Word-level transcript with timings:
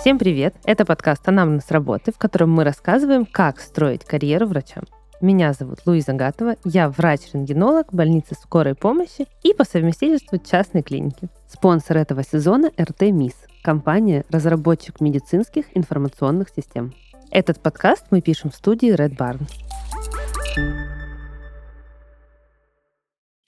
Всем 0.00 0.18
привет! 0.18 0.54
Это 0.64 0.84
подкаст 0.84 1.28
«Анамнез 1.28 1.70
работы», 1.70 2.12
в 2.12 2.18
котором 2.18 2.50
мы 2.50 2.64
рассказываем, 2.64 3.26
как 3.26 3.60
строить 3.60 4.04
карьеру 4.04 4.46
врачам. 4.46 4.84
Меня 5.20 5.52
зовут 5.52 5.80
Луиза 5.84 6.14
Гатова, 6.14 6.56
я 6.64 6.88
врач-рентгенолог 6.88 7.92
больницы 7.92 8.34
скорой 8.34 8.74
помощи 8.74 9.26
и 9.42 9.52
по 9.52 9.64
совместительству 9.64 10.38
частной 10.38 10.82
клиники. 10.82 11.28
Спонсор 11.46 11.98
этого 11.98 12.24
сезона– 12.24 12.70
РТ 12.80 13.02
МИС, 13.02 13.34
компания 13.62 14.24
разработчик 14.30 15.00
медицинских 15.00 15.66
информационных 15.74 16.48
систем. 16.48 16.94
Этот 17.30 17.60
подкаст 17.60 18.06
мы 18.10 18.22
пишем 18.22 18.50
в 18.50 18.54
студии 18.54 18.94
Red 18.94 19.16
Barn. 19.16 19.40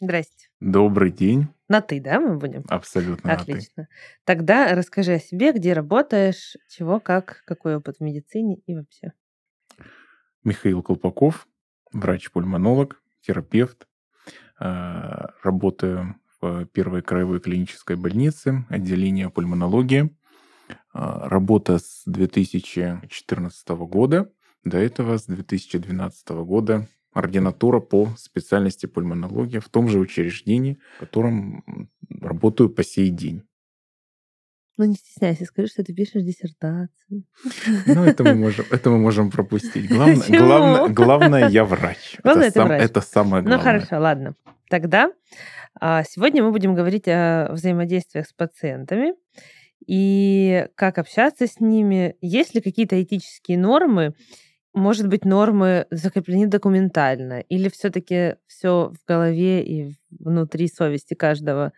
Здрасте. 0.01 0.49
Добрый 0.61 1.11
день. 1.11 1.49
На 1.69 1.83
ты, 1.83 2.01
да, 2.01 2.21
мы 2.21 2.39
будем? 2.39 2.65
Абсолютно 2.69 3.35
Отлично. 3.35 3.87
Тогда 4.25 4.75
расскажи 4.75 5.13
о 5.13 5.19
себе, 5.19 5.53
где 5.53 5.75
работаешь, 5.75 6.57
чего, 6.69 7.01
как, 7.01 7.43
какой 7.45 7.77
опыт 7.77 7.99
в 7.99 8.01
медицине 8.01 8.57
и 8.67 8.75
вообще. 8.75 9.13
Михаил 10.43 10.83
Колпаков, 10.83 11.47
врач-пульмонолог, 11.93 13.03
терапевт. 13.21 13.87
А, 14.59 15.35
работаю 15.43 16.17
в 16.41 16.65
первой 16.67 17.03
краевой 17.03 17.41
клинической 17.41 17.97
больнице, 17.97 18.65
отделение 18.71 19.29
пульмонологии. 19.29 20.17
А, 20.95 21.29
работа 21.29 21.79
с 21.79 22.03
2014 22.07 23.69
года. 23.69 24.33
До 24.65 24.79
этого 24.79 25.19
с 25.19 25.27
2012 25.27 26.29
года 26.45 26.89
ординатура 27.13 27.81
по 27.81 28.09
специальности 28.17 28.87
пульмонология 28.87 29.61
в 29.61 29.69
том 29.69 29.89
же 29.89 29.99
учреждении, 29.99 30.79
в 30.97 31.01
котором 31.01 31.89
работаю 32.21 32.71
по 32.71 32.83
сей 32.85 33.11
день. 33.11 33.43
Ну, 34.79 34.87
не 34.87 34.95
стесняйся, 34.95 35.45
скажи, 35.45 35.69
что 35.69 35.85
ты 35.85 35.93
пишешь 35.93 36.23
диссертацию. 36.23 37.25
Ну, 37.87 38.05
это 38.05 38.25
мы 38.25 38.35
можем, 38.35 38.65
это 38.71 38.89
мы 38.89 38.99
можем 38.99 39.31
пропустить. 39.31 39.89
Главное, 39.89 40.27
главное, 40.29 40.89
главное, 40.89 41.49
я 41.49 41.65
врач. 41.65 42.17
Главное, 42.23 42.47
это, 42.47 42.59
сам, 42.59 42.69
врач. 42.69 42.83
это 42.83 43.01
самое 43.03 43.43
Ну, 43.43 43.49
главное. 43.51 43.65
хорошо, 43.65 43.99
ладно. 44.03 44.35
Тогда 44.71 45.13
а, 45.79 46.03
сегодня 46.05 46.43
мы 46.43 46.51
будем 46.51 46.75
говорить 46.75 47.09
о 47.09 47.51
взаимодействиях 47.53 48.27
с 48.27 48.33
пациентами 48.33 49.13
и 49.87 50.67
как 50.77 50.97
общаться 50.99 51.47
с 51.47 51.61
ними. 51.61 52.17
Есть 52.23 52.55
ли 52.55 52.61
какие-то 52.63 53.03
этические 53.03 53.59
нормы, 53.59 54.15
может 54.75 55.09
быть, 55.09 55.25
нормы 55.25 55.87
закреплены 55.91 56.47
документально, 56.47 57.41
или 57.41 57.69
все-таки 57.69 58.37
все 58.47 58.91
в 58.91 59.07
голове 59.07 59.65
и 59.65 59.97
внутри 60.11 60.69
совести 60.69 61.15
каждого? 61.15 61.73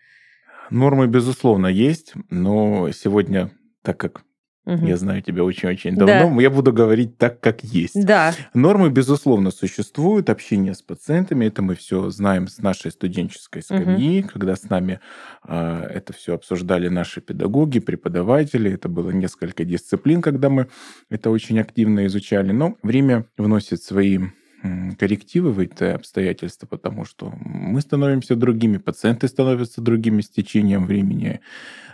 Нормы, 0.70 1.06
безусловно, 1.06 1.66
есть, 1.66 2.14
но 2.30 2.90
сегодня, 2.92 3.50
так 3.82 3.98
как 3.98 4.24
Мгм. 4.64 4.86
я 4.86 4.96
знаю 4.96 5.22
тебя 5.22 5.42
очень-очень 5.42 5.96
давно, 5.96 6.41
я 6.41 6.48
буду 6.48 6.72
говорить 6.72 7.18
так, 7.18 7.41
как 7.41 7.64
есть. 7.64 8.06
Да, 8.06 8.32
Нормы, 8.55 8.91
безусловно, 8.91 9.50
существуют. 9.50 10.30
Общение 10.30 10.74
с 10.74 10.82
пациентами, 10.82 11.46
это 11.46 11.62
мы 11.62 11.74
все 11.74 12.10
знаем 12.10 12.46
с 12.46 12.58
нашей 12.58 12.92
студенческой 12.92 13.62
скамьи, 13.62 14.22
когда 14.22 14.55
с 14.55 14.70
нами 14.70 15.00
а, 15.42 15.84
это 15.86 16.12
все 16.12 16.34
обсуждали 16.34 16.88
наши 16.88 17.20
педагоги, 17.20 17.80
преподаватели. 17.80 18.70
Это 18.70 18.88
было 18.88 19.10
несколько 19.10 19.64
дисциплин, 19.64 20.22
когда 20.22 20.48
мы 20.48 20.68
это 21.10 21.30
очень 21.30 21.58
активно 21.58 22.06
изучали. 22.06 22.52
Но 22.52 22.77
время 22.83 23.27
вносит 23.36 23.83
свои 23.83 24.18
коррективы 24.98 25.52
в 25.52 25.58
эти 25.58 25.84
обстоятельства, 25.84 26.66
потому 26.66 27.05
что 27.05 27.33
мы 27.36 27.80
становимся 27.80 28.36
другими, 28.36 28.78
пациенты 28.78 29.27
становятся 29.27 29.80
другими 29.80 30.20
с 30.22 30.28
течением 30.28 30.86
времени. 30.86 31.40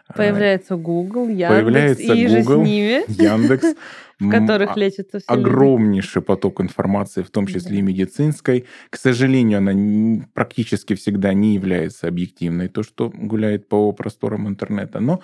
А, 0.09 0.14
появляется 0.14 0.77
Google, 0.77 1.28
Яндекс 1.28 1.48
Появляется 1.51 2.14
и 2.14 2.27
же 2.28 2.42
с 2.42 2.47
Google, 2.47 2.64
ними, 2.64 3.23
Яндекс, 3.23 3.74
в 4.19 4.30
которых 4.30 4.70
а- 4.74 4.79
лечатся 4.79 5.19
все 5.20 5.35
люди. 5.35 5.46
огромнейший 5.48 6.23
поток 6.23 6.61
информации, 6.63 7.23
в 7.23 7.30
том 7.30 7.46
числе 7.46 7.79
и 7.79 7.83
медицинской. 7.83 8.64
К 8.91 8.97
сожалению, 8.97 9.58
она 9.58 10.24
практически 10.33 10.95
всегда 10.95 11.35
не 11.35 11.55
является 11.55 12.08
объективной, 12.08 12.68
то, 12.68 12.83
что 12.83 13.11
гуляет 13.11 13.68
по 13.68 13.92
просторам 13.92 14.48
интернета. 14.48 15.01
Но 15.01 15.20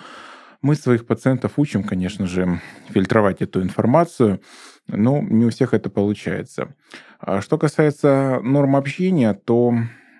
мы 0.61 0.75
своих 0.75 1.05
пациентов 1.07 1.53
учим, 1.57 1.83
конечно 1.83 2.27
же, 2.27 2.61
фильтровать 2.89 3.41
эту 3.41 3.61
информацию, 3.63 4.39
но 4.87 5.19
не 5.21 5.45
у 5.45 5.49
всех 5.49 5.73
это 5.73 5.89
получается. 5.89 6.75
А 7.19 7.41
Что 7.41 7.57
касается 7.57 8.39
норм 8.43 8.75
общения, 8.75 9.33
то, 9.33 9.73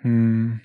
м, 0.04 0.62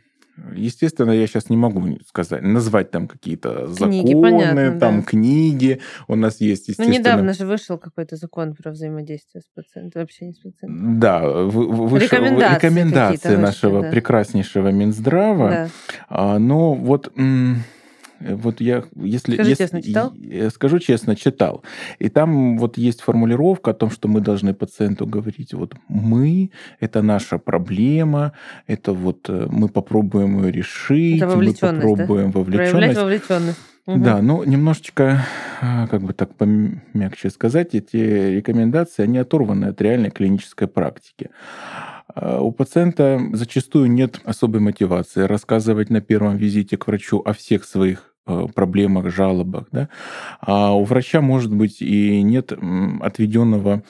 естественно, 0.55 1.11
я 1.13 1.27
сейчас 1.27 1.51
не 1.51 1.57
могу 1.57 1.99
сказать, 2.07 2.43
назвать 2.43 2.91
там 2.91 3.09
какие-то 3.09 3.69
Книги, 3.77 4.09
законы, 4.09 4.23
понятно, 4.23 4.79
там 4.81 5.01
да. 5.01 5.07
книги. 5.07 5.81
У 6.09 6.15
нас 6.17 6.41
есть, 6.41 6.69
Ну, 6.69 6.73
естественно... 6.73 6.93
недавно 6.99 7.33
же 7.33 7.47
вышел 7.47 7.79
какой-то 7.79 8.17
закон 8.17 8.55
про 8.55 8.71
взаимодействие 8.71 9.43
с 9.43 9.47
пациентом, 9.55 10.03
общение 10.03 10.35
с 10.35 10.39
пациентом. 10.39 11.01
Да, 11.01 11.21
вышел- 11.23 11.97
Рекомендации 11.97 12.55
рекомендации 12.57 13.37
нашего 13.37 13.77
вышли, 13.79 13.87
да. 13.87 13.91
прекраснейшего 13.93 14.69
Минздрава. 14.69 15.51
Да. 15.51 15.69
А, 16.09 16.39
но 16.39 16.75
вот, 16.75 17.13
м, 17.17 17.63
вот 18.21 18.61
я, 18.61 18.85
если, 18.97 19.35
Скажи 19.35 19.51
если- 19.51 19.63
честно, 19.65 19.83
читал? 19.83 20.15
я 20.15 20.51
скажу 20.51 20.79
честно, 20.79 21.17
читал. 21.17 21.63
И 21.99 22.09
там 22.09 22.59
вот 22.59 22.79
есть 22.79 23.01
формулировка 23.01 23.71
о 23.71 23.75
том, 23.75 23.91
что 23.91 24.09
мы 24.09 24.21
должны 24.21 24.55
пациенту 24.55 25.07
говорить, 25.07 25.55
вот 25.55 25.75
мы, 25.89 26.51
это 26.81 27.03
наша 27.03 27.39
проблема, 27.39 28.33
это 28.67 28.93
вот 28.93 29.29
э, 29.29 29.47
мы 29.51 29.69
попробуем 29.69 30.43
ее 30.45 30.53
решить, 30.53 31.21
мы 31.23 31.29
вовлеченность, 31.29 31.61
да? 31.87 31.91
попробуем 31.97 32.33
Проявлять 32.33 32.73
вовлеченность. 32.73 32.99
вовлеченность. 33.01 33.59
Мгм. 33.87 34.03
Да, 34.03 34.21
ну 34.23 34.45
немножечко, 34.45 35.25
как 35.61 36.03
бы 36.03 36.13
так 36.13 36.35
помягче 36.35 37.31
сказать, 37.31 37.75
эти 37.75 37.97
рекомендации, 37.97 39.03
они 39.03 39.19
оторваны 39.19 39.67
от 39.67 39.81
реальной 39.81 40.11
клинической 40.11 40.69
практики. 40.69 41.31
А, 42.15 42.41
У 42.41 42.53
пациента 42.53 43.19
зачастую 43.33 43.91
нет 43.91 44.21
особой 44.25 44.61
мотивации 44.61 45.23
рассказывать 45.23 45.91
на 45.91 46.01
первом 46.01 46.37
визите 46.37 46.77
к 46.77 46.87
врачу 46.87 47.21
о 47.25 47.33
всех 47.33 47.65
своих 47.65 47.99
э, 48.01 48.10
проблемах, 48.55 49.11
жалобах, 49.11 49.67
да, 49.73 49.89
а 50.41 50.73
у 50.75 50.85
врача 50.85 51.21
может 51.21 51.53
быть 51.55 51.81
и 51.83 52.23
нет 52.23 52.53
отведенного 53.01 53.83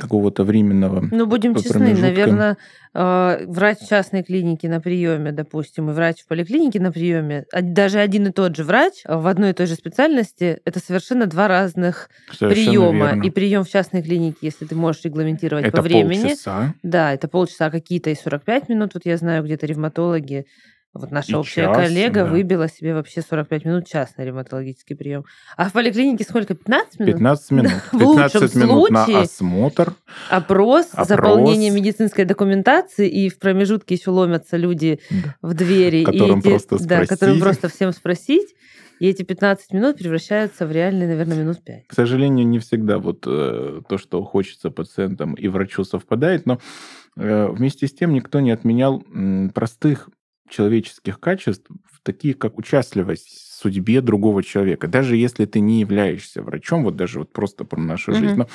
какого-то 0.00 0.44
временного 0.44 1.06
Ну, 1.10 1.26
будем 1.26 1.52
по 1.54 1.62
честны, 1.62 1.94
наверное, 1.94 2.56
э, 2.94 3.44
врач 3.46 3.78
в 3.80 3.88
частной 3.88 4.22
клинике 4.22 4.68
на 4.68 4.80
приеме, 4.80 5.30
допустим, 5.30 5.90
и 5.90 5.92
врач 5.92 6.22
в 6.22 6.26
поликлинике 6.26 6.80
на 6.80 6.90
приеме, 6.90 7.44
а 7.52 7.60
даже 7.60 7.98
один 7.98 8.26
и 8.28 8.32
тот 8.32 8.56
же 8.56 8.64
врач 8.64 9.02
э, 9.04 9.14
в 9.14 9.26
одной 9.26 9.50
и 9.50 9.52
той 9.52 9.66
же 9.66 9.74
специальности, 9.74 10.58
это 10.64 10.80
совершенно 10.80 11.26
два 11.26 11.48
разных 11.48 12.08
Совершенно 12.32 12.70
приема. 12.70 13.06
верно. 13.08 13.22
И 13.24 13.30
прием 13.30 13.64
в 13.64 13.68
частной 13.68 14.02
клинике, 14.02 14.38
если 14.40 14.64
ты 14.64 14.74
можешь 14.74 15.04
регламентировать 15.04 15.66
Это 15.66 15.76
по 15.76 15.82
времени. 15.82 16.28
полчаса. 16.28 16.74
Да, 16.82 17.12
это 17.12 17.28
полчаса, 17.28 17.66
а 17.66 17.70
какие-то 17.70 18.08
и 18.08 18.14
45 18.14 18.70
минут. 18.70 18.92
Вот 18.94 19.04
я 19.04 19.18
знаю, 19.18 19.44
где-то 19.44 19.66
ревматологи, 19.66 20.46
вот 20.94 21.10
наша 21.10 21.32
И 21.32 21.34
общая 21.34 21.64
час, 21.64 21.76
коллега 21.76 22.24
да. 22.24 22.30
выбила 22.30 22.68
себе 22.68 22.94
вообще 22.94 23.20
45 23.22 23.64
минут 23.64 23.86
частный 23.88 24.24
ревматологический 24.26 24.94
прием. 24.96 25.24
А 25.56 25.68
в 25.68 25.72
поликлинике 25.72 26.24
сколько? 26.24 26.54
15 26.54 27.00
минут? 27.00 27.14
15 27.14 27.50
минут. 27.50 27.72
В 27.92 27.94
лучшем 28.02 28.30
15 28.40 28.54
минут 28.56 28.90
на 28.90 29.04
осмотр. 29.20 29.92
Опрос, 30.30 30.88
Опрос. 30.92 31.08
заполнение 31.08 31.70
медицинской 31.70 32.24
документации, 32.24 33.08
и 33.08 33.28
в 33.28 33.38
промежутке 33.38 33.94
еще 33.96 34.10
ломятся 34.10 34.56
люди 34.56 35.00
Да. 35.10 35.34
в 35.42 35.54
двери. 35.54 35.98
и 36.02 36.04
Которым 36.04 36.38
эти- 36.38 36.48
просто 36.48 36.78
Да, 36.86 37.06
которым 37.06 37.36
спросить. 37.38 37.42
просто 37.42 37.68
всем 37.68 37.92
спросить. 37.92 38.54
И 39.00 39.08
эти 39.08 39.22
15 39.24 39.72
минут 39.72 39.98
превращаются 39.98 40.66
в 40.66 40.72
реальные, 40.72 41.08
наверное, 41.08 41.36
минут 41.36 41.62
5. 41.64 41.88
К 41.88 41.92
сожалению, 41.94 42.46
не 42.46 42.60
всегда 42.60 42.98
вот 42.98 43.24
э, 43.26 43.80
то, 43.88 43.98
что 43.98 44.22
хочется 44.22 44.70
пациентам 44.70 45.34
и 45.34 45.48
врачу 45.48 45.82
совпадает, 45.82 46.46
но 46.46 46.60
э, 47.16 47.48
вместе 47.48 47.88
с 47.88 47.92
тем 47.92 48.12
никто 48.12 48.38
не 48.38 48.52
отменял 48.52 49.02
м, 49.12 49.50
простых 49.50 50.08
человеческих 50.48 51.20
качеств, 51.20 51.66
такие 52.02 52.34
как 52.34 52.58
участливость 52.58 53.28
в 53.28 53.54
судьбе 53.62 54.00
другого 54.00 54.42
человека. 54.42 54.88
Даже 54.88 55.16
если 55.16 55.46
ты 55.46 55.60
не 55.60 55.80
являешься 55.80 56.42
врачом, 56.42 56.84
вот 56.84 56.96
даже 56.96 57.18
вот 57.20 57.32
просто 57.32 57.64
про 57.64 57.80
нашу 57.80 58.12
Мгм. 58.12 58.20
жизнь, 58.20 58.34
но 58.36 58.48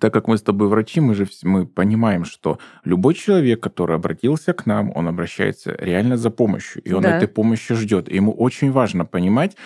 так 0.00 0.12
как 0.12 0.28
мы 0.28 0.36
с 0.36 0.42
тобой 0.42 0.68
врачи, 0.68 1.00
мы 1.00 1.14
же 1.14 1.26
мы 1.44 1.66
понимаем, 1.66 2.24
что 2.24 2.58
любой 2.84 3.14
человек, 3.14 3.60
который 3.60 3.96
обратился 3.96 4.52
к 4.52 4.66
нам, 4.66 4.92
он 4.94 5.08
обращается 5.08 5.74
реально 5.78 6.16
за 6.16 6.30
помощью, 6.30 6.82
и 6.82 6.92
он 6.92 7.02
Да. 7.02 7.16
этой 7.16 7.28
помощи 7.28 7.74
ждет. 7.74 8.08
И 8.08 8.16
ему 8.16 8.32
очень 8.32 8.70
важно 8.70 9.06
понимать 9.06 9.56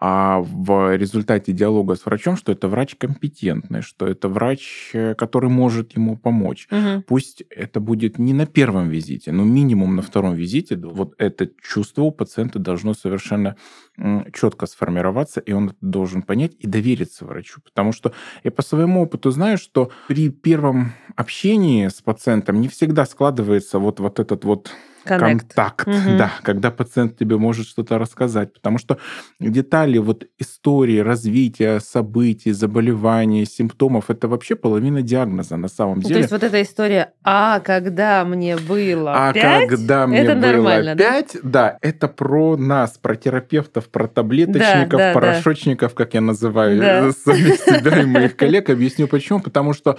а 0.00 0.40
в 0.40 0.96
результате 0.96 1.52
диалога 1.52 1.94
с 1.94 2.04
врачом, 2.06 2.36
что 2.36 2.52
это 2.52 2.68
врач 2.68 2.94
компетентный, 2.96 3.80
что 3.82 4.06
это 4.06 4.28
врач, 4.28 4.90
э, 4.92 5.14
который 5.14 5.50
может 5.50 5.96
ему 5.96 6.16
помочь. 6.16 6.68
Мгм. 6.70 7.02
Пусть 7.02 7.42
это 7.50 7.80
будет 7.80 8.18
не 8.18 8.32
на 8.34 8.46
первом 8.46 8.90
визите, 8.90 9.32
но 9.32 9.44
минимум 9.44 9.96
на 9.96 10.02
втором 10.02 10.34
визите. 10.34 10.76
Вот 10.76 11.14
это 11.18 11.48
чувство 11.62 12.02
у 12.02 12.10
пациента 12.10 12.58
должно 12.58 12.94
совершенно 12.94 13.56
четко 14.32 14.66
сформироваться, 14.66 15.40
и 15.40 15.52
он 15.52 15.74
должен 15.80 16.22
понять 16.22 16.52
и 16.58 16.66
довериться 16.66 17.24
врачу. 17.24 17.60
Потому 17.64 17.92
что 17.92 18.12
я 18.42 18.50
по 18.50 18.62
своему 18.62 19.02
опыту 19.02 19.30
знаю, 19.30 19.56
что 19.64 19.90
при 20.06 20.28
первом 20.28 20.92
общении 21.16 21.88
с 21.88 22.00
пациентом 22.02 22.60
не 22.60 22.68
всегда 22.68 23.06
складывается 23.06 23.78
вот, 23.78 23.98
вот 23.98 24.20
этот 24.20 24.44
вот 24.44 24.70
контакт, 25.04 25.86
угу. 25.86 26.16
да, 26.18 26.32
когда 26.42 26.70
пациент 26.70 27.16
тебе 27.16 27.36
может 27.36 27.66
что-то 27.66 27.98
рассказать, 27.98 28.52
потому 28.52 28.78
что 28.78 28.98
детали 29.40 29.98
вот 29.98 30.24
истории 30.38 30.98
развития 30.98 31.80
событий, 31.80 32.52
заболеваний, 32.52 33.44
симптомов 33.44 34.10
это 34.10 34.28
вообще 34.28 34.56
половина 34.56 35.02
диагноза 35.02 35.56
на 35.56 35.68
самом 35.68 36.00
деле. 36.00 36.14
То 36.14 36.20
есть 36.20 36.32
вот 36.32 36.42
эта 36.42 36.62
история, 36.62 37.12
а 37.22 37.60
когда 37.60 38.24
мне 38.24 38.56
было 38.56 39.28
а 39.28 39.32
5, 39.32 39.68
когда 39.68 40.06
мне 40.06 40.18
это 40.20 40.34
было 40.34 40.40
нормально, 40.40 40.96
5, 40.96 41.30
да? 41.34 41.40
да, 41.42 41.78
это 41.82 42.08
про 42.08 42.56
нас, 42.56 42.98
про 42.98 43.16
терапевтов, 43.16 43.88
про 43.88 44.06
таблеточников, 44.06 44.98
Да, 44.98 45.08
да, 45.08 45.12
порошочников, 45.12 45.94
как 45.94 46.14
я 46.14 46.20
называю 46.20 46.80
Да. 46.80 47.08
э, 47.08 47.12
самих 47.12 47.56
себя 47.56 48.00
и 48.00 48.06
моих 48.06 48.36
коллег. 48.44 48.70
Объясню 48.70 49.08
почему. 49.08 49.40
Потому 49.40 49.72
что 49.74 49.98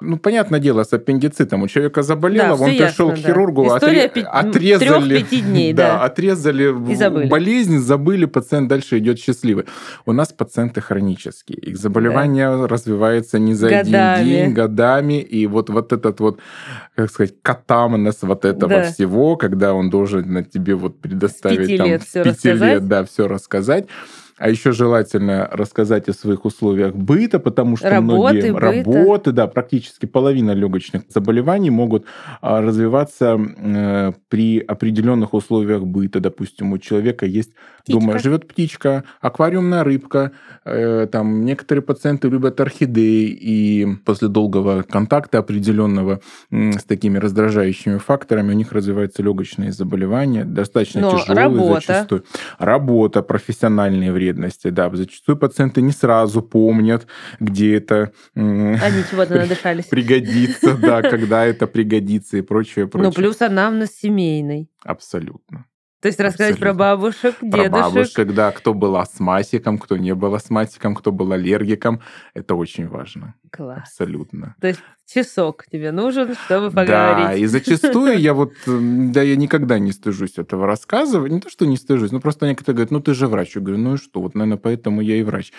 ну, 0.00 0.18
понятное 0.18 0.58
дело, 0.58 0.82
с 0.84 0.92
аппендицитом. 0.92 1.62
У 1.62 1.68
человека 1.68 2.02
заболело, 2.02 2.56
Да, 2.56 2.64
он 2.64 2.70
пришел 2.70 3.08
ясно, 3.10 3.22
к 3.22 3.24
да. 3.24 3.28
хирургу, 3.28 3.66
История 3.66 4.06
отре- 4.06 4.24
отрезали, 4.40 5.18
трёх-пяти 5.18 5.40
дней, 5.42 5.72
да. 5.72 6.02
отрезали 6.02 6.66
в- 6.68 6.90
И 6.90 6.94
забыли. 6.94 7.28
болезнь, 7.28 7.78
забыли, 7.78 8.24
пациент 8.26 8.68
дальше 8.68 8.98
идет 8.98 9.18
счастливый. 9.18 9.64
У 10.06 10.12
нас 10.12 10.32
пациенты 10.32 10.80
хронические, 10.80 11.58
их 11.58 11.76
заболевание 11.76 12.66
развивается 12.66 13.38
не 13.38 13.54
за 13.54 13.68
Годами. 13.68 14.20
один 14.20 14.26
день, 14.46 14.52
годами, 14.54 15.20
и 15.20 15.46
вот 15.46 15.70
вот 15.70 15.92
этот 15.92 16.20
вот, 16.20 16.38
как 16.96 17.10
сказать, 17.10 17.34
катамнес 17.42 18.18
вот 18.22 18.44
этого 18.44 18.68
Да. 18.70 18.82
всего, 18.84 19.36
когда 19.36 19.74
он 19.74 19.90
должен 19.90 20.32
на 20.32 20.42
тебе 20.44 20.74
вот 20.74 21.00
предоставить 21.00 21.58
пяти 21.58 21.78
там 21.78 21.86
лет 21.88 22.02
с 22.02 22.06
всё 22.06 22.24
пяти 22.24 22.30
рассказать. 22.50 22.72
лет, 22.74 22.88
да, 22.88 23.04
все 23.04 23.28
рассказать. 23.28 23.86
А 24.42 24.48
еще 24.50 24.72
желательно 24.72 25.48
рассказать 25.52 26.08
о 26.08 26.12
своих 26.12 26.44
условиях 26.44 26.96
быта, 26.96 27.38
потому 27.38 27.76
что 27.76 27.88
Работы, 27.88 28.40
многие 28.40 28.52
быта. 28.52 28.60
работы, 28.60 29.30
да, 29.30 29.46
практически 29.46 30.06
половина 30.06 30.50
легочных 30.50 31.04
заболеваний 31.08 31.70
могут 31.70 32.06
а, 32.40 32.60
развиваться 32.60 33.38
э, 33.38 34.12
при 34.28 34.58
определенных 34.58 35.32
условиях 35.32 35.84
быта. 35.84 36.18
Допустим, 36.18 36.72
у 36.72 36.78
человека 36.78 37.24
есть 37.24 37.52
Птичка. 37.84 38.00
дома 38.00 38.18
живет 38.18 38.48
птичка, 38.48 39.04
аквариумная 39.20 39.84
рыбка. 39.84 40.32
э, 40.64 41.08
там 41.10 41.44
некоторые 41.44 41.82
пациенты 41.82 42.28
любят 42.28 42.60
орхидеи, 42.60 43.26
и 43.28 43.86
после 44.04 44.28
долгого 44.28 44.82
контакта 44.82 45.38
определенного 45.38 46.20
м, 46.52 46.72
с 46.74 46.84
такими 46.84 47.18
раздражающими 47.18 47.98
факторами 47.98 48.52
у 48.52 48.56
них 48.56 48.70
развиваются 48.72 49.22
легочные 49.22 49.72
заболевания, 49.72 50.44
достаточно 50.44 51.00
Но 51.00 51.18
тяжелые 51.18 51.36
работа. 51.44 51.80
зачастую. 51.86 52.24
Работа, 52.58 53.22
профессиональные 53.22 54.12
вредности, 54.12 54.68
да. 54.70 54.88
Зачастую 54.94 55.36
пациенты 55.36 55.82
не 55.82 55.90
сразу 55.92 56.42
помнят, 56.42 57.06
где 57.40 57.74
это 57.76 58.12
м, 58.36 58.74
Они 58.80 59.02
чего-то 59.10 59.34
надышались. 59.34 59.86
пригодится, 59.86 60.76
да, 60.76 61.02
когда 61.02 61.44
это 61.44 61.66
пригодится 61.66 62.36
и 62.36 62.40
прочее, 62.42 62.86
прочее. 62.86 63.08
Ну, 63.08 63.12
плюс 63.14 63.40
анамнез 63.42 63.90
семейный. 63.96 64.70
Абсолютно. 64.84 65.64
То 66.02 66.08
есть 66.08 66.18
рассказать 66.18 66.58
про 66.58 66.70
Абсолютно. 66.70 66.78
бабушек, 66.96 67.36
Про 67.38 67.46
дедушек. 67.46 67.70
бабушек, 67.70 68.34
да, 68.34 68.50
кто 68.50 68.74
был 68.74 68.96
астматиком, 68.96 69.78
кто 69.78 69.96
не 69.96 70.14
был 70.16 70.34
астматиком, 70.34 70.96
кто 70.96 71.12
был 71.12 71.30
аллергиком. 71.30 72.00
Это 72.34 72.56
очень 72.56 72.88
важно. 72.88 73.34
Класс. 73.54 73.80
Абсолютно. 73.82 74.56
То 74.60 74.68
есть 74.68 74.80
часок 75.12 75.64
тебе 75.70 75.92
нужен, 75.92 76.34
чтобы 76.46 76.70
Да, 76.70 76.82
поговорить. 77.14 77.42
и 77.42 77.46
зачастую 77.46 78.18
я 78.18 78.32
вот, 78.32 78.52
м, 78.66 79.12
да, 79.12 79.20
я 79.20 79.36
никогда 79.36 79.78
не 79.78 79.92
стыжусь 79.92 80.38
этого 80.38 80.66
рассказывать. 80.66 81.30
Не 81.30 81.40
то, 81.40 81.50
что 81.50 81.66
не 81.66 81.76
стыжусь, 81.76 82.12
но 82.12 82.20
просто 82.20 82.46
некоторые 82.46 82.76
говорят, 82.76 82.90
ну 82.92 83.00
ты 83.00 83.12
же 83.12 83.26
врач. 83.26 83.54
Я 83.54 83.60
говорю, 83.60 83.78
ну 83.78 83.94
и 83.94 83.96
что? 83.98 84.22
Вот, 84.22 84.34
наверное, 84.34 84.56
поэтому 84.56 85.02
я 85.02 85.16
и 85.16 85.22
врач. 85.22 85.52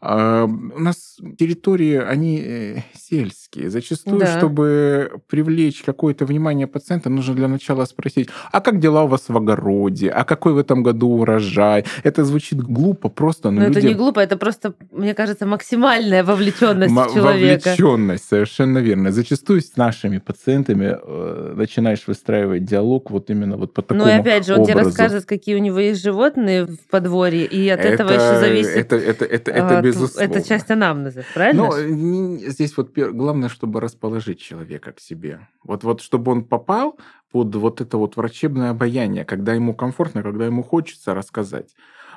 А, 0.00 0.44
у 0.46 0.78
нас 0.80 1.16
территории, 1.38 1.96
они 1.96 2.40
э, 2.42 2.76
сельские. 2.94 3.68
Зачастую, 3.68 4.20
Да. 4.20 4.38
чтобы 4.38 5.10
привлечь 5.28 5.82
какое-то 5.82 6.24
внимание 6.24 6.66
пациента, 6.66 7.10
нужно 7.10 7.34
для 7.34 7.48
начала 7.48 7.84
спросить, 7.84 8.30
а 8.50 8.60
как 8.62 8.78
дела 8.80 9.04
у 9.04 9.08
вас 9.08 9.28
в 9.28 9.36
огороде? 9.36 10.08
А 10.08 10.24
какой 10.24 10.54
в 10.54 10.58
этом 10.58 10.82
году 10.82 11.08
урожай? 11.08 11.84
Это 12.02 12.24
звучит 12.24 12.62
глупо 12.62 13.10
просто, 13.10 13.50
но, 13.50 13.60
Но 13.60 13.66
это 13.66 13.74
люди... 13.80 13.86
не 13.88 13.94
глупо, 13.94 14.20
это 14.20 14.38
просто, 14.38 14.72
мне 14.90 15.12
кажется, 15.14 15.44
максимальная 15.44 16.24
вовлеченность 16.24 16.92
Ма- 16.94 17.04
человека. 17.12 17.25
Вовлеченность, 17.32 18.28
совершенно 18.28 18.78
верно. 18.78 19.12
Зачастую 19.12 19.60
с 19.60 19.76
нашими 19.76 20.18
пациентами 20.18 20.96
э, 21.00 21.54
начинаешь 21.56 22.06
выстраивать 22.06 22.64
диалог 22.64 23.10
вот 23.10 23.30
именно 23.30 23.56
вот 23.56 23.74
по 23.74 23.82
такому 23.82 24.04
Ну 24.04 24.10
и 24.10 24.12
опять 24.12 24.46
же, 24.46 24.54
он 24.54 24.64
тебе 24.64 24.74
расскажет, 24.74 25.24
какие 25.24 25.54
у 25.54 25.58
него 25.58 25.78
есть 25.78 26.02
животные 26.02 26.66
в 26.66 26.78
подворье, 26.90 27.44
и 27.44 27.68
от 27.68 27.80
этого 27.80 28.10
еще 28.10 28.40
зависит. 28.40 28.76
Это, 28.76 28.96
это, 28.96 29.24
это, 29.24 29.50
это 29.50 29.78
а, 29.78 29.80
тв- 29.80 29.84
безусловно. 29.84 30.30
Это 30.30 30.48
часть 30.48 30.70
анамнеза, 30.70 31.24
правильно? 31.34 31.62
Но 31.62 31.76
э, 31.76 32.50
здесь 32.50 32.76
вот 32.76 32.90
главное, 32.96 33.48
чтобы 33.48 33.80
расположить 33.80 34.40
человека 34.40 34.92
к 34.92 35.00
себе. 35.00 35.40
Вот, 35.64 35.84
вот 35.84 36.00
чтобы 36.00 36.32
он 36.32 36.44
попал 36.44 36.98
под 37.32 37.54
вот 37.54 37.80
это 37.80 37.96
вот 37.98 38.16
врачебное 38.16 38.70
обаяние, 38.70 39.24
когда 39.24 39.52
ему 39.52 39.74
комфортно, 39.74 40.22
когда 40.22 40.46
ему 40.46 40.62
хочется 40.62 41.14
рассказать. 41.14 41.74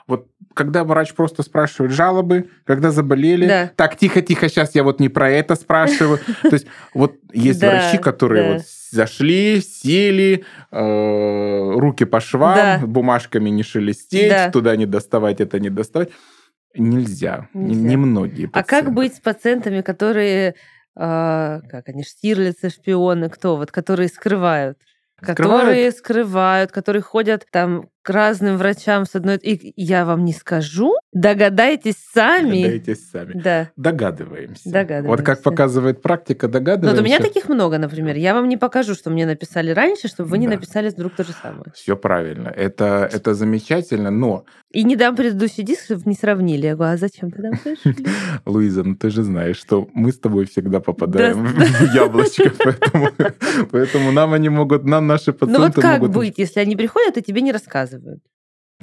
Вот 0.10 0.28
когда 0.56 0.84
врач 0.84 1.14
просто 1.14 1.44
спрашивает 1.44 1.94
жалобы, 1.94 2.50
когда 2.66 2.90
заболели, 2.92 3.48
Да. 3.48 3.72
так 3.76 3.96
тихо-тихо, 3.96 4.50
сейчас 4.50 4.74
я 4.74 4.84
вот 4.84 5.00
не 5.00 5.08
про 5.08 5.30
это 5.30 5.56
спрашиваю. 5.56 6.18
То 6.42 6.50
есть 6.54 6.66
вот 6.96 7.14
есть 7.32 7.62
врачи, 7.62 8.00
которые 8.00 8.54
вот 8.54 8.64
зашли, 8.92 9.62
сели, 9.62 10.44
э, 10.72 11.72
руки 11.80 12.06
по 12.06 12.20
швам, 12.20 12.92
бумажками 12.92 13.50
не 13.52 13.62
шелестеть, 13.62 14.32
Да. 14.32 14.50
туда 14.50 14.76
не 14.76 14.88
доставать, 14.88 15.40
это 15.42 15.60
не 15.60 15.70
доставать. 15.70 16.10
Нельзя. 16.76 17.48
Не- 17.54 17.76
Нельзя. 17.76 17.90
Немногие 17.90 18.50
А 18.54 18.64
как 18.64 18.92
быть 18.92 19.16
с 19.16 19.20
пациентами, 19.20 19.82
которые, 19.82 20.56
а, 20.96 21.62
как 21.70 21.88
они, 21.90 22.04
штирлицы, 22.04 22.70
шпионы, 22.70 23.30
кто 23.30 23.58
вот, 23.58 23.72
которые 23.72 24.10
скрывают? 24.10 24.78
Которые 25.22 25.92
скрывают, 25.92 26.72
которые 26.72 27.02
ходят 27.02 27.46
там 27.52 27.90
к 28.10 28.12
разным 28.12 28.58
врачам 28.58 29.06
с 29.06 29.14
одной... 29.16 29.38
И 29.38 29.72
я 29.76 30.04
вам 30.04 30.26
не 30.26 30.34
скажу, 30.34 30.96
догадайтесь 31.14 31.94
сами. 32.12 32.64
Догадайтесь 32.64 33.08
сами. 33.12 33.34
Да. 33.40 33.70
Догадываемся. 33.78 34.62
Вот 34.66 34.74
Догадываемся. 34.74 35.24
как 35.24 35.44
показывает 35.44 36.02
практика, 36.02 36.48
Но 36.48 36.54
догадываемся. 36.54 36.96
вот 36.96 37.02
у 37.02 37.06
меня 37.06 37.20
таких 37.20 37.50
много, 37.50 37.78
например. 37.78 38.16
Я 38.16 38.34
вам 38.34 38.50
не 38.50 38.58
покажу, 38.58 38.96
что 38.96 39.12
мне 39.12 39.28
написали 39.28 39.70
раньше, 39.70 40.08
чтобы 40.08 40.30
вы 40.30 40.40
не 40.40 40.48
Да. 40.48 40.56
написали 40.56 40.90
вдруг 40.90 41.14
то 41.16 41.24
же 41.24 41.34
самое. 41.40 41.66
Все 41.76 41.96
правильно. 41.96 42.48
Это, 42.50 43.08
это 43.14 43.36
замечательно, 43.36 44.10
но, 44.10 44.44
И 44.72 44.84
не 44.84 44.96
дам 44.96 45.16
предыдущий 45.16 45.64
диск, 45.64 45.86
чтобы 45.86 46.02
не 46.06 46.16
сравнили. 46.16 46.66
Я 46.66 46.76
говорю, 46.76 46.94
а 46.94 46.98
зачем 46.98 47.30
тогда 47.30 47.52
пришли? 47.64 47.96
Луиза, 48.46 48.84
ну 48.84 48.96
ты 48.96 49.10
же 49.12 49.22
знаешь, 49.24 49.58
что 49.58 49.88
мы 49.94 50.12
с 50.12 50.18
тобой 50.20 50.46
всегда 50.46 50.80
попадаем 50.80 51.44
Да. 51.44 51.66
в 51.66 51.94
яблочко, 51.96 52.52
поэтому, 53.72 54.12
нам 54.12 54.34
они 54.34 54.50
могут, 54.50 54.84
нам 54.84 55.06
наши 55.08 55.32
пациенты 55.34 55.60
Ну 55.60 55.66
вот 55.68 55.76
как 55.76 56.00
могут... 56.00 56.16
быть, 56.16 56.34
если 56.38 56.60
они 56.60 56.76
приходят 56.76 57.18
и 57.18 57.22
тебе 57.22 57.42
не 57.42 57.52
рассказывают? 57.52 57.99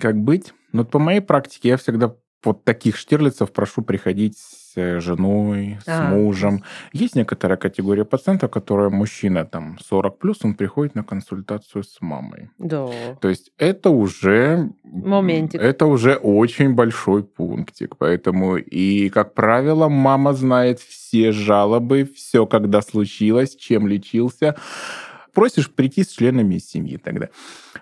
Как 0.00 0.16
быть? 0.16 0.52
Ну, 0.72 0.82
вот 0.82 0.90
по 0.90 0.98
моей 0.98 1.20
практике 1.20 1.70
я 1.70 1.76
всегда 1.76 2.14
вот 2.44 2.64
таких 2.64 2.96
штирлицев 2.96 3.52
прошу 3.52 3.82
приходить 3.82 4.38
с 4.38 4.76
э, 4.76 5.00
женой, 5.00 5.78
с 5.84 5.88
А. 5.88 6.10
мужем. 6.10 6.62
Есть 6.92 7.16
некоторая 7.16 7.56
категория 7.56 8.04
пациентов, 8.04 8.50
которая 8.50 8.88
мужчина 8.88 9.44
там 9.44 9.78
40 9.84 10.18
плюс, 10.18 10.44
он 10.44 10.54
приходит 10.54 10.94
на 10.94 11.02
консультацию 11.02 11.82
с 11.82 12.00
мамой. 12.00 12.50
Да. 12.58 12.88
То 13.20 13.28
есть 13.28 13.50
это 13.58 13.90
уже... 13.90 14.70
Моментик. 14.84 15.60
Это 15.60 15.86
уже 15.86 16.14
очень 16.14 16.74
большой 16.74 17.24
пунктик. 17.24 17.96
Поэтому 17.96 18.56
и, 18.56 19.08
как 19.08 19.34
правило, 19.34 19.88
мама 19.88 20.32
знает 20.32 20.78
все 20.78 21.32
жалобы, 21.32 22.04
все, 22.04 22.46
когда 22.46 22.80
случилось, 22.80 23.56
чем 23.56 23.88
лечился. 23.88 24.54
Просишь 25.36 25.70
прийти 25.70 26.02
с 26.02 26.08
членами 26.08 26.56
семьи 26.56 26.96
тогда. 26.96 27.28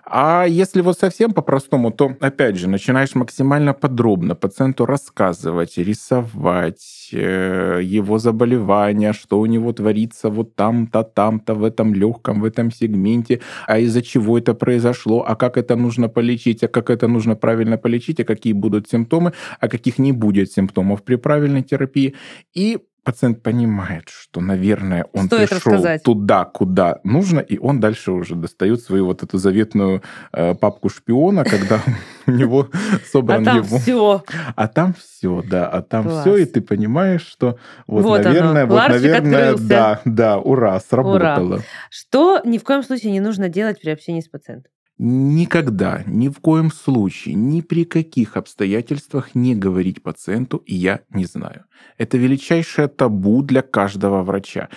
А 0.03 0.45
если 0.45 0.81
вот 0.81 0.99
совсем 0.99 1.31
по-простому, 1.31 1.89
то, 1.89 2.11
опять 2.19 2.57
же, 2.57 2.67
начинаешь 2.67 3.15
максимально 3.15 3.73
подробно 3.73 4.35
пациенту 4.35 4.85
рассказывать, 4.85 5.77
рисовать 5.77 7.09
э, 7.13 7.79
его 7.81 8.19
заболевания, 8.19 9.13
что 9.13 9.39
у 9.39 9.45
него 9.45 9.71
творится 9.71 10.29
вот 10.29 10.55
там-то, 10.55 11.03
там-то, 11.03 11.55
в 11.55 11.63
этом 11.63 11.93
легком, 11.93 12.41
в 12.41 12.45
этом 12.45 12.71
сегменте, 12.71 13.39
а 13.67 13.79
из-за 13.79 14.01
чего 14.01 14.37
это 14.37 14.53
произошло, 14.53 15.23
а 15.25 15.35
как 15.37 15.57
это 15.57 15.77
нужно 15.77 16.09
полечить, 16.09 16.61
а 16.63 16.67
как 16.67 16.89
это 16.89 17.07
нужно 17.07 17.37
правильно 17.37 17.77
полечить, 17.77 18.19
а 18.19 18.25
какие 18.25 18.51
будут 18.51 18.89
симптомы, 18.89 19.31
а 19.61 19.69
каких 19.69 19.97
не 19.97 20.11
будет 20.11 20.51
симптомов 20.51 21.03
при 21.03 21.15
правильной 21.15 21.63
терапии. 21.63 22.15
И 22.53 22.79
пациент 23.05 23.43
понимает, 23.43 24.09
что, 24.09 24.41
наверное, 24.41 25.05
он 25.13 25.27
Стоит 25.27 25.49
пришел 25.49 25.71
рассказать. 25.71 26.03
туда, 26.03 26.43
куда 26.43 26.99
нужно, 27.03 27.39
и 27.39 27.57
он 27.57 27.79
дальше 27.79 28.11
уже 28.11 28.35
достает 28.35 28.81
свою 28.81 29.05
вот 29.05 29.23
эту 29.23 29.37
заветную 29.37 30.01
э, 30.33 30.55
папку 30.55 30.89
шпиона, 30.89 31.45
когда 31.45 31.79
у 32.27 32.31
него 32.31 32.67
А 32.73 32.97
собран 33.11 33.45
там 33.45 33.57
его... 33.57 33.77
все. 33.77 34.23
А 34.55 34.67
там 34.67 34.95
все, 34.95 35.43
да, 35.47 35.67
а 35.67 35.81
там 35.81 36.09
все, 36.09 36.37
и 36.37 36.45
ты 36.45 36.61
понимаешь, 36.61 37.25
что 37.25 37.57
вот, 37.87 38.23
наверное, 38.23 38.65
вот, 38.65 38.89
наверное, 38.89 39.55
да, 39.55 40.01
да, 40.03 40.37
ура, 40.39 40.79
сработало. 40.79 41.61
Что 41.89 42.41
ни 42.43 42.57
в 42.57 42.63
коем 42.63 42.83
случае 42.83 43.11
не 43.11 43.19
нужно 43.19 43.49
делать 43.49 43.79
при 43.79 43.91
общении 43.91 44.21
с 44.21 44.27
пациентом? 44.27 44.71
Никогда, 44.97 46.03
ни 46.07 46.29
в 46.29 46.39
коем 46.39 46.71
случае, 46.71 47.35
ни 47.35 47.59
при 47.61 47.83
каких 47.83 48.37
обстоятельствах 48.37 49.35
не 49.35 49.53
говорить 49.53 50.01
пациенту 50.01 50.63
«я 50.65 51.01
не 51.09 51.25
знаю». 51.25 51.65
Это 51.97 52.17
величайшее 52.17 52.87
табу 52.87 53.41
для 53.41 53.61
каждого 53.61 54.23
врача. 54.23 54.69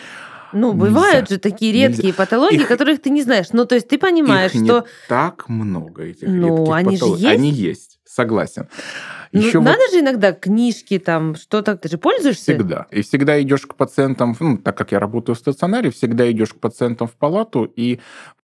Ну, 0.52 0.72
Нельзя. 0.72 0.87
бывают 0.87 1.28
же 1.28 1.38
такие 1.38 1.72
Нельзя. 1.72 1.88
редкие 1.88 2.14
патологии, 2.14 2.56
Их- 2.62 2.68
которых 2.68 3.00
ты 3.00 3.10
не 3.10 3.22
знаешь. 3.22 3.46
Ну, 3.52 3.64
то 3.64 3.75
есть 3.76 3.87
ты 3.87 3.96
понимаешь, 3.98 4.54
Их 4.54 4.64
что 4.64 4.80
не 4.80 4.87
так 5.08 5.48
много 5.48 6.02
этих 6.04 6.26
Ну, 6.26 6.56
редких 6.58 6.75
они 6.75 6.96
же 6.96 7.00
патологий. 7.00 7.22
есть. 7.25 7.38
Они 7.38 7.50
есть, 7.50 7.98
согласен. 8.18 8.66
ну, 9.32 9.40
Еще 9.40 9.58
вот 9.58 9.64
надо 9.66 9.80
же 9.92 10.00
иногда 10.00 10.32
книжки 10.32 10.98
там, 10.98 11.37
что-то, 11.37 11.76
ты 11.76 11.88
же 11.88 11.98
пользуешься? 11.98 12.42
всегда. 12.52 12.87
И 12.90 13.02
всегда 13.02 13.40
идешь 13.40 13.66
к 13.66 13.75
пациентам, 13.76 14.34
ну, 14.40 14.56
так 14.58 14.76
как 14.76 14.92
я 14.92 14.98
работаю 14.98 15.37
в 15.37 15.38
стационаре, 15.38 15.90
всегда 15.90 16.28
идешь 16.30 16.52
к 16.54 16.58
пациентам 16.60 17.06
в 17.06 17.12
палату 17.12 17.64
и, 17.64 18.00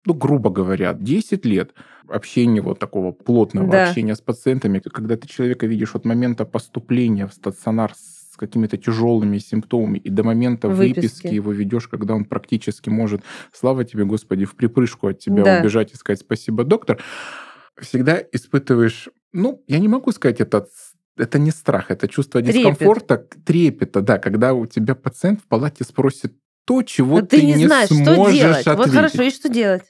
ну, 0.06 0.14
грубо 0.14 0.50
говоря, 0.50 0.92
10 0.94 1.44
лет 1.46 1.70
общения 2.08 2.60
вот 2.62 2.78
такого 2.78 3.10
плотного 3.12 3.72
Да. 3.72 3.88
общения 3.88 4.14
с 4.14 4.20
пациентами, 4.20 4.78
когда 4.78 5.16
ты 5.16 5.26
человека 5.26 5.66
видишь 5.66 5.94
от 5.96 6.04
момента 6.04 6.44
поступления 6.44 7.26
в 7.26 7.32
стационар 7.32 7.92
с 7.94 8.36
какими-то 8.36 8.76
тяжелыми 8.76 9.38
симптомами 9.38 9.98
и 9.98 10.10
до 10.10 10.22
момента 10.24 10.68
Выписки. 10.68 10.96
выписки, 11.00 11.34
его 11.34 11.52
ведешь, 11.52 11.88
когда 11.88 12.14
он 12.14 12.24
практически 12.24 12.90
может, 12.90 13.20
слава 13.52 13.84
тебе, 13.84 14.04
Господи, 14.04 14.44
в 14.44 14.54
припрыжку 14.54 15.06
от 15.08 15.18
тебя 15.18 15.42
Да. 15.44 15.58
убежать 15.60 15.92
и 15.92 15.96
сказать 15.96 16.20
спасибо, 16.20 16.64
доктор, 16.64 16.98
всегда 17.80 18.22
испытываешь, 18.32 19.08
ну, 19.32 19.62
я 19.66 19.78
не 19.78 19.88
могу 19.88 20.12
сказать 20.12 20.40
это 20.40 20.66
это 21.16 21.38
не 21.38 21.50
страх, 21.50 21.90
это 21.90 22.08
чувство 22.08 22.42
Трепет. 22.42 22.56
дискомфорта, 22.56 23.18
трепета, 23.44 24.00
да, 24.00 24.18
когда 24.18 24.52
у 24.52 24.66
тебя 24.66 24.94
пациент 24.94 25.40
в 25.40 25.44
палате 25.44 25.84
спросит 25.84 26.34
то, 26.64 26.82
чего 26.82 27.20
Но 27.20 27.26
ты, 27.26 27.42
не 27.44 27.66
знаешь, 27.66 27.86
что 27.86 27.94
сможешь 28.14 28.38
делать. 28.38 28.66
Вот 28.66 28.72
ответить. 28.74 28.94
хорошо, 28.94 29.22
и 29.22 29.30
что 29.30 29.48
делать? 29.48 29.82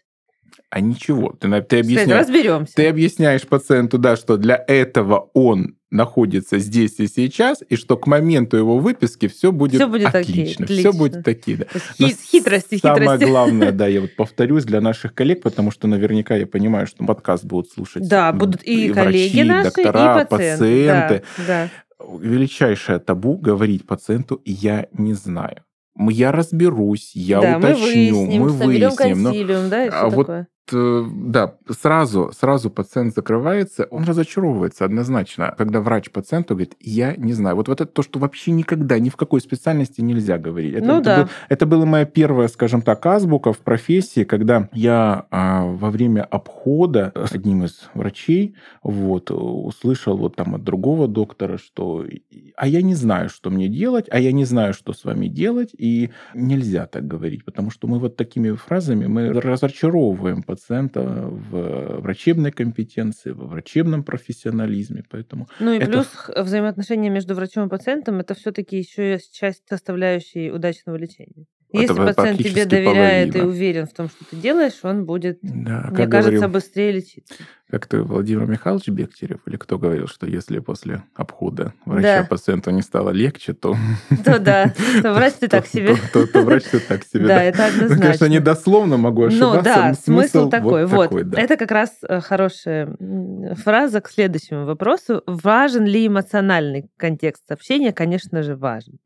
А 0.70 0.80
ничего, 0.80 1.32
ты, 1.40 1.48
ты 1.62 1.78
объясняешь, 1.80 2.26
разберемся. 2.26 2.74
ты 2.74 2.88
объясняешь 2.88 3.46
пациенту, 3.46 3.96
да, 3.98 4.16
что 4.16 4.36
для 4.36 4.62
этого 4.66 5.30
он 5.32 5.76
находится 5.94 6.58
здесь 6.58 6.98
и 6.98 7.06
сейчас, 7.06 7.62
и 7.68 7.76
что 7.76 7.96
к 7.96 8.06
моменту 8.06 8.56
его 8.56 8.78
выписки 8.78 9.28
все 9.28 9.52
будет, 9.52 9.76
Всё 9.76 9.88
будет 9.88 10.08
окей, 10.08 10.20
отлично, 10.20 10.64
отлично. 10.64 10.90
все 10.90 10.98
будет 10.98 11.24
такие, 11.24 11.56
да. 11.58 11.66
Но 11.98 12.08
хи- 12.08 12.16
хитрости, 12.30 12.76
Самое 12.78 13.02
хитрости. 13.02 13.24
главное, 13.30 13.72
да, 13.72 13.86
я 13.86 14.00
вот 14.02 14.14
повторюсь 14.16 14.64
для 14.64 14.80
наших 14.80 15.14
коллег, 15.14 15.42
потому 15.42 15.70
что 15.70 15.86
наверняка 15.86 16.36
я 16.36 16.46
понимаю, 16.46 16.86
что 16.86 17.04
подкаст 17.04 17.44
будут 17.44 17.70
слушать 17.70 18.08
Да, 18.08 18.32
будут 18.32 18.60
и, 18.66 18.90
врачи, 18.90 19.04
коллеги 19.04 19.42
наши, 19.42 19.64
доктора, 19.74 20.20
и 20.20 20.26
пациенты. 20.26 20.58
пациенты. 20.58 21.22
Да, 21.46 21.68
Величайшее 22.20 22.98
табу 22.98 23.36
говорить 23.38 23.86
пациенту 23.86 24.40
«я 24.44 24.86
не 24.92 25.14
знаю». 25.14 25.58
Я 25.96 26.32
разберусь, 26.32 27.12
я 27.14 27.40
да. 27.40 27.52
да 27.52 27.58
мы 27.60 27.74
уточню, 27.74 27.86
выясним, 27.86 28.42
мы 28.42 28.48
выясним. 28.48 28.88
но 29.22 29.30
консилиум, 29.30 29.70
да, 29.70 29.84
и 29.84 29.88
а 29.88 29.92
все 29.92 30.10
вот 30.10 30.26
такое. 30.26 30.48
Э, 30.72 31.04
да, 31.12 31.54
сразу, 31.68 32.30
сразу 32.38 32.70
пациент 32.70 33.14
закрывается, 33.14 33.86
он 33.90 34.04
разочаровывается 34.04 34.84
однозначно, 34.84 35.54
когда 35.56 35.80
врач 35.80 36.10
пациенту 36.10 36.54
говорит, 36.54 36.74
я 36.80 37.14
не 37.16 37.32
знаю. 37.32 37.56
Вот, 37.56 37.68
вот 37.68 37.80
это 37.80 37.90
то, 37.90 38.02
что 38.02 38.18
вообще 38.18 38.52
никогда, 38.52 38.98
ни 38.98 39.08
в 39.08 39.16
какой 39.16 39.40
специальности 39.40 40.00
нельзя 40.00 40.38
говорить. 40.38 40.74
Это, 40.74 40.86
Ну 40.86 40.94
это, 41.00 41.04
да. 41.04 41.22
был- 41.22 41.28
это 41.48 41.66
была 41.66 41.86
моя 41.86 42.04
первая, 42.04 42.48
скажем 42.48 42.82
так, 42.82 43.04
азбука 43.06 43.52
в 43.52 43.58
профессии, 43.58 44.24
когда 44.24 44.68
я 44.72 45.26
а, 45.30 45.64
во 45.64 45.90
время 45.90 46.22
обхода 46.22 47.12
с 47.14 47.32
одним 47.32 47.64
из 47.64 47.88
врачей 47.94 48.54
вот, 48.82 49.30
услышал 49.30 50.16
вот 50.16 50.36
там 50.36 50.54
от 50.54 50.64
другого 50.64 51.08
доктора, 51.08 51.58
что 51.58 52.04
а 52.56 52.66
я 52.68 52.82
не 52.82 52.94
знаю, 52.94 53.28
что 53.28 53.50
мне 53.50 53.68
делать, 53.68 54.06
а 54.10 54.18
я 54.20 54.32
не 54.32 54.44
знаю, 54.44 54.74
что 54.74 54.92
с 54.92 55.04
вами 55.04 55.26
делать, 55.28 55.70
и 55.76 56.10
нельзя 56.34 56.86
так 56.86 57.06
говорить, 57.06 57.44
потому 57.44 57.70
что 57.70 57.86
мы 57.88 57.98
вот 57.98 58.16
такими 58.16 58.52
фразами 58.52 59.06
мы 59.06 59.32
разочаровываем 59.32 60.42
пациента 60.54 61.00
в 61.02 62.00
врачебной 62.00 62.52
компетенции, 62.52 63.30
в 63.32 63.48
врачебном 63.48 64.02
профессионализме, 64.04 65.02
поэтому 65.10 65.46
Ну 65.60 65.72
и 65.72 65.78
это- 65.78 65.86
плюс 65.90 66.08
взаимоотношения 66.36 67.10
между 67.10 67.34
врачом 67.34 67.66
и 67.66 67.70
пациентом 67.70 68.20
это 68.20 68.34
все-таки 68.34 68.78
еще 68.78 69.18
часть 69.32 69.62
составляющей 69.68 70.50
удачного 70.50 70.96
лечения. 70.96 71.46
Если 71.82 71.94
пациент 71.94 72.38
тебе 72.38 72.64
доверяет 72.64 73.28
и 73.28 73.32
половина. 73.32 73.50
уверен 73.52 73.86
в 73.86 73.92
том, 73.92 74.08
что 74.08 74.24
ты 74.30 74.36
делаешь, 74.36 74.78
он 74.82 75.04
будет, 75.06 75.38
да, 75.42 75.88
мне 75.90 76.06
кажется, 76.06 76.30
говорил, 76.32 76.48
быстрее 76.48 76.92
лечиться. 76.92 77.34
как 77.70 77.86
то 77.86 78.02
Владимир 78.02 78.46
Михайлович 78.46 78.88
Бехтерев, 78.88 79.40
или 79.46 79.56
кто 79.56 79.78
говорил, 79.78 80.06
что 80.06 80.26
если 80.26 80.60
после 80.60 81.02
обхода 81.14 81.72
врача 81.84 82.20
Да. 82.22 82.26
пациенту 82.28 82.70
не 82.70 82.82
стало 82.82 83.10
легче, 83.10 83.52
то, 83.54 83.74
То 84.24 84.38
да, 84.38 84.72
то 85.02 85.12
врач 85.14 85.34
ты 85.40 85.48
так 85.48 85.66
себе. 85.66 85.96
то- 86.12 86.26
врач 86.42 86.62
ты 86.64 86.78
так 86.78 87.02
себе. 87.04 87.26
Да, 87.26 87.36
да. 87.38 87.42
это 87.44 87.58
Ну, 87.58 87.64
Конечно, 87.72 87.84
однозначно. 87.96 88.24
недословно 88.26 88.96
могу 88.96 89.24
ошибаться. 89.24 89.56
Ну 89.56 89.62
да, 89.62 89.88
но 89.88 89.94
смысл 89.94 90.48
такой. 90.48 90.86
Вот, 90.86 91.10
да. 91.30 91.40
это 91.40 91.56
как 91.56 91.70
раз 91.72 91.90
э, 92.08 92.20
хорошая 92.20 92.96
фраза 93.64 94.00
к 94.00 94.08
следующему 94.10 94.66
вопросу. 94.66 95.22
Важен 95.26 95.84
ли 95.84 96.06
эмоциональный 96.06 96.88
контекст 96.96 97.50
общения? 97.50 97.92
Конечно 97.92 98.42
же, 98.44 98.54
важен. 98.56 98.98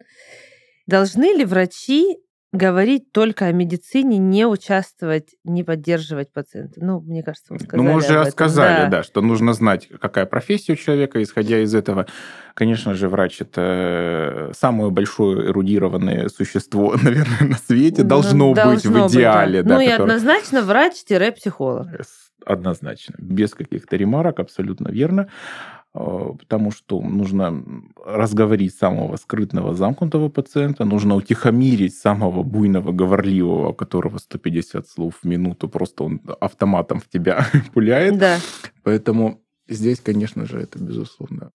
Должны 0.86 1.34
ли 1.36 1.44
врачи 1.44 2.16
говорить 2.52 3.12
только 3.12 3.46
о 3.46 3.52
медицине, 3.52 4.16
не 4.18 4.46
участвовать, 4.46 5.34
не 5.44 5.64
поддерживать 5.64 6.32
пациента? 6.32 6.80
Ну, 6.82 7.00
мне 7.00 7.22
кажется, 7.22 7.52
мы 7.52 7.58
сказали 7.60 7.76
Ну, 7.82 7.90
мы 7.92 7.96
уже 7.98 8.24
сказали, 8.30 8.90
да. 8.90 9.02
что 9.02 9.20
нужно 9.20 9.52
знать, 9.52 9.88
какая 10.00 10.24
профессия 10.26 10.72
у 10.72 10.76
человека, 10.76 11.22
исходя 11.22 11.60
из 11.60 11.74
этого. 11.74 12.06
Конечно 12.54 12.94
же, 12.94 13.08
врач 13.08 13.40
это 13.42 14.50
самое 14.56 14.90
большое 14.90 15.46
эрудированное 15.48 16.28
существо, 16.28 16.94
наверное, 17.02 17.50
на 17.50 17.56
свете. 17.56 18.02
Ну, 18.02 18.08
Должно, 18.08 18.48
быть 18.54 18.62
должно 18.64 19.08
в 19.08 19.12
идеале. 19.12 19.62
да. 19.62 19.68
да, 19.68 19.74
Ну 19.74 19.80
и 19.80 19.86
которое- 19.90 20.02
однозначно 20.16 20.62
врач-психолог. 20.62 21.86
Однозначно, 22.46 23.14
без 23.18 23.52
каких-то 23.52 23.96
ремарок, 23.96 24.40
абсолютно 24.40 24.88
верно. 24.88 25.28
Э, 25.94 26.30
Потому 26.38 26.70
что 26.70 27.00
нужно 27.00 27.64
разговорить 28.04 28.74
самого 28.74 29.16
скрытного, 29.16 29.74
замкнутого 29.74 30.28
пациента, 30.28 30.84
нужно 30.84 31.14
утихомирить 31.14 31.94
самого 31.94 32.42
буйного, 32.42 32.92
говорливого, 32.92 33.72
которого 33.72 34.18
150 34.18 34.88
слов 34.88 35.14
в 35.22 35.26
минуту, 35.26 35.68
просто 35.68 36.04
он 36.04 36.20
автоматом 36.40 37.00
в 37.00 37.08
тебя 37.08 37.46
пуляет. 37.74 38.18
Да. 38.18 38.38
Поэтому 38.82 39.40
здесь, 39.68 40.00
конечно 40.00 40.46
же, 40.46 40.60
это 40.60 40.78
безусловно. 40.78 41.50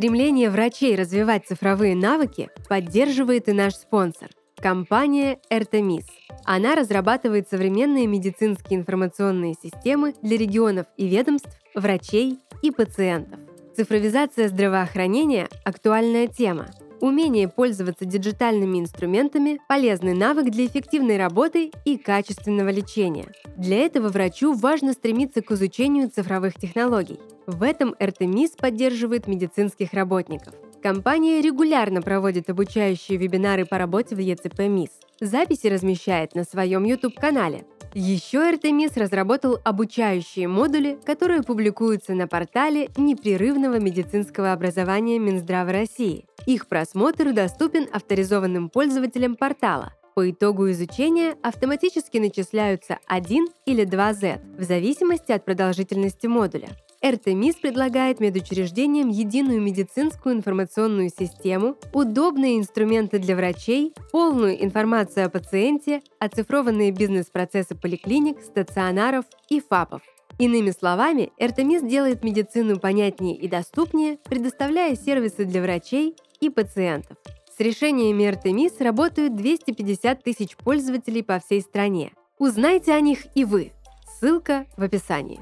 Стремление 0.00 0.48
врачей 0.48 0.96
развивать 0.96 1.46
цифровые 1.46 1.94
навыки 1.94 2.48
поддерживает 2.70 3.50
и 3.50 3.52
наш 3.52 3.74
спонсор– 3.74 4.30
компания 4.56 5.40
Эртемис. 5.50 6.06
Она 6.46 6.74
разрабатывает 6.74 7.50
современные 7.50 8.06
медицинские 8.06 8.80
информационные 8.80 9.52
системы 9.62 10.14
для 10.22 10.38
регионов 10.38 10.86
и 10.96 11.06
ведомств, 11.06 11.50
врачей 11.74 12.38
и 12.62 12.70
пациентов. 12.70 13.40
Цифровизация 13.76 14.48
здравоохранения– 14.48 15.50
актуальная 15.66 16.28
тема. 16.28 16.68
Умение 17.00 17.48
пользоваться 17.48 18.04
диджитальными 18.04 18.78
инструментами– 18.78 19.58
полезный 19.68 20.12
навык 20.12 20.50
для 20.50 20.66
эффективной 20.66 21.16
работы 21.16 21.72
и 21.86 21.96
качественного 21.96 22.68
лечения. 22.68 23.32
Для 23.56 23.78
этого 23.78 24.08
врачу 24.08 24.52
важно 24.52 24.92
стремиться 24.92 25.40
к 25.40 25.50
изучению 25.52 26.10
цифровых 26.10 26.56
технологий. 26.56 27.18
В 27.46 27.62
этом 27.62 27.94
РТМИС 27.98 28.50
поддерживает 28.50 29.26
медицинских 29.26 29.94
работников. 29.94 30.52
Компания 30.82 31.40
регулярно 31.40 32.02
проводит 32.02 32.50
обучающие 32.50 33.16
вебинары 33.16 33.64
по 33.64 33.78
работе 33.78 34.14
в 34.14 34.18
ЕЦП 34.18 34.60
МИС. 34.60 34.90
Записи 35.20 35.66
размещает 35.66 36.34
на 36.34 36.44
своем 36.44 36.84
YouTube-канале. 36.84 37.66
Еще 37.92 38.50
РТМИС 38.52 38.96
разработал 38.96 39.58
обучающие 39.64 40.48
модули, 40.48 40.98
которые 41.04 41.42
публикуются 41.42 42.14
на 42.14 42.26
портале 42.26 42.88
непрерывного 42.96 43.78
медицинского 43.78 44.52
образования 44.52 45.18
Минздрава 45.18 45.72
России. 45.72 46.24
Их 46.46 46.68
просмотр 46.68 47.32
доступен 47.32 47.86
авторизованным 47.92 48.70
пользователям 48.70 49.36
портала. 49.36 49.92
По 50.14 50.30
итогу 50.30 50.70
изучения 50.70 51.36
автоматически 51.42 52.18
начисляются 52.18 52.98
1 53.06 53.48
или 53.66 53.84
2 53.84 54.14
Z 54.14 54.40
в 54.58 54.62
зависимости 54.62 55.32
от 55.32 55.44
продолжительности 55.44 56.28
модуля. 56.28 56.68
РТМИС 57.04 57.56
предлагает 57.56 58.20
медучреждениям 58.20 59.08
единую 59.08 59.62
медицинскую 59.62 60.34
информационную 60.34 61.08
систему, 61.08 61.76
удобные 61.94 62.58
инструменты 62.58 63.18
для 63.18 63.36
врачей, 63.36 63.94
полную 64.12 64.62
информацию 64.62 65.26
о 65.26 65.30
пациенте, 65.30 66.02
оцифрованные 66.18 66.90
бизнес-процессы 66.90 67.74
поликлиник, 67.74 68.42
стационаров 68.42 69.24
и 69.48 69.60
ФАПов. 69.60 70.02
Иными 70.38 70.70
словами, 70.70 71.32
РТМИС 71.42 71.82
делает 71.82 72.22
медицину 72.22 72.78
понятнее 72.78 73.36
и 73.36 73.48
доступнее, 73.48 74.18
предоставляя 74.24 74.94
сервисы 74.94 75.44
для 75.44 75.62
врачей 75.62 76.16
и 76.40 76.50
пациентов. 76.50 77.16
С 77.56 77.60
решениями 77.60 78.26
РТМИС 78.26 78.80
работают 78.80 79.36
250 79.36 80.22
тысяч 80.22 80.56
пользователей 80.56 81.22
по 81.22 81.38
всей 81.40 81.62
стране. 81.62 82.12
Узнайте 82.38 82.92
о 82.92 83.00
них 83.00 83.26
и 83.34 83.44
вы. 83.44 83.72
Ссылка 84.18 84.66
в 84.76 84.82
описании. 84.82 85.40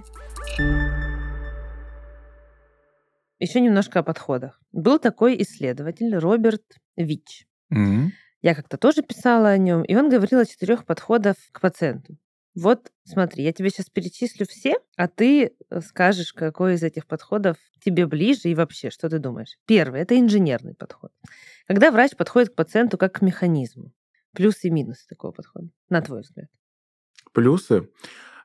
Еще 3.38 3.60
немножко 3.60 4.00
о 4.00 4.02
подходах. 4.02 4.60
Был 4.72 4.98
такой 4.98 5.40
исследователь 5.42 6.14
Роберт 6.16 6.64
Вич. 6.96 7.46
Мгм. 7.70 8.12
Я 8.42 8.54
как-то 8.54 8.76
тоже 8.78 9.02
писала 9.02 9.48
о 9.48 9.58
нем, 9.58 9.82
и 9.82 9.94
он 9.94 10.08
говорил 10.08 10.40
о 10.40 10.46
четырех 10.46 10.84
подходах 10.84 11.36
к 11.52 11.60
пациенту. 11.60 12.16
Вот 12.54 12.90
смотри, 13.04 13.44
я 13.44 13.52
тебе 13.52 13.70
сейчас 13.70 13.86
перечислю 13.86 14.46
все, 14.48 14.78
а 14.96 15.06
ты 15.06 15.52
э, 15.70 15.80
скажешь, 15.80 16.32
какой 16.32 16.74
из 16.74 16.82
этих 16.82 17.06
подходов 17.06 17.56
тебе 17.84 18.06
ближе 18.06 18.48
и 18.48 18.54
вообще, 18.54 18.90
что 18.90 19.08
ты 19.08 19.18
думаешь. 19.18 19.56
Первый— 19.66 20.00
это 20.02 20.18
инженерный 20.18 20.74
подход. 20.74 21.12
Когда 21.66 21.92
врач 21.92 22.16
подходит 22.16 22.50
к 22.50 22.54
пациенту 22.56 22.98
как 22.98 23.14
к 23.14 23.22
механизму. 23.22 23.92
Плюсы 24.32 24.68
и 24.68 24.70
минусы 24.70 25.06
такого 25.08 25.32
подхода, 25.32 25.68
на 25.88 26.02
твой 26.02 26.22
взгляд. 26.22 26.48
Плюсы 27.32 27.88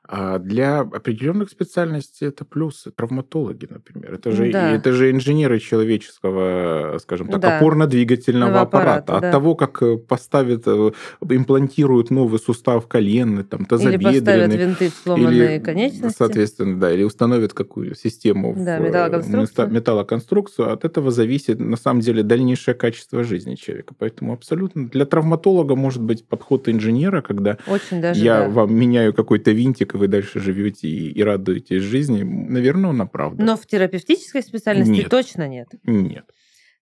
а 0.06 0.38
для 0.38 0.80
определенных 0.80 1.48
специальностей 1.50 2.28
это 2.28 2.44
плюсы. 2.44 2.90
Травматологи, 2.90 3.66
например. 3.70 4.14
Это 4.14 4.32
же, 4.32 4.50
Да. 4.52 4.70
это 4.72 4.92
же 4.92 5.10
инженеры 5.10 5.58
человеческого, 5.58 6.98
скажем 7.00 7.28
так, 7.28 7.40
Да. 7.40 7.58
опорно-двигательного 7.58 8.60
Аппарата, 8.60 8.66
аппарата. 9.06 9.16
От 9.16 9.22
да. 9.22 9.32
того, 9.32 9.54
как 9.54 9.82
э, 9.82 9.96
поставят, 9.96 10.62
э, 10.66 10.90
имплантируют 11.30 12.10
новый 12.10 12.38
сустав 12.38 12.86
коленный, 12.86 13.44
там, 13.44 13.60
Или 13.60 13.68
поставят 13.68 14.02
тазобедренный, 14.02 14.56
винты 14.56 14.90
в 14.90 14.94
сломанные 14.94 15.56
или, 15.56 15.64
конечности. 15.64 16.16
соответственно, 16.18 16.78
да, 16.78 16.92
или 16.92 17.02
установят 17.02 17.52
какую 17.54 17.94
систему 17.94 18.52
в, 18.52 18.64
Да, 18.64 18.78
э, 18.78 18.80
металлоконструкцию. 18.82 19.70
металлоконструкцию. 19.70 20.72
От 20.72 20.84
этого 20.84 21.10
зависит, 21.10 21.58
на 21.58 21.76
самом 21.76 22.00
деле, 22.00 22.22
дальнейшее 22.22 22.74
качество 22.74 23.24
жизни 23.24 23.54
человека. 23.54 23.94
Поэтому 23.98 24.32
абсолютно 24.32 24.88
для 24.88 25.06
травматолога 25.06 25.76
может 25.76 26.02
быть 26.02 26.26
подход 26.26 26.68
инженера, 26.68 27.22
когда 27.22 27.56
Очень 27.66 28.00
даже 28.00 28.22
я 28.22 28.40
да. 28.42 28.48
вам 28.48 28.74
меняю 28.74 29.14
какой-то 29.14 29.50
винтик, 29.52 29.93
и 29.94 29.96
вы 29.96 30.08
дальше 30.08 30.40
живете 30.40 30.88
и, 30.88 31.10
и 31.12 31.22
радуетесь 31.22 31.82
жизни. 31.82 32.22
Наверное, 32.22 32.90
он 32.90 33.00
оправдан. 33.00 33.46
Но 33.46 33.56
в 33.56 33.66
терапевтической 33.66 34.42
специальности 34.42 34.90
Нет. 34.90 35.08
точно 35.08 35.46
нет. 35.48 35.68
Нет. 35.84 36.24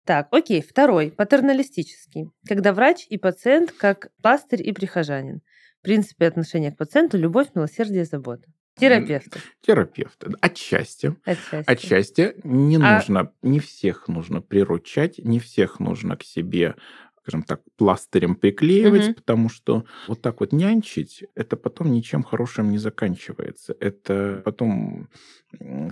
Так, 0.06 0.30
окей, 0.32 0.62
второй, 0.62 1.12
патерналистический. 1.12 2.30
Когда 2.48 2.74
врач 2.74 3.06
и 3.10 3.18
пациент 3.18 3.72
как 3.72 4.10
пастырь 4.24 4.68
и 4.68 4.72
прихожанин. 4.72 5.42
В 5.80 5.84
принципе, 5.84 6.28
отношение 6.28 6.72
к 6.72 6.78
пациенту– 6.78 7.18
любовь, 7.20 7.48
милосердие, 7.54 8.06
забота. 8.06 8.48
Терапевты. 8.78 9.40
Терапевт. 9.62 10.24
Отчасти. 10.40 11.16
Отчасти. 11.26 11.70
Отчасти 11.70 12.34
не 12.44 12.78
А- 12.78 12.96
нужно, 12.96 13.32
не 13.42 13.60
всех 13.60 14.08
нужно 14.08 14.42
приручать, 14.42 15.20
не 15.20 15.40
всех 15.40 15.80
нужно 15.80 16.16
к 16.16 16.24
себе 16.24 16.76
скажем 17.22 17.44
так, 17.44 17.62
пластырем 17.78 18.36
приклеивать, 18.36 19.06
Мгм. 19.06 19.14
потому 19.16 19.50
что 19.50 19.86
вот 20.08 20.22
так 20.22 20.40
вот 20.40 20.54
нянчить, 20.54 21.24
это 21.36 21.56
потом 21.56 21.92
ничем 21.92 22.24
хорошим 22.24 22.72
не 22.72 22.80
заканчивается. 22.80 23.76
Это 23.80 24.42
потом, 24.44 25.08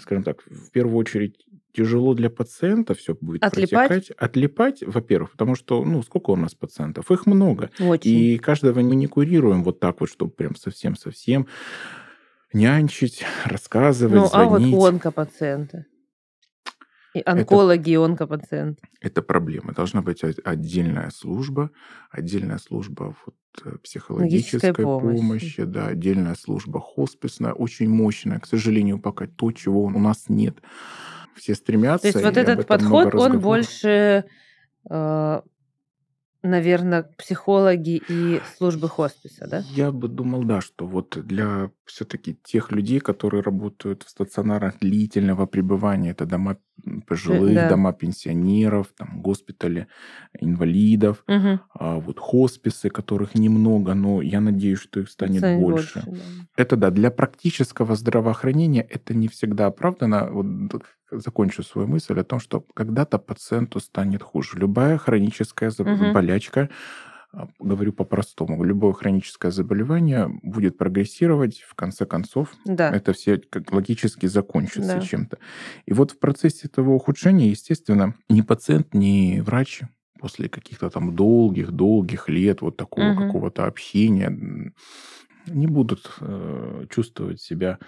скажем 0.01 0.23
так, 0.23 0.41
в 0.45 0.71
первую 0.71 0.97
очередь 0.97 1.45
тяжело 1.71 2.15
для 2.15 2.31
пациента 2.31 2.95
все 2.95 3.13
будет 3.13 3.43
Отлипать? 3.43 3.87
протекать. 3.89 4.11
Отлипать, 4.17 4.83
во-первых, 4.83 5.31
потому 5.31 5.53
что, 5.55 5.85
ну, 5.85 6.01
сколько 6.01 6.31
у 6.31 6.35
нас 6.35 6.55
пациентов? 6.55 7.11
Их 7.11 7.27
много. 7.27 7.69
Очень. 7.79 8.09
И 8.11 8.37
каждого 8.39 8.79
мы 8.81 8.95
не 8.95 9.05
курируем 9.07 9.63
вот 9.63 9.79
так 9.79 9.99
вот, 10.01 10.09
чтобы 10.09 10.31
прям 10.31 10.55
совсем-совсем 10.55 11.45
нянчить, 12.53 13.23
рассказывать, 13.45 14.15
ну, 14.21 14.29
а 14.33 14.45
вот 14.45 14.61
звонить. 14.61 14.83
онкопациенты. 14.83 15.85
И 17.19 17.23
онкологи 17.25 17.91
и 17.91 17.95
онкопациенты. 17.95 18.81
Это 19.01 19.21
проблема. 19.21 19.73
Должна 19.73 20.01
быть 20.01 20.23
отдельная 20.23 21.09
служба, 21.11 21.71
отдельная 22.11 22.57
служба 22.57 23.15
вот, 23.25 23.35
э, 23.65 23.77
психологической 23.83 24.73
помощи. 24.73 25.17
помощи, 25.17 25.63
да, 25.63 25.87
отдельная 25.87 26.35
служба 26.35 26.79
хосписная, 26.79 27.53
очень 27.53 27.89
мощная. 27.89 28.39
К 28.39 28.45
сожалению, 28.45 28.99
пока 28.99 29.27
то, 29.27 29.51
чего 29.51 29.83
у 29.83 29.89
нас 29.99 30.25
нет. 30.29 30.57
Все 31.35 31.55
стремятся. 31.55 32.11
То 32.11 32.19
есть 32.19 32.23
вот 32.23 32.37
этот 32.37 32.67
подход, 32.67 33.15
он 33.15 33.39
больше, 33.39 34.25
наверное, 36.43 37.03
психологи 37.17 38.01
и 38.09 38.41
службы 38.57 38.89
хосписа, 38.89 39.47
да? 39.47 39.63
Я 39.69 39.91
бы 39.91 40.07
думал, 40.07 40.43
да, 40.43 40.61
что 40.61 40.85
вот 40.85 41.17
для 41.25 41.71
все-таки 41.89 42.35
тех 42.43 42.71
людей, 42.71 42.99
которые 42.99 43.41
работают 43.43 44.03
в 44.03 44.09
стационарах 44.09 44.79
длительного 44.79 45.45
пребывания, 45.47 46.11
это 46.11 46.25
дома 46.25 46.57
пожилых, 47.07 47.53
да. 47.53 47.67
дома 47.67 47.93
пенсионеров, 47.93 48.87
там, 48.97 49.21
госпитали 49.21 49.87
инвалидов, 50.39 51.25
Мгм. 51.27 51.59
а 51.73 51.99
вот 51.99 52.19
хосписы, 52.19 52.89
которых 52.89 53.35
немного, 53.35 53.93
но 53.95 54.21
я 54.21 54.41
надеюсь, 54.41 54.79
что 54.79 55.01
их 55.01 55.09
станет 55.09 55.45
Станет 55.45 55.47
больше. 55.47 56.03
да. 56.05 56.25
Это 56.57 56.75
да, 56.77 56.89
для 56.91 57.11
практического 57.11 57.95
здравоохранения 57.95 58.81
это 58.81 59.13
не 59.13 59.27
всегда 59.27 59.67
оправдано. 59.67 60.29
Вот 60.31 60.45
закончу 61.11 61.63
свою 61.63 61.87
мысль 61.87 62.19
о 62.19 62.23
том, 62.23 62.39
что 62.39 62.61
когда-то 62.73 63.17
пациенту 63.19 63.79
станет 63.79 64.21
хуже. 64.23 64.57
Любая 64.59 64.97
хроническая 64.97 65.71
Мгм. 65.83 66.13
болячка, 66.13 66.69
говорю 67.59 67.93
по-простому, 67.93 68.63
любое 68.63 68.93
хроническое 68.93 69.51
заболевание 69.51 70.27
будет 70.43 70.77
прогрессировать, 70.77 71.59
в 71.61 71.75
конце 71.75 72.05
концов, 72.05 72.55
Да. 72.65 72.89
это 72.93 73.13
все 73.13 73.41
логически 73.71 74.25
закончится 74.25 74.99
Да. 74.99 74.99
чем-то. 74.99 75.37
И 75.85 75.93
вот 75.93 76.11
в 76.11 76.19
процессе 76.19 76.67
этого 76.67 76.91
ухудшения, 76.91 77.49
естественно, 77.49 78.15
ни 78.29 78.41
пациент, 78.41 78.93
ни 78.93 79.39
врач 79.41 79.81
после 80.19 80.49
каких-то 80.49 80.89
там 80.89 81.15
долгих-долгих 81.15 82.29
лет 82.29 82.61
вот 82.61 82.77
такого 82.77 83.05
Мгм. 83.05 83.13
какого-то 83.13 83.65
общения 83.65 84.73
не 85.47 85.67
будут 85.67 86.11
э, 86.21 86.85
чувствовать 86.89 87.41
себя, 87.41 87.79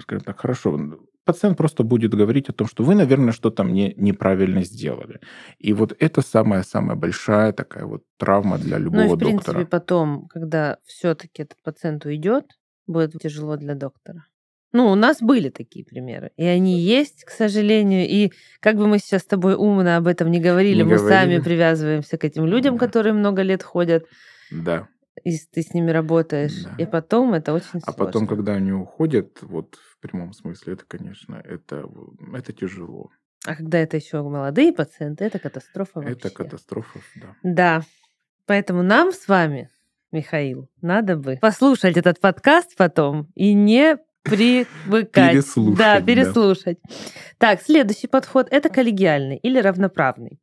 скажем 0.00 0.24
так, 0.24 0.40
хорошо. 0.40 0.98
Пациент 1.28 1.58
просто 1.58 1.82
будет 1.82 2.14
говорить 2.14 2.48
о 2.48 2.52
том, 2.54 2.66
что 2.66 2.82
вы, 2.84 2.94
наверное, 2.94 3.32
что-то 3.34 3.62
мне 3.64 3.92
неправильно 3.96 4.62
сделали. 4.64 5.20
И 5.58 5.74
вот 5.74 5.94
это 5.98 6.22
самая-самая 6.22 6.96
большая 6.96 7.52
такая 7.52 7.84
вот 7.84 8.02
травма 8.16 8.56
для 8.56 8.78
Ну 8.78 8.80
и, 8.80 8.84
любого 8.84 9.14
в 9.16 9.18
принципе, 9.18 9.52
доктора. 9.52 9.66
потом, 9.66 10.26
когда 10.28 10.78
все-таки 10.86 11.42
этот 11.42 11.62
пациент 11.62 12.06
уйдет, 12.06 12.44
будет 12.86 13.12
тяжело 13.20 13.56
для 13.56 13.74
доктора. 13.74 14.24
Ну, 14.72 14.86
у 14.90 14.94
нас 14.94 15.18
были 15.20 15.50
такие 15.50 15.84
примеры. 15.84 16.30
И 16.38 16.44
они 16.46 16.80
есть, 16.80 17.24
к 17.24 17.30
сожалению. 17.30 18.08
И 18.08 18.32
как 18.60 18.76
бы 18.76 18.86
мы 18.86 18.98
сейчас 18.98 19.22
с 19.22 19.26
тобой 19.26 19.54
умно 19.54 19.98
об 19.98 20.06
этом 20.06 20.30
не 20.30 20.40
говорили, 20.40 20.78
Не 20.82 20.84
мы 20.84 20.98
сами 20.98 21.10
говорили. 21.36 21.40
привязываемся 21.42 22.16
к 22.16 22.24
этим 22.24 22.46
людям, 22.46 22.78
Да. 22.78 22.86
которые 22.86 23.12
много 23.12 23.42
лет 23.42 23.62
ходят, 23.62 24.06
Да. 24.50 24.88
И 25.24 25.32
с- 25.32 25.48
ты 25.48 25.62
с 25.62 25.74
ними 25.74 25.90
работаешь. 25.90 26.62
Да. 26.64 26.74
И 26.78 26.86
потом 26.86 27.34
это 27.34 27.52
очень 27.52 27.66
А 27.84 27.92
сложно. 27.92 28.04
потом, 28.04 28.26
когда 28.26 28.52
они 28.54 28.72
уходят, 28.72 29.38
вот 29.42 29.74
в 29.76 30.00
прямом 30.00 30.32
смысле, 30.32 30.74
это, 30.74 30.84
конечно, 30.86 31.40
это, 31.44 31.84
это 32.34 32.52
тяжело. 32.52 33.10
А 33.46 33.54
когда 33.54 33.78
это 33.78 33.96
еще 33.96 34.22
молодые 34.22 34.72
пациенты, 34.72 35.24
это 35.24 35.38
катастрофа 35.38 36.00
вообще. 36.00 36.12
Это 36.12 36.30
катастрофа, 36.30 36.98
да. 37.16 37.34
Да. 37.42 37.82
Поэтому 38.46 38.82
нам 38.82 39.12
с 39.12 39.28
вами, 39.28 39.70
Михаил, 40.12 40.68
надо 40.80 41.16
бы 41.16 41.38
послушать 41.40 41.96
этот 41.96 42.20
подкаст 42.20 42.76
потом 42.76 43.28
и 43.34 43.52
не 43.54 43.98
привыкать. 44.22 45.32
Переслушать, 45.32 45.78
Да, 45.78 46.00
да. 46.00 46.06
переслушать. 46.06 46.78
Так, 47.38 47.62
следующий 47.62 48.06
подход– 48.08 48.48
это 48.50 48.68
коллегиальный 48.68 49.36
или 49.36 49.58
равноправный. 49.58 50.40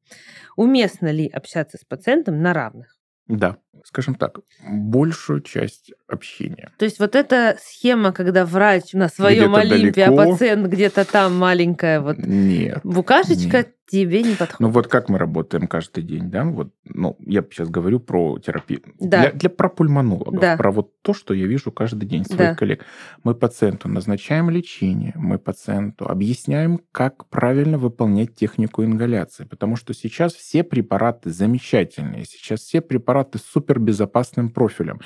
Уместно 0.56 1.12
ли 1.12 1.28
общаться 1.28 1.78
с 1.78 1.84
пациентом 1.86 2.42
на 2.42 2.54
равных? 2.54 2.96
Да, 3.28 3.58
скажем 3.84 4.16
так, 4.16 4.40
большую 4.70 5.42
часть 5.42 5.92
общения. 6.08 6.72
То 6.78 6.86
есть 6.86 7.00
вот 7.00 7.16
эта 7.16 7.58
схема, 7.62 8.12
когда 8.12 8.46
врач 8.46 8.94
на 8.94 9.10
своем 9.10 9.56
Олимпе, 9.56 10.06
далеко. 10.06 10.22
а 10.22 10.26
пациент 10.32 10.68
где-то 10.68 11.06
там 11.10 11.36
маленькая 11.38 12.00
вот 12.00 12.18
Нет. 12.18 12.80
букашечка, 12.84 13.58
Нет. 13.58 13.74
тебе 13.88 14.22
не 14.24 14.36
подходит. 14.36 14.60
Ну 14.60 14.70
вот 14.70 14.88
как 14.88 15.10
мы 15.10 15.18
работаем 15.18 15.68
каждый 15.68 16.04
день, 16.04 16.30
да? 16.30 16.44
Вот, 16.46 16.72
ну, 16.86 17.18
я 17.26 17.42
сейчас 17.42 17.70
говорю 17.70 18.00
про 18.00 18.38
терапию. 18.40 18.82
Да. 19.00 19.22
Для, 19.22 19.32
для 19.32 19.50
про 19.50 19.68
пульмонологов, 19.70 20.40
Да. 20.40 20.58
про 20.58 20.72
вот 20.72 20.92
то, 21.02 21.14
что 21.14 21.34
я 21.34 21.48
вижу 21.48 21.72
каждый 21.72 22.06
день 22.08 22.24
своих 22.26 22.52
Да. 22.52 22.56
коллег. 22.56 22.84
Мы 23.24 23.34
пациенту 23.34 23.90
назначаем 23.90 24.50
лечение, 24.52 25.14
мы 25.16 25.40
пациенту 25.40 26.08
объясняем, 26.08 26.80
как 26.92 27.28
правильно 27.30 27.78
выполнять 27.80 28.36
технику 28.36 28.84
ингаляции, 28.84 29.46
потому 29.46 29.76
что 29.76 29.94
сейчас 29.94 30.34
все 30.36 30.64
препараты 30.64 31.32
замечательные, 31.32 32.26
сейчас 32.26 32.62
все 32.62 32.82
препараты 32.82 33.40
с 33.40 33.56
супербезопасным 33.66 34.50
профилем, 34.50 35.00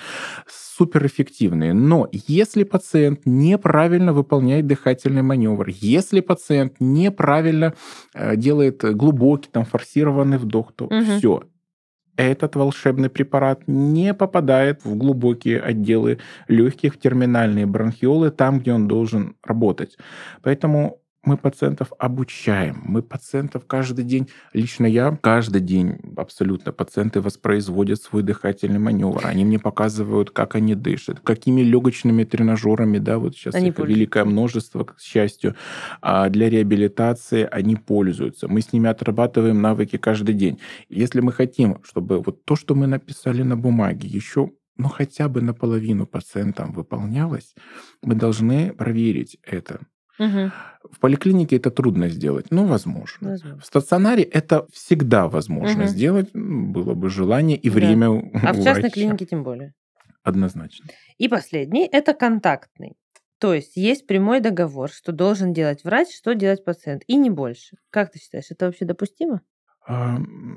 суперэффективные. 0.48 1.74
Но 1.74 2.08
если 2.12 2.64
пациент 2.64 3.22
неправильно 3.26 4.14
выполняет 4.14 4.68
дыхательный 4.68 5.22
маневр, 5.22 5.68
если 5.70 6.22
пациент 6.22 6.74
неправильно 6.80 7.74
э, 8.14 8.36
делает 8.36 8.84
глубокий 8.84 9.50
там 9.52 9.66
форсированный 9.66 10.38
вдох, 10.38 10.74
то 10.76 10.86
Мгм. 10.86 11.18
все. 11.18 11.44
Этот 12.18 12.58
волшебный 12.58 13.10
препарат 13.10 13.62
не 13.68 14.14
попадает 14.14 14.84
в 14.84 14.96
глубокие 14.98 15.62
отделы 15.62 16.18
легких, 16.50 17.00
терминальные 17.00 17.66
бронхиолы, 17.66 18.30
там, 18.30 18.60
где 18.60 18.74
он 18.74 18.88
должен 18.90 19.36
работать. 19.42 19.98
Поэтому 20.44 20.99
мы 21.24 21.38
пациентов 21.38 21.92
обучаем, 22.00 22.82
мы 22.84 23.02
пациентов 23.02 23.66
каждый 23.66 24.06
день, 24.06 24.30
лично 24.54 24.86
я 24.86 25.18
каждый 25.22 25.62
день 25.62 26.00
абсолютно 26.16 26.72
пациенты 26.72 27.22
воспроизводят 27.22 28.02
свой 28.02 28.24
дыхательный 28.24 28.80
маневр, 28.80 29.22
они 29.26 29.46
мне 29.46 29.60
показывают, 29.60 30.32
как 30.32 30.56
они 30.56 30.76
дышат, 30.76 31.20
какими 31.20 31.62
легочными 31.62 32.24
тренажерами, 32.24 33.00
да, 33.00 33.20
вот 33.20 33.36
сейчас 33.36 33.56
Они 33.56 33.70
их 33.70 33.76
пользуются. 33.76 34.00
великое 34.00 34.26
множество, 34.26 34.84
к 34.86 35.00
счастью, 35.00 35.56
а 36.02 36.30
для 36.30 36.50
реабилитации 36.50 37.48
они 37.52 37.76
пользуются. 37.76 38.48
Мы 38.48 38.62
с 38.62 38.72
ними 38.72 38.90
отрабатываем 38.90 39.62
навыки 39.62 39.98
каждый 39.98 40.36
день. 40.36 40.60
Если 40.88 41.20
мы 41.20 41.34
хотим, 41.34 41.82
чтобы 41.84 42.22
вот 42.22 42.46
то, 42.46 42.56
что 42.56 42.76
мы 42.76 42.88
написали 42.88 43.44
на 43.44 43.58
бумаге, 43.58 44.08
еще 44.08 44.52
ну, 44.78 44.88
хотя 44.88 45.28
бы 45.28 45.42
наполовину 45.42 46.08
пациентам 46.08 46.72
выполнялось, 46.72 47.54
мы 48.02 48.16
должны 48.16 48.72
проверить 48.74 49.38
это. 49.44 49.82
В 50.20 51.00
поликлинике 51.00 51.56
это 51.58 51.72
трудно 51.72 52.10
сделать, 52.10 52.52
но 52.52 52.66
возможно. 52.66 53.30
Возможно. 53.32 53.60
В 53.62 53.66
стационаре 53.66 54.24
это 54.24 54.66
всегда 54.72 55.28
возможно 55.28 55.84
Мгм. 55.84 55.88
сделать, 55.88 56.30
было 56.34 56.94
бы 56.94 57.10
желание 57.10 57.58
и 57.58 57.70
Да. 57.70 57.76
время 57.76 58.10
у 58.10 58.32
А 58.34 58.54
в 58.54 58.60
у 58.60 58.64
частной 58.64 58.82
врача. 58.82 58.90
клинике 58.94 59.26
тем 59.26 59.44
более. 59.44 59.74
Однозначно. 60.24 60.86
И 61.18 61.28
последний– 61.28 61.88
это 61.92 62.14
контактный. 62.14 62.94
То 63.40 63.54
есть 63.54 63.78
есть 63.78 64.06
прямой 64.08 64.42
договор, 64.42 64.90
что 64.90 65.12
должен 65.14 65.54
делать 65.54 65.84
врач, 65.86 66.10
что 66.16 66.34
делать 66.36 66.66
пациент, 66.66 67.04
и 67.08 67.16
не 67.16 67.30
больше. 67.30 67.78
Как 67.90 68.12
ты 68.12 68.20
считаешь, 68.20 68.48
это 68.50 68.66
вообще 68.66 68.84
допустимо? 68.86 69.42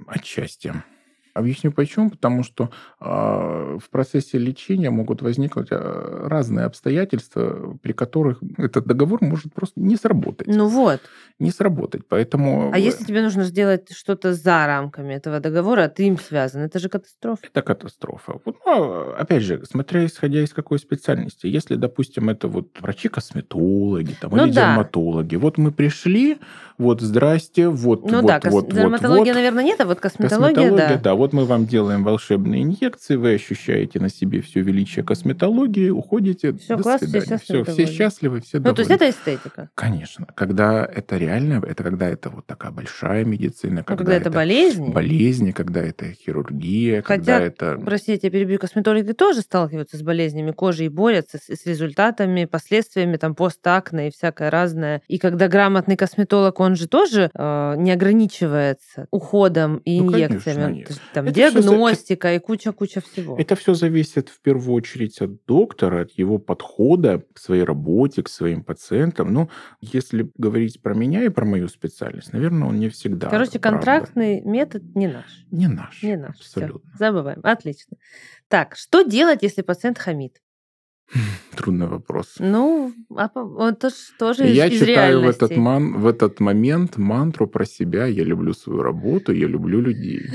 Отчасти. 0.08 0.72
Объясню 1.34 1.72
почему. 1.72 2.10
Потому 2.10 2.42
что 2.42 2.70
а, 3.00 3.78
в 3.78 3.88
процессе 3.90 4.38
лечения 4.38 4.90
могут 4.90 5.22
возникнуть 5.22 5.68
а, 5.70 6.28
разные 6.28 6.66
обстоятельства, 6.66 7.78
при 7.82 7.92
которых 7.92 8.40
этот 8.58 8.86
договор 8.86 9.18
может 9.22 9.52
просто 9.54 9.80
не 9.80 9.96
сработать. 9.96 10.48
Ну 10.48 10.66
вот. 10.68 11.00
Не 11.38 11.50
сработать. 11.50 12.02
Поэтому 12.08 12.70
А 12.72 12.78
если 12.78 13.04
тебе 13.04 13.22
нужно 13.22 13.44
сделать 13.44 13.92
что-то 13.92 14.34
за 14.34 14.66
рамками 14.66 15.14
этого 15.14 15.40
договора, 15.40 15.84
а 15.84 15.88
ты 15.88 16.06
им 16.06 16.18
связан, 16.18 16.62
это 16.62 16.78
же 16.78 16.88
катастрофа. 16.88 17.46
это 17.46 17.62
катастрофа. 17.62 18.34
Вот, 18.44 18.56
ну, 18.66 19.12
опять 19.12 19.42
же, 19.42 19.64
смотря 19.64 20.04
исходя 20.06 20.42
из 20.42 20.52
какой 20.52 20.78
специальности. 20.78 21.46
Если, 21.46 21.76
допустим, 21.76 22.28
это 22.30 22.48
вот 22.48 22.68
врачи-косметологи 22.80 24.14
там, 24.20 24.32
Ну 24.32 24.44
или 24.46 24.52
да. 24.52 24.68
дерматологи. 24.68 25.36
Вот 25.36 25.58
мы 25.58 25.72
пришли, 25.72 26.38
вот 26.78 27.00
здрасте, 27.00 27.68
вот, 27.68 28.02
Ну 28.10 28.20
вот, 28.20 28.26
да, 28.26 28.40
кос- 28.40 28.52
вот, 28.52 28.64
вот, 28.66 28.74
дерматология, 28.74 29.32
вот. 29.32 29.34
наверное, 29.34 29.64
нет, 29.64 29.80
а 29.80 29.86
вот 29.86 30.00
косметология, 30.00 30.70
да. 30.76 30.88
Вот 31.22 31.32
мы 31.32 31.44
вам 31.44 31.66
делаем 31.66 32.02
волшебные 32.02 32.64
инъекции, 32.64 33.14
вы 33.14 33.34
ощущаете 33.34 34.00
на 34.00 34.08
себе 34.08 34.40
все 34.40 34.60
величие 34.60 35.04
косметологии, 35.04 35.88
уходите. 35.88 36.52
Всё, 36.54 36.76
до 36.76 36.82
класс, 36.82 36.96
все 37.00 37.06
свидания. 37.10 37.26
счастливы, 37.38 37.62
Всё, 37.62 37.62
все 37.62 37.76
довольны. 37.76 37.96
счастливы, 37.96 38.40
все 38.40 38.58
Ну, 38.58 38.64
то 38.74 38.80
есть 38.80 38.88
довольны. 38.90 38.94
это 38.94 39.10
эстетика. 39.10 39.70
Конечно. 39.76 40.26
Когда 40.34 40.84
это 40.84 41.16
реально, 41.18 41.62
это 41.64 41.84
когда 41.84 42.08
это 42.08 42.28
вот 42.30 42.44
такая 42.46 42.72
большая 42.72 43.24
медицина, 43.24 43.76
Ну, 43.76 43.84
когда, 43.84 43.96
когда 43.98 44.16
это 44.16 44.30
болезни. 44.32 44.90
болезни, 44.90 45.52
когда 45.52 45.80
это 45.80 46.06
хирургия, 46.12 47.02
когда 47.02 47.34
Хотя, 47.34 47.44
это... 47.46 47.78
Прости, 47.84 48.10
я 48.10 48.18
тебя 48.18 48.30
перебью, 48.30 48.58
косметологи 48.58 49.12
тоже 49.12 49.42
сталкиваются 49.42 49.96
с 49.96 50.02
болезнями 50.02 50.50
кожи 50.50 50.86
и 50.86 50.88
борются 50.88 51.38
с, 51.38 51.48
с 51.54 51.64
результатами, 51.66 52.46
последствиями 52.46 53.16
там 53.16 53.36
постакне 53.36 54.08
и 54.08 54.10
всякое 54.10 54.50
разное. 54.50 55.02
И 55.06 55.18
когда 55.18 55.46
грамотный 55.46 55.94
косметолог, 55.96 56.58
он 56.58 56.74
же 56.74 56.88
тоже 56.88 57.30
э, 57.32 57.74
не 57.76 57.92
ограничивается 57.92 59.06
уходом 59.12 59.76
и 59.84 60.00
Ну, 60.00 60.10
конечно, 60.10 60.32
инъекциями. 60.34 60.72
нет. 60.78 61.00
Там 61.12 61.26
Это 61.26 61.34
диагностика 61.34 62.34
и 62.34 62.38
куча-куча 62.38 63.00
всего. 63.00 63.36
Это 63.38 63.54
все 63.54 63.74
зависит 63.74 64.28
в 64.28 64.40
первую 64.40 64.74
очередь 64.74 65.20
от 65.20 65.44
доктора, 65.44 66.02
от 66.02 66.12
его 66.12 66.38
подхода 66.38 67.24
к 67.32 67.38
своей 67.38 67.64
работе, 67.64 68.22
к 68.22 68.28
своим 68.28 68.64
пациентам. 68.64 69.32
Ну, 69.32 69.50
если 69.80 70.30
говорить 70.36 70.80
про 70.80 70.94
меня 70.94 71.24
и 71.24 71.28
про 71.28 71.44
мою 71.44 71.68
специальность, 71.68 72.32
наверное, 72.32 72.68
он 72.68 72.78
не 72.78 72.88
всегда. 72.88 73.28
Короче, 73.28 73.58
правда. 73.58 73.78
контрактный 73.78 74.40
метод 74.42 74.82
не 74.94 75.08
наш. 75.08 75.46
Не 75.50 75.68
наш. 75.68 76.02
Не 76.02 76.16
наш. 76.16 76.36
Абсолютно. 76.36 76.90
забываем. 76.98 77.40
Отлично. 77.42 77.96
Так, 78.48 78.76
что 78.76 79.02
делать, 79.02 79.42
если 79.42 79.62
пациент 79.62 79.98
хамит? 79.98 80.40
Трудный 81.56 81.86
вопрос. 81.86 82.36
Ну, 82.38 82.92
а 83.14 83.30
это 83.68 83.90
ж 83.90 83.92
тоже 84.18 84.48
из, 84.48 84.56
Я 84.56 84.66
из 84.66 84.80
читаю 84.80 85.20
в 85.20 85.28
этот, 85.28 85.56
ман, 85.56 86.00
в 86.00 86.06
этот 86.06 86.40
момент 86.40 86.96
мантру 86.96 87.46
про 87.46 87.64
себя. 87.64 88.06
Я 88.06 88.24
люблю 88.24 88.54
свою 88.54 88.82
работу, 88.82 89.32
я 89.32 89.46
люблю 89.46 89.80
людей. 89.80 90.30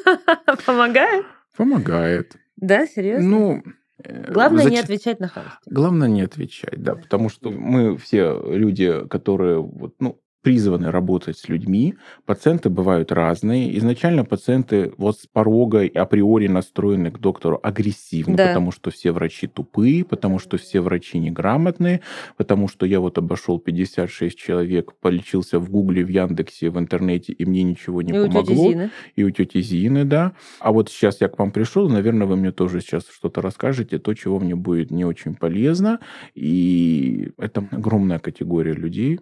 Помогает? 0.66 1.26
Помогает. 1.56 2.36
Да, 2.56 2.86
серьезно? 2.86 3.28
Ну, 3.28 3.62
э, 4.04 4.32
Главное 4.32 4.64
не 4.64 4.76
зач- 4.76 4.84
отвечать 4.84 5.20
на 5.20 5.28
хамство. 5.28 5.60
Главное 5.66 6.08
не 6.08 6.22
отвечать, 6.22 6.82
да, 6.82 6.94
потому 6.94 7.28
что 7.28 7.50
мы 7.50 7.96
все 7.98 8.40
люди, 8.46 9.06
которые 9.08 9.60
вот, 9.60 9.94
ну, 10.00 10.20
призваны 10.42 10.90
работать 10.90 11.38
с 11.38 11.48
людьми. 11.48 11.94
Пациенты 12.26 12.68
бывают 12.68 13.12
разные. 13.12 13.76
Изначально 13.78 14.24
пациенты 14.24 14.92
вот 14.98 15.18
с 15.18 15.26
порога 15.26 15.88
априори 15.94 16.48
настроены 16.48 17.10
к 17.10 17.18
доктору 17.18 17.58
агрессивно, 17.62 18.36
Да. 18.36 18.48
потому 18.48 18.72
что 18.72 18.90
все 18.90 19.12
врачи 19.12 19.46
тупые, 19.46 20.04
потому 20.04 20.38
что 20.38 20.56
все 20.58 20.80
врачи 20.80 21.18
неграмотные, 21.18 22.00
потому 22.36 22.68
что 22.68 22.86
я 22.86 23.00
вот 23.00 23.18
обошел 23.18 23.58
56 23.58 24.36
человек, 24.36 24.92
полечился 25.00 25.58
в 25.60 25.70
Гугле, 25.70 26.04
в 26.04 26.08
Яндексе, 26.08 26.70
в 26.70 26.78
интернете, 26.78 27.32
и 27.32 27.44
мне 27.44 27.62
ничего 27.62 28.02
не 28.02 28.12
И 28.12 28.18
у 28.18 28.26
тети 28.26 28.32
помогло 28.32 28.70
Зины. 28.70 28.90
и 29.14 29.24
у 29.24 29.30
тети 29.30 29.60
Зины, 29.62 30.04
да. 30.04 30.32
А 30.60 30.72
вот 30.72 30.90
сейчас 30.90 31.20
я 31.20 31.28
к 31.28 31.38
вам 31.38 31.52
пришел, 31.52 31.88
наверное, 31.88 32.26
вы 32.26 32.36
мне 32.36 32.50
тоже 32.52 32.80
сейчас 32.80 33.06
что-то 33.08 33.40
расскажете, 33.42 33.98
то, 33.98 34.12
чего 34.14 34.40
мне 34.40 34.56
будет 34.56 34.90
не 34.90 35.04
очень 35.04 35.34
полезно. 35.36 36.00
И 36.34 37.30
это 37.38 37.64
огромная 37.70 38.18
категория 38.18 38.72
людей. 38.72 39.20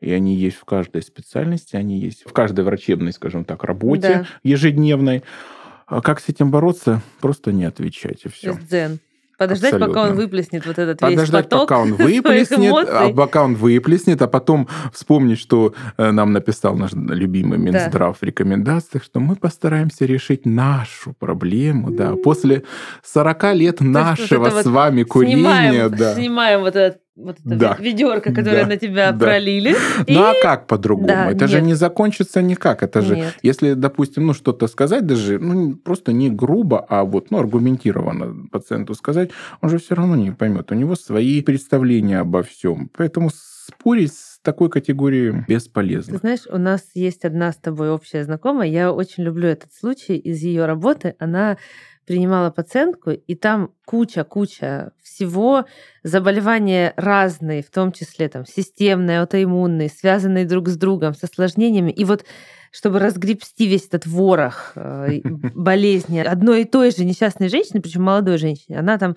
И 0.00 0.12
они 0.12 0.34
есть 0.36 0.56
в 0.56 0.64
каждой 0.64 1.02
специальности, 1.02 1.76
они 1.76 1.98
есть 1.98 2.24
в 2.28 2.32
каждой 2.32 2.64
врачебной, 2.64 3.12
скажем 3.12 3.44
так, 3.44 3.64
работе 3.64 4.08
Да. 4.08 4.26
ежедневной. 4.42 5.22
А 5.86 6.02
как 6.02 6.20
с 6.20 6.28
этим 6.28 6.50
бороться? 6.50 7.00
Просто 7.20 7.52
не 7.52 7.64
отвечать, 7.64 8.24
и 8.24 8.28
все. 8.28 8.54
Дзен. 8.54 9.00
Подождать, 9.38 9.70
пока 9.70 9.84
он 9.84 9.90
Абсолютно. 9.90 10.22
выплеснет 10.22 10.66
вот 10.66 10.78
этот 10.80 11.00
весь 11.00 11.10
Подождать, 11.12 11.44
поток 11.44 11.68
пока 11.68 11.80
он 11.80 11.94
выплеснет, 11.94 12.88
а 12.88 13.12
пока 13.12 13.44
он 13.44 13.54
выплеснет, 13.54 14.20
а 14.20 14.26
потом 14.26 14.68
вспомнить, 14.92 15.38
что 15.38 15.74
э, 15.96 16.10
нам 16.10 16.32
написал 16.32 16.74
наш 16.74 16.92
любимый 16.92 17.56
Минздрав 17.56 18.18
в 18.18 18.22
рекомендациях, 18.24 19.04
что 19.04 19.20
мы 19.20 19.36
постараемся 19.36 20.06
решить 20.06 20.44
нашу 20.44 21.12
проблему, 21.12 21.92
да, 21.92 22.16
после 22.16 22.64
40 23.04 23.54
лет 23.54 23.80
нашего 23.80 24.50
с 24.60 24.66
вами 24.66 25.04
курения, 25.04 25.36
снимаем, 25.36 25.94
да. 25.94 26.14
снимаем 26.16 26.60
вот 26.62 26.74
это, 26.74 26.98
вот 27.18 27.36
это 27.44 27.56
Да. 27.56 27.76
ведерко, 27.80 28.32
которое 28.32 28.62
Да. 28.62 28.68
на 28.68 28.76
тебя 28.76 29.12
Да. 29.12 29.18
пролили. 29.18 29.74
Ну 30.06 30.22
а 30.24 30.32
и- 30.32 30.42
как 30.42 30.66
по-другому? 30.66 31.08
Да, 31.08 31.30
это 31.30 31.48
же 31.48 31.56
нет. 31.56 31.66
не 31.66 31.74
закончится 31.74 32.40
никак. 32.42 32.82
Это 32.82 33.02
же, 33.02 33.16
Нет. 33.16 33.34
если, 33.42 33.74
допустим, 33.74 34.26
ну 34.26 34.34
что-то 34.34 34.66
сказать, 34.68 35.04
даже 35.06 35.38
ну, 35.38 35.74
просто 35.76 36.12
не 36.12 36.30
грубо, 36.30 36.84
а 36.88 37.04
вот 37.04 37.30
ну, 37.30 37.38
аргументированно 37.38 38.48
пациенту 38.50 38.94
сказать, 38.94 39.30
он 39.60 39.70
же 39.70 39.78
все 39.78 39.94
равно 39.94 40.16
не 40.16 40.30
поймет. 40.30 40.70
У 40.70 40.74
него 40.74 40.94
свои 40.96 41.42
представления 41.42 42.20
обо 42.20 42.42
всем. 42.42 42.88
Поэтому 42.96 43.30
спорить 43.32 44.12
с 44.14 44.38
такой 44.42 44.70
категорией 44.70 45.32
Ты 45.46 45.54
бесполезно. 45.54 46.18
знаешь, 46.18 46.46
у 46.50 46.56
нас 46.58 46.82
есть 46.94 47.24
одна 47.24 47.52
с 47.52 47.56
тобой 47.56 47.90
общая 47.90 48.24
знакомая. 48.24 48.68
Я 48.68 48.92
очень 48.92 49.24
люблю 49.24 49.48
этот 49.48 49.72
случай 49.74 50.16
из 50.16 50.40
ее 50.42 50.64
работы. 50.64 51.14
Она 51.18 51.58
принимала 52.08 52.50
пациентку, 52.50 53.10
и 53.10 53.34
там 53.34 53.72
куча-куча 53.84 54.92
всего, 55.02 55.66
заболевания 56.02 56.94
разные, 56.96 57.62
в 57.62 57.70
том 57.70 57.92
числе 57.92 58.28
там 58.28 58.46
системные, 58.46 59.20
аутоиммунные, 59.20 59.90
связанные 59.90 60.46
друг 60.46 60.68
с 60.68 60.76
другом, 60.76 61.14
с 61.14 61.22
осложнениями. 61.22 61.92
И 61.92 62.04
вот 62.04 62.24
чтобы 62.70 62.98
разгребсти 62.98 63.66
весь 63.66 63.86
этот 63.86 64.06
ворох 64.06 64.72
э, 64.74 65.20
болезни 65.24 66.18
одной 66.18 66.62
и 66.62 66.64
той 66.64 66.90
же 66.90 67.04
несчастной 67.04 67.48
женщины, 67.48 67.80
причем 67.80 68.02
молодой 68.02 68.38
женщине, 68.38 68.78
она 68.78 68.98
там 68.98 69.16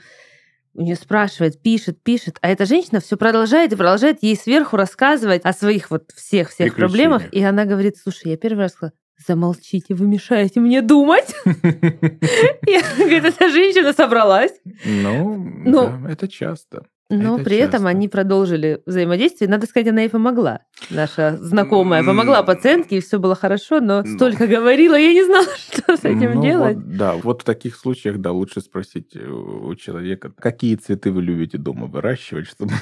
у 0.74 0.82
нее 0.82 0.96
спрашивает, 0.96 1.62
пишет, 1.62 2.02
пишет, 2.02 2.38
а 2.42 2.50
эта 2.50 2.66
женщина 2.66 3.02
все 3.02 3.18
продолжает 3.18 3.74
и 3.74 3.76
продолжает 3.76 4.24
ей 4.24 4.38
сверху 4.38 4.78
рассказывать 4.78 5.42
о 5.44 5.54
своих 5.54 5.92
вот 5.92 6.12
всех 6.16 6.50
всех 6.50 6.76
проблемах, 6.76 7.24
и 7.34 7.44
она 7.44 7.66
говорит, 7.66 7.98
слушай, 7.98 8.32
я 8.32 8.38
первый 8.38 8.60
раз 8.60 8.74
сказала, 8.74 8.94
замолчите, 9.28 9.94
вы 9.94 10.08
мешаете 10.08 10.60
мне 10.60 10.82
думать. 10.82 11.36
И 11.46 12.80
говорит, 12.98 13.26
эта 13.26 13.50
женщина 13.50 13.94
собралась. 13.94 14.54
Ну, 14.86 15.38
Ну, 15.66 16.08
это 16.08 16.28
часто. 16.28 16.86
Но 17.14 17.36
Это 17.36 17.44
при 17.44 17.58
этом 17.58 17.72
часто. 17.74 17.88
они 17.90 18.08
продолжили 18.08 18.82
взаимодействие. 18.86 19.50
Надо 19.50 19.68
сказать, 19.68 19.88
она 19.90 20.06
и 20.06 20.10
помогла. 20.10 20.62
Наша 20.90 21.38
знакомая 21.42 22.04
помогла 22.04 22.40
М. 22.40 22.46
пациентке, 22.46 22.98
и 22.98 23.02
все 23.02 23.20
было 23.20 23.36
хорошо, 23.36 23.80
но 23.82 24.02
Ну. 24.04 24.16
столько 24.16 24.48
говорила, 24.48 24.96
я 24.96 25.14
не 25.14 25.24
знала, 25.26 25.46
что 25.58 25.98
с 25.98 26.06
этим 26.06 26.36
Ну, 26.36 26.42
делать. 26.42 26.76
вот, 26.78 26.96
да, 26.98 27.16
вот 27.16 27.42
в 27.42 27.46
таких 27.46 27.76
случаях, 27.76 28.18
да, 28.20 28.32
лучше 28.32 28.62
спросить 28.62 29.16
э, 29.16 29.28
у 29.30 29.76
человека, 29.76 30.32
какие 30.38 30.76
цветы 30.76 31.12
вы 31.12 31.22
любите 31.22 31.58
дома 31.58 31.88
выращивать, 31.88 32.48
чтобы 32.48 32.74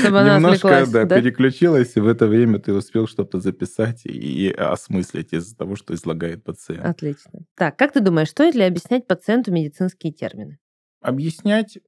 Чтобы 0.00 0.20
она 0.20 0.36
немножко 0.36 0.86
да, 0.86 1.04
да? 1.06 1.16
переключилась, 1.20 1.96
и 1.96 2.00
в 2.00 2.06
это 2.06 2.28
время 2.28 2.60
ты 2.60 2.72
успел 2.72 3.08
что-то 3.08 3.40
записать 3.40 4.02
и, 4.06 4.10
и 4.10 4.52
осмыслить 4.52 5.32
из 5.32 5.54
того, 5.56 5.74
что 5.74 5.92
излагает 5.94 6.44
пациент. 6.44 6.84
Отлично. 6.84 7.40
Так, 7.56 7.76
как 7.76 7.92
ты 7.92 8.00
думаешь, 8.00 8.28
стоит 8.28 8.54
ли 8.54 8.62
объяснять 8.62 9.08
пациенту 9.08 9.50
медицинские 9.52 10.12
термины? 10.12 10.58
Объяснять... 11.02 11.78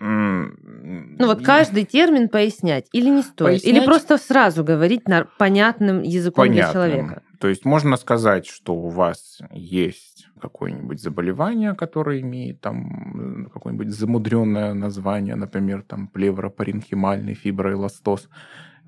Ну 0.00 1.26
вот 1.26 1.42
каждый 1.44 1.84
термин 1.84 2.28
пояснять 2.28 2.86
или 2.92 3.08
не 3.08 3.22
стоит? 3.22 3.62
Или 3.64 3.70
Пояснять- 3.80 3.84
просто 3.86 4.16
сразу 4.18 4.64
говорить 4.64 5.08
на 5.08 5.24
понятным 5.38 6.02
языком 6.02 6.44
для 6.46 6.68
понятным. 6.68 6.72
человека? 6.72 7.22
То 7.40 7.48
есть 7.48 7.64
можно 7.64 7.96
сказать, 7.96 8.46
что 8.46 8.74
у 8.74 8.88
вас 8.88 9.40
есть 9.52 10.26
какое-нибудь 10.40 11.00
заболевание, 11.00 11.74
которое 11.74 12.20
имеет 12.20 12.60
там 12.60 13.48
какое-нибудь 13.52 13.90
замудренное 13.90 14.74
название, 14.74 15.36
например, 15.36 15.82
там 15.82 16.08
плевропаренхимальный 16.08 17.34
фиброэластоз. 17.34 18.28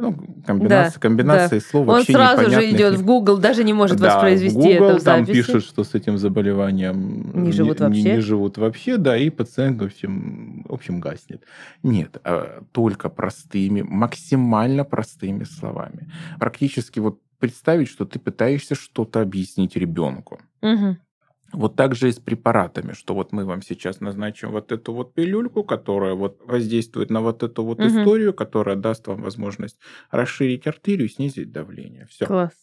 Ну, 0.00 0.14
комбинация, 0.46 0.94
да, 0.94 1.00
комбинация 1.00 1.60
да. 1.60 1.66
слов 1.66 1.88
Он 1.88 1.94
вообще 1.94 2.12
сразу 2.12 2.42
непонятных. 2.42 2.70
же 2.70 2.76
идет 2.76 2.94
в 2.94 3.04
Google, 3.04 3.38
даже 3.38 3.64
не 3.64 3.72
может 3.72 3.98
да, 3.98 4.14
воспроизвести 4.14 4.56
Google, 4.56 4.88
это 4.90 4.98
в 4.98 5.02
там 5.04 5.26
пишут, 5.26 5.64
что 5.64 5.84
с 5.84 5.94
этим 5.94 6.18
заболеванием 6.18 7.44
не 7.44 7.52
живут 7.52 7.80
не, 7.80 7.86
вообще. 7.86 8.02
Не, 8.02 8.12
не 8.12 8.20
живут 8.20 8.58
вообще, 8.58 8.96
да, 8.96 9.16
и 9.16 9.30
пациент, 9.30 9.80
в 9.80 9.84
общем, 9.84 10.64
в 10.68 10.72
общем 10.72 11.00
гаснет. 11.00 11.44
Нет, 11.82 12.18
а 12.24 12.62
только 12.72 13.08
простыми, 13.08 13.82
максимально 13.82 14.84
простыми 14.84 15.44
словами. 15.44 16.10
Практически 16.38 16.98
вот 17.00 17.20
представить, 17.38 17.88
что 17.88 18.04
ты 18.04 18.18
пытаешься 18.18 18.74
что-то 18.74 19.20
объяснить 19.20 19.76
ребенку. 19.76 20.40
Угу. 20.62 20.96
Вот 21.52 21.74
так 21.76 21.94
же 21.96 22.08
и 22.08 22.12
с 22.12 22.18
препаратами, 22.20 22.92
что 22.92 23.14
вот 23.14 23.32
мы 23.32 23.44
вам 23.44 23.62
сейчас 23.62 24.00
назначим 24.00 24.50
вот 24.52 24.70
эту 24.72 24.92
вот 24.92 25.14
пилюльку, 25.14 25.64
которая 25.64 26.14
вот 26.14 26.40
воздействует 26.46 27.10
на 27.10 27.20
вот 27.20 27.42
эту 27.42 27.64
вот 27.64 27.84
Мгм. 27.84 27.86
историю, 27.86 28.32
которая 28.34 28.76
даст 28.76 29.06
вам 29.08 29.22
возможность 29.22 29.78
расширить 30.10 30.66
артерию, 30.66 31.08
снизить 31.08 31.50
давление. 31.52 32.06
Все. 32.06 32.26
Класс. 32.26 32.54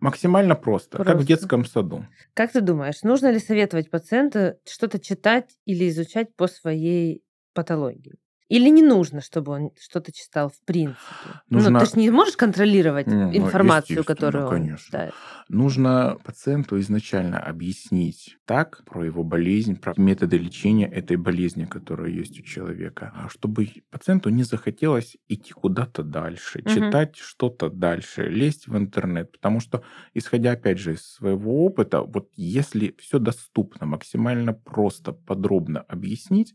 Максимально 0.00 0.56
просто, 0.56 1.00
как 1.00 1.18
в 1.18 1.24
Просто. 1.24 1.26
детском 1.26 1.64
саду. 1.64 2.06
Как 2.34 2.52
ты 2.52 2.60
думаешь, 2.60 3.02
нужно 3.02 3.30
ли 3.32 3.38
советовать 3.38 3.90
пациенту 3.90 4.58
что-то 4.66 4.98
читать 5.00 5.58
или 5.66 5.88
изучать 5.88 6.34
по 6.36 6.48
своей 6.48 7.24
патологии? 7.54 8.14
Или 8.48 8.68
не 8.68 8.82
нужно, 8.82 9.20
чтобы 9.20 9.52
он 9.52 9.70
что-то 9.80 10.12
читал 10.12 10.50
в 10.50 10.60
принципе? 10.64 11.40
Нужно- 11.48 11.70
Ну, 11.70 11.78
ты 11.78 11.86
же 11.86 11.92
не 11.96 12.10
можешь 12.10 12.36
контролировать 12.36 13.06
Не, 13.06 13.26
ну, 13.26 13.32
информацию, 13.38 14.04
которую 14.04 14.46
он 14.48 14.58
конечно. 14.58 14.76
читает. 14.76 15.14
Нужно 15.48 16.18
пациенту 16.24 16.78
изначально 16.80 17.38
объяснить 17.38 18.38
так 18.46 18.84
про 18.84 19.04
его 19.04 19.22
болезнь, 19.24 19.76
про 19.76 19.94
методы 19.96 20.38
лечения 20.38 20.86
этой 20.88 21.16
болезни, 21.16 21.64
которая 21.66 22.10
есть 22.10 22.38
у 22.40 22.42
человека, 22.42 23.12
а 23.14 23.28
чтобы 23.28 23.68
пациенту 23.90 24.30
не 24.30 24.44
захотелось 24.44 25.16
идти 25.28 25.52
куда-то 25.52 26.02
дальше, 26.02 26.62
Мгм. 26.64 26.74
читать 26.74 27.16
что-то 27.16 27.70
дальше, 27.70 28.28
лезть 28.28 28.66
в 28.68 28.76
интернет, 28.76 29.32
потому 29.32 29.60
что, 29.60 29.82
исходя 30.14 30.52
опять 30.52 30.78
же 30.78 30.94
из 30.94 31.02
своего 31.06 31.64
опыта, 31.64 32.02
вот 32.02 32.30
если 32.36 32.94
все 32.98 33.18
доступно, 33.18 33.86
максимально 33.86 34.54
просто, 34.54 35.12
подробно 35.12 35.80
объяснить, 35.80 36.54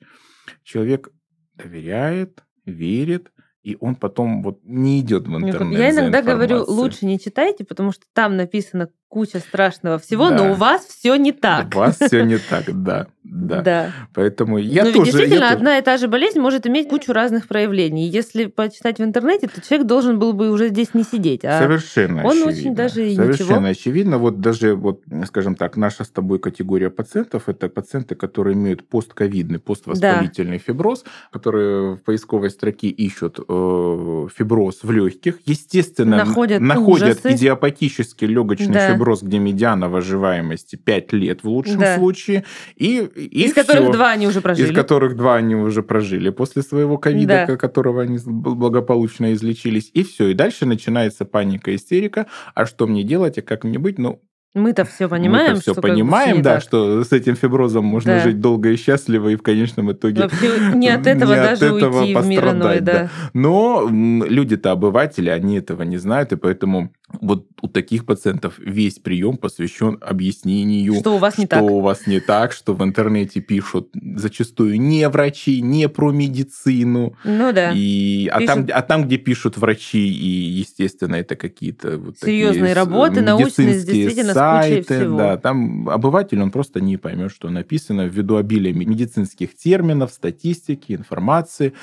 человек 0.64 1.10
доверяет, 1.58 2.44
верит, 2.66 3.32
и 3.64 3.76
он 3.80 3.96
потом 3.96 4.44
вот 4.44 4.60
не 4.64 5.02
идет 5.02 5.28
в 5.28 5.36
интернет. 5.36 5.80
Я 5.80 5.92
иногда 5.92 6.22
говорю, 6.22 6.64
лучше 6.68 7.06
не 7.06 7.20
читайте, 7.20 7.66
потому 7.66 7.92
что 7.92 8.06
там 8.14 8.38
написано 8.38 8.90
куча 9.10 9.40
страшного 9.40 9.98
всего, 10.00 10.30
Да. 10.30 10.38
но 10.38 10.52
у 10.52 10.54
вас 10.56 10.86
все 10.86 11.16
не 11.16 11.32
так. 11.32 11.68
У 11.76 11.80
вас 11.80 11.98
все 12.00 12.24
не 12.26 12.38
так, 12.38 12.64
да. 12.84 13.08
Да. 13.24 13.62
Да. 13.62 13.92
Поэтому 14.14 14.58
я 14.58 14.86
Но 14.86 14.92
тоже... 14.92 15.00
я 15.00 15.04
действительно, 15.12 15.42
тоже- 15.48 15.54
одна 15.56 15.78
и 15.78 15.82
та 15.82 15.98
же 15.98 16.08
болезнь 16.08 16.40
может 16.40 16.66
иметь 16.66 16.88
кучу 16.88 17.12
разных 17.12 17.48
проявлений. 17.50 18.08
Если 18.08 18.46
почитать 18.46 19.00
в 19.00 19.04
интернете, 19.04 19.48
то 19.50 19.60
человек 19.62 19.86
должен 19.86 20.18
был 20.18 20.32
бы 20.32 20.50
уже 20.50 20.70
здесь 20.70 20.94
не 20.94 21.04
сидеть. 21.04 21.44
А 21.44 21.60
Совершенно 21.60 22.24
он 22.24 22.32
очевидно. 22.38 22.52
очень 22.52 22.76
даже 22.76 22.94
Совершенно 23.14 23.30
ничего. 23.60 23.66
очевидно. 23.68 24.18
Вот 24.18 24.40
даже, 24.40 24.76
вот, 24.76 25.02
скажем 25.26 25.56
так, 25.56 25.76
наша 25.76 26.06
с 26.06 26.10
тобой 26.10 26.40
категория 26.40 26.90
пациентов– 26.90 27.44
это 27.50 27.68
пациенты, 27.68 28.16
которые 28.16 28.54
имеют 28.56 28.88
постковидный, 28.88 29.60
поствоспалительный 29.60 30.58
фиброз, 30.60 31.04
которые 31.32 31.96
в 31.96 32.04
поисковой 32.04 32.50
строке 32.50 32.88
ищут 32.88 33.40
э, 33.40 34.28
фиброз 34.36 34.80
в 34.84 34.92
легких. 34.92 35.40
Естественно, 35.46 36.18
Находят 36.18 36.62
находят 36.62 37.18
ужасы. 37.20 37.34
идиопатический 37.36 38.28
легочный 38.28 38.74
Да. 38.74 38.94
фиброз, 38.94 38.97
где 39.22 39.40
медиана 39.40 39.90
выживаемости 39.90 40.76
5 40.76 41.14
лет 41.14 41.44
в 41.44 41.50
лучшем 41.50 41.80
Да. 41.80 41.96
случае. 41.98 42.44
И, 42.76 42.98
и 43.16 43.46
из 43.46 43.54
которых 43.54 43.84
всё. 43.84 43.94
два 43.94 44.12
они 44.12 44.28
уже 44.28 44.42
прожили. 44.42 44.68
Из 44.70 44.76
которых 44.76 45.16
два 45.16 45.36
они 45.36 45.56
уже 45.56 45.84
прожили 45.84 46.30
после 46.30 46.62
своего 46.62 46.98
ковида, 46.98 47.28
Да. 47.28 47.46
ко- 47.46 47.58
которого 47.58 48.02
они 48.02 48.18
благополучно 48.26 49.34
излечились. 49.34 49.92
И 49.94 50.04
все. 50.04 50.28
И 50.30 50.34
дальше 50.34 50.66
начинается 50.66 51.26
паника, 51.26 51.76
истерика. 51.76 52.28
А 52.56 52.66
что 52.66 52.88
мне 52.88 53.04
делать, 53.04 53.38
а 53.38 53.42
как 53.42 53.64
мне 53.64 53.78
быть? 53.80 53.98
Ну, 54.00 54.22
Мы-то 54.56 54.86
все 54.86 55.08
понимаем, 55.08 55.56
мы 55.56 55.62
все 55.62 55.74
что 55.74 55.82
понимаем, 55.82 56.42
да, 56.42 56.56
так. 56.56 56.64
что 56.64 57.04
с 57.04 57.12
этим 57.12 57.36
фиброзом 57.36 57.86
можно 57.86 58.16
Да. 58.16 58.20
жить 58.22 58.40
долго 58.40 58.70
и 58.70 58.76
счастливо, 58.76 59.30
и 59.30 59.36
в 59.36 59.44
конечном 59.44 59.92
итоге... 59.92 60.24
Вообще 60.24 60.50
не 60.74 60.90
от 60.90 61.06
этого 61.06 61.34
не 61.34 61.40
от 61.40 61.60
даже 61.60 61.66
этого 61.78 62.00
уйти 62.02 62.16
в 62.16 62.26
мир 62.28 62.44
иной, 62.44 62.52
пострадать, 62.78 62.84
да. 62.84 62.94
да. 62.94 63.10
Но 63.34 63.88
люди-то 63.88 64.72
обыватели, 64.72 65.30
они 65.30 65.58
этого 65.60 65.84
не 65.84 65.98
знают, 65.98 66.32
и 66.32 66.38
поэтому 66.38 66.92
вот 67.22 67.48
у 67.62 67.70
таких 67.70 68.06
пациентов 68.06 68.60
весь 68.60 69.00
прием 69.00 69.38
посвящен 69.38 69.98
объяснению, 70.02 70.96
Что 70.96 71.16
у 71.16 71.18
вас 71.20 71.38
не 71.38 71.46
что 71.46 71.56
так. 71.56 71.64
у 71.64 71.80
вас 71.80 72.06
не 72.06 72.20
так, 72.20 72.52
что 72.52 72.74
в 72.74 72.84
интернете 72.84 73.40
пишут 73.40 73.90
зачастую 73.94 74.80
не 74.80 75.08
врачи, 75.08 75.62
не 75.62 75.88
про 75.88 76.12
медицину. 76.12 77.16
Ну 77.24 77.54
да. 77.54 77.72
И, 77.74 78.28
а, 78.28 78.42
там, 78.46 78.68
а 78.74 78.82
там, 78.82 79.06
где 79.06 79.18
пишут 79.18 79.58
врачи, 79.58 80.06
и, 80.06 80.28
естественно, 80.28 81.16
это 81.16 81.38
какие-то 81.38 81.98
вот 81.98 82.18
Серьезные 82.20 82.60
такие 82.60 82.74
с- 82.74 82.78
работы, 82.78 83.22
научные, 83.22 83.74
действительно, 83.74 84.32
с 84.32 84.36
сайты, 84.36 84.84
всего. 84.84 85.18
да, 85.18 85.38
там 85.38 85.90
обыватель, 85.90 86.42
он 86.42 86.52
просто 86.52 86.82
не 86.82 86.98
поймет, 86.98 87.32
что 87.32 87.50
написано 87.50 88.06
ввиду 88.08 88.36
обилия 88.36 88.74
медицинских 88.74 89.56
терминов, 89.56 90.12
статистики, 90.12 90.92
информации. 90.92 91.74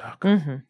Так, 0.00 0.22
Мгм. 0.24 0.62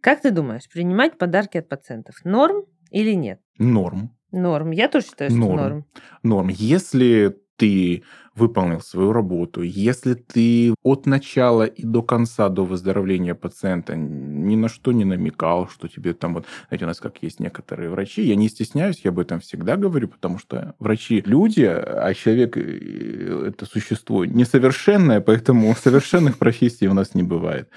Как 0.00 0.20
ты 0.22 0.30
думаешь, 0.30 0.68
принимать 0.72 1.18
подарки 1.18 1.56
от 1.58 1.68
пациентов 1.68 2.16
норм 2.24 2.62
или 2.90 3.12
нет? 3.14 3.40
Норм. 3.58 4.16
Норм. 4.30 4.70
Я 4.72 4.88
тоже 4.88 5.06
считаю, 5.06 5.30
что 5.30 5.38
Норм. 5.38 5.56
норм. 5.56 5.84
норм. 6.22 6.48
Если 6.48 7.36
ты 7.58 8.04
выполнил 8.34 8.80
свою 8.80 9.12
работу, 9.12 9.62
если 9.62 10.14
ты 10.14 10.72
от 10.84 11.06
начала 11.06 11.64
и 11.64 11.82
до 11.82 12.02
конца, 12.02 12.48
до 12.48 12.64
выздоровления 12.64 13.34
пациента 13.34 13.96
ни 13.96 14.54
на 14.54 14.68
что 14.68 14.92
не 14.92 15.04
намекал, 15.04 15.68
что 15.68 15.88
тебе 15.88 16.14
там 16.14 16.34
вот, 16.34 16.46
знаете, 16.68 16.84
у 16.84 16.88
нас 16.88 17.00
как 17.00 17.20
есть 17.20 17.40
некоторые 17.40 17.90
врачи, 17.90 18.22
я 18.22 18.36
не 18.36 18.48
стесняюсь, 18.48 19.00
я 19.02 19.10
об 19.10 19.18
этом 19.18 19.40
всегда 19.40 19.76
говорю, 19.76 20.06
потому 20.06 20.38
что 20.38 20.76
врачи 20.78 21.20
люди, 21.26 21.64
а 21.64 22.14
человек 22.14 22.56
э, 22.56 23.48
это 23.48 23.66
существо 23.66 24.24
несовершенное, 24.24 25.20
поэтому 25.20 25.74
совершенных 25.82 26.38
профессий 26.38 26.86
у 26.86 26.94
нас 26.94 27.14
не 27.14 27.24
бывает. 27.24 27.68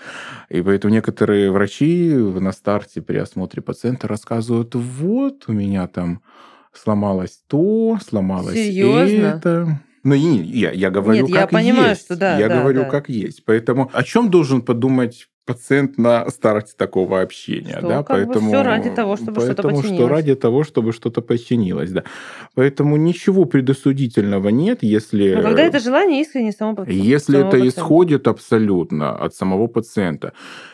И 0.50 0.62
поэтому 0.62 0.94
некоторые 0.94 1.52
врачи 1.52 2.14
на 2.14 2.52
старте 2.52 3.02
при 3.02 3.18
осмотре 3.18 3.64
пациента 3.64 4.08
рассказывают, 4.08 4.76
вот 4.76 5.46
у 5.48 5.54
меня 5.54 5.88
там 5.88 6.22
сломалось 6.74 7.42
то, 7.48 7.98
сломалось 8.06 8.56
Серьезно? 8.56 9.26
это. 9.38 9.82
Ну, 10.04 10.16
я, 10.16 10.72
я 10.72 10.90
говорю, 10.90 11.28
Нет, 11.28 11.36
я 11.36 11.42
как 11.42 11.52
понимаю, 11.52 11.90
есть. 11.90 12.06
что 12.06 12.16
да, 12.16 12.40
Я 12.40 12.50
да, 12.50 12.60
говорю, 12.60 12.82
да. 12.84 12.90
как 12.90 13.08
есть. 13.08 13.46
Поэтому 13.46 13.92
о 13.94 14.04
чем 14.04 14.32
должен 14.32 14.62
подумать 14.64 15.28
пациент 15.46 15.98
на 15.98 16.30
старте 16.30 16.74
такого 16.78 17.22
общения, 17.22 17.78
Что 17.80 17.88
да, 17.88 18.04
поэтому 18.04 18.48
всё 18.50 18.64
ради 18.64 18.90
того, 18.90 19.18
чтобы 19.18 19.42
что-то 19.42 19.64
поэтому 19.64 19.82
что 19.82 19.82
починилось. 19.82 20.12
ради 20.12 20.36
того, 20.36 20.64
чтобы 20.64 20.94
что-то 20.94 21.22
починилось, 21.22 21.92
да. 21.92 22.04
Поэтому 22.56 22.98
ничего 22.98 23.46
предосудительного 23.46 24.50
нет, 24.50 24.80
если 24.84 25.34
Но 25.36 25.42
когда 25.42 25.64
это 25.64 25.80
желание 25.80 26.22
искренне 26.22 26.52
само 26.52 26.76
паци- 26.76 26.92
если 26.92 27.34
самого 27.34 27.48
это 27.48 27.58
пациента. 27.58 27.80
исходит 27.80 28.28
абсолютно 28.28 29.16
от 29.26 29.36
самого 29.36 29.68
пациента, 29.68 30.34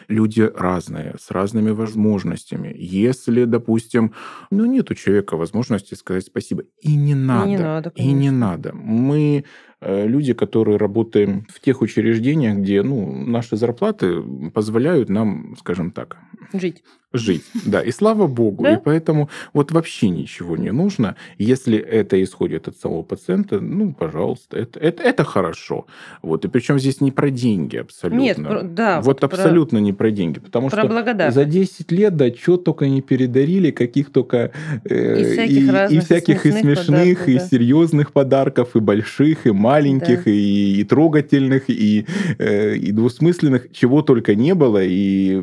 люди 0.09 0.41
разные, 0.55 1.15
с 1.19 1.31
разными 1.31 1.71
возможностями. 1.71 2.75
Если, 2.77 3.45
допустим, 3.45 4.13
ну 4.51 4.65
нет 4.65 4.91
у 4.91 4.95
человека 4.95 5.37
возможности 5.37 5.95
сказать 5.95 6.25
спасибо, 6.25 6.63
и 6.81 6.95
не 6.95 7.15
надо, 7.15 7.63
надо, 7.63 7.91
и 7.95 8.11
не 8.11 8.31
надо. 8.31 8.71
Мы 8.73 9.45
люди, 9.81 10.33
которые 10.33 10.77
работаем 10.77 11.45
в 11.49 11.59
тех 11.59 11.81
учреждениях, 11.81 12.57
где 12.57 12.81
ну, 12.81 13.11
наши 13.25 13.55
зарплаты 13.57 14.21
позволяют 14.53 15.09
нам, 15.09 15.55
скажем 15.57 15.91
так, 15.91 16.17
Жить. 16.53 16.83
Жить. 17.13 17.43
Да, 17.65 17.81
и 17.81 17.91
слава 17.91 18.27
богу. 18.27 18.63
Да? 18.63 18.73
И 18.73 18.77
поэтому 18.83 19.29
вот 19.53 19.71
вообще 19.71 20.09
ничего 20.09 20.57
не 20.57 20.71
нужно. 20.71 21.15
Если 21.37 21.77
это 21.77 22.21
исходит 22.21 22.67
от 22.67 22.77
самого 22.77 23.03
пациента, 23.03 23.59
ну, 23.59 23.93
пожалуйста, 23.93 24.57
это, 24.57 24.79
это, 24.79 25.03
это 25.03 25.23
хорошо. 25.23 25.85
Вот. 26.21 26.45
И 26.45 26.47
причем 26.49 26.79
здесь 26.79 27.01
не 27.01 27.11
про 27.11 27.29
деньги 27.29 27.77
абсолютно. 27.77 28.19
Нет, 28.21 28.37
про- 28.37 28.61
да, 28.63 28.97
Вот, 28.97 29.05
вот 29.05 29.19
про- 29.19 29.27
абсолютно 29.27 29.77
не 29.77 29.93
про 29.93 30.11
деньги. 30.11 30.39
Потому 30.39 30.69
Про 30.69 30.83
что 30.83 31.31
за 31.31 31.45
10 31.45 31.91
лет, 31.91 32.15
да, 32.17 32.29
что 32.33 32.57
только 32.57 32.87
не 32.87 33.01
передарили, 33.01 33.71
каких 33.71 34.11
только... 34.11 34.51
э, 34.83 35.21
И 35.21 35.23
всяких 35.23 35.63
и, 35.63 35.69
разных, 35.71 36.03
и 36.03 36.05
всяких 36.05 36.45
и 36.45 36.51
смешных 36.51 36.77
смешных, 36.77 37.17
подарков, 37.19 37.27
и 37.29 37.37
да. 37.37 37.47
серьезных 37.47 38.11
подарков, 38.13 38.75
и 38.75 38.79
больших, 38.79 39.47
и 39.47 39.51
маленьких, 39.51 40.25
Да. 40.25 40.31
и, 40.31 40.81
и 40.81 40.83
трогательных, 40.83 41.69
и, 41.69 42.05
э, 42.37 42.75
и 42.75 42.91
двусмысленных, 42.91 43.71
чего 43.71 44.01
только 44.01 44.35
не 44.35 44.53
было. 44.53 44.83
И, 44.83 45.35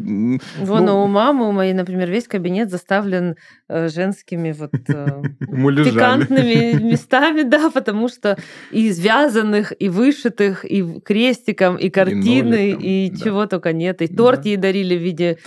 Вон 0.61 0.85
ну, 0.85 1.05
у 1.05 1.07
мамы 1.07 1.54
моей, 1.55 1.73
например, 1.73 2.11
весь 2.11 2.29
кабинет 2.29 2.71
заставлен 2.71 3.37
э, 3.69 3.89
женскими 3.89 4.53
вот 4.53 4.75
э, 4.89 5.23
пикантными 5.41 6.83
местами, 6.93 7.43
да, 7.43 7.71
потому 7.71 8.09
что 8.09 8.37
и 8.71 8.93
связанных, 8.93 9.73
и 9.79 9.89
вышитых, 9.89 10.65
и 10.65 11.01
крестиком, 11.01 11.77
и 11.77 11.89
картины, 11.89 12.77
и, 12.79 13.13
чего 13.17 13.47
только 13.47 13.73
нет. 13.73 14.03
И 14.03 14.09
торт 14.09 14.45
ей 14.45 14.57
дарили 14.57 14.97
в 14.97 15.03
виде 15.03 15.39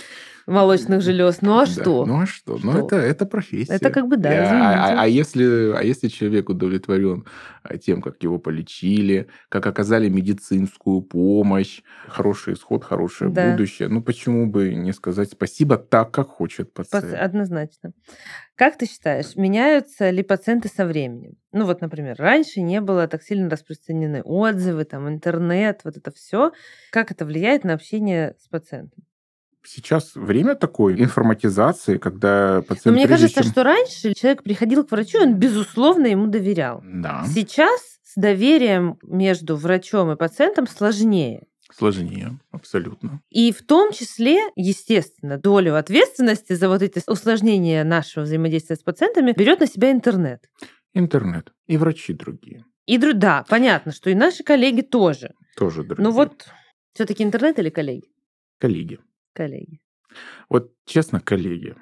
молочных 0.48 1.02
желез. 1.02 1.42
Ну 1.42 1.58
а 1.60 1.66
Да, 1.66 1.72
что? 1.72 2.06
Ну 2.06 2.22
а 2.22 2.26
что? 2.26 2.58
Ну 2.64 2.72
Что? 2.72 2.86
это, 2.86 2.96
это 2.96 3.26
профессия. 3.26 3.74
Это 3.74 3.90
как 3.90 4.08
бы 4.08 4.18
да, 4.18 4.30
А- 4.32 4.94
а, 4.94 5.02
а 5.04 5.08
если, 5.08 5.74
а 5.76 5.84
если 5.84 6.08
человек 6.08 6.50
удовлетворен 6.50 7.26
а, 7.64 7.78
тем, 7.78 8.02
как 8.02 8.24
его 8.24 8.40
полечили, 8.40 9.28
как 9.50 9.68
оказали 9.68 10.10
медицинскую 10.10 11.02
помощь, 11.02 11.82
хороший 12.08 12.54
исход, 12.54 12.84
хорошее 12.84 13.30
Да. 13.30 13.52
будущее, 13.52 13.90
ну 13.90 14.02
почему 14.02 14.48
бы 14.48 14.74
не 14.74 14.94
сказать 14.94 15.32
спасибо 15.32 15.78
так, 15.78 16.12
как 16.12 16.30
хочет 16.30 16.74
Пац- 16.74 16.90
пациент? 16.92 17.16
Однозначно. 17.20 17.92
Как 18.56 18.78
ты 18.78 18.86
считаешь, 18.88 19.36
меняются 19.36 20.10
ли 20.10 20.24
пациенты 20.24 20.70
со 20.70 20.86
временем? 20.86 21.34
Ну 21.52 21.66
вот, 21.66 21.82
например, 21.82 22.16
раньше 22.18 22.62
не 22.62 22.82
было 22.82 23.08
так 23.08 23.22
сильно 23.22 23.50
распространены 23.50 24.22
отзывы, 24.24 24.86
там, 24.86 25.08
интернет, 25.10 25.82
вот 25.84 25.98
это 25.98 26.12
все. 26.12 26.52
Как 26.92 27.12
это 27.12 27.26
влияет 27.26 27.64
на 27.66 27.74
общение 27.74 28.36
с 28.40 28.48
пациентом? 28.48 29.04
Сейчас 29.68 30.16
время 30.16 30.56
такой 30.56 31.00
информатизации, 31.02 31.98
когда 31.98 32.56
Но 32.58 32.62
пациент 32.64 32.86
Ну, 32.86 32.92
мне 32.94 33.08
кажется, 33.08 33.44
чем- 33.44 33.52
что 33.52 33.64
раньше 33.64 34.14
человек 34.14 34.44
приходил 34.44 34.86
к 34.86 34.92
врачу, 34.92 35.20
он, 35.22 35.36
безусловно, 35.36 36.08
ему 36.08 36.28
доверял. 36.28 36.82
Да, 36.86 37.26
Сейчас 37.28 37.82
с 38.04 38.14
доверием 38.16 38.98
между 39.04 39.58
врачом 39.58 40.12
и 40.12 40.16
пациентом 40.16 40.68
сложнее. 40.68 41.44
сложнее, 41.76 42.40
абсолютно. 42.52 43.22
И 43.30 43.52
в 43.52 43.62
том 43.66 43.92
числе, 43.92 44.40
естественно, 44.56 45.38
долю 45.38 45.76
ответственности 45.76 46.54
за 46.54 46.70
вот 46.70 46.82
эти 46.82 47.02
усложнения 47.06 47.84
нашего 47.84 48.24
взаимодействия 48.24 48.78
с 48.78 48.84
пациентами 48.84 49.34
берет 49.38 49.60
на 49.60 49.68
себя 49.68 49.92
интернет. 49.92 50.46
Интернет 50.94 51.52
и 51.68 51.76
врачи 51.78 52.14
другие 52.14 52.64
И 52.86 52.98
дру- 52.98 53.14
да, 53.14 53.46
понятно, 53.50 53.92
что 53.92 54.10
и 54.10 54.16
наши 54.16 54.44
коллеги 54.44 54.82
тоже. 54.82 55.34
тоже 55.58 55.84
другие. 55.84 56.04
Ну 56.08 56.12
вот, 56.12 56.46
все-таки 56.94 57.22
интернет 57.24 57.60
или 57.60 57.70
коллеги? 57.70 58.06
Коллеги. 58.60 58.98
Коллеги. 59.38 59.80
Вот 60.50 60.72
честно, 60.86 61.20
коллеги, 61.20 61.76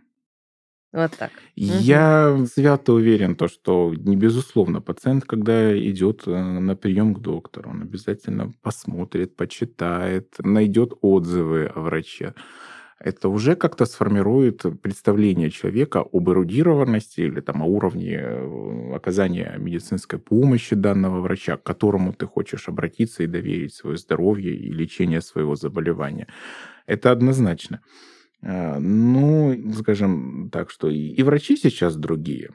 Вот 0.91 1.12
так. 1.18 1.32
Я 1.56 2.46
свято 2.54 2.94
уверен, 2.94 3.36
то, 3.36 3.48
что 3.48 3.94
не 3.96 4.18
безусловно 4.18 4.82
пациент, 4.82 5.24
когда 5.24 5.78
идет 5.78 6.24
э, 6.28 6.32
на 6.32 6.76
прием 6.76 7.13
к 7.15 7.22
доктору, 7.22 7.70
он 7.70 7.82
обязательно 7.84 8.52
посмотрит, 8.62 9.38
почитает, 9.38 10.36
найдет 10.39 10.94
отзывы 11.02 11.68
о 11.68 11.80
враче. 11.80 12.34
Это 13.00 13.30
уже 13.30 13.56
как-то 13.56 13.86
сформирует 13.86 14.63
представление 14.82 15.50
человека 15.50 16.00
об 16.13 16.30
эрудированности 16.30 17.22
или 17.22 17.41
там, 17.41 17.62
о 17.62 17.65
уровне 17.65 18.18
э, 18.22 18.96
оказания 18.96 19.56
медицинской 19.58 20.20
помощи 20.20 20.76
данного 20.76 21.22
врача, 21.22 21.56
к 21.58 21.63
которому 21.63 22.13
ты 22.13 22.26
хочешь 22.26 22.70
обратиться 22.70 23.24
и 23.24 23.28
доверить 23.28 23.74
свое 23.74 23.98
здоровье 23.98 24.56
и 24.56 24.74
лечение 24.74 25.22
своего 25.22 25.56
заболевания. 25.56 26.28
Это 26.86 27.12
однозначно. 27.12 27.82
А, 28.41 28.80
Ну, 28.80 29.74
скажем 29.74 30.50
так, 30.52 30.69
что 30.69 30.89
и, 30.89 30.98
и 31.10 31.24
врачи 31.24 31.58
сейчас 31.58 31.95
другие. 31.95 32.50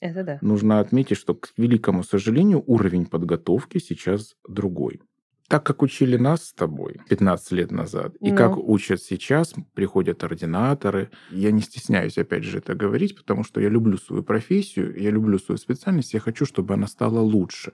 Это 0.00 0.24
да. 0.24 0.38
Нужно 0.42 0.80
отметить, 0.80 1.16
что, 1.16 1.34
к 1.34 1.48
великому 1.56 2.02
сожалению, 2.02 2.62
уровень 2.66 3.06
подготовки 3.06 3.78
сейчас 3.78 4.34
другой. 4.48 5.00
Так 5.48 5.64
как 5.64 5.82
учили 5.82 6.16
нас 6.16 6.46
с 6.46 6.52
тобой 6.52 7.00
15 7.08 7.52
лет 7.52 7.70
назад, 7.70 8.16
и 8.20 8.30
Ну. 8.32 8.36
как 8.36 8.56
учат 8.58 9.00
сейчас, 9.00 9.54
приходят 9.74 10.24
ординаторы. 10.24 11.10
Я 11.30 11.52
не 11.52 11.62
стесняюсь, 11.62 12.18
опять 12.18 12.42
же, 12.42 12.58
это 12.58 12.74
говорить, 12.74 13.16
потому 13.16 13.44
что 13.44 13.60
я 13.60 13.68
люблю 13.68 13.96
свою 13.96 14.22
профессию, 14.24 15.00
я 15.00 15.10
люблю 15.10 15.38
свою 15.38 15.56
специальность, 15.58 16.14
я 16.14 16.20
хочу, 16.20 16.46
чтобы 16.46 16.74
она 16.74 16.88
стала 16.88 17.20
лучше. 17.20 17.72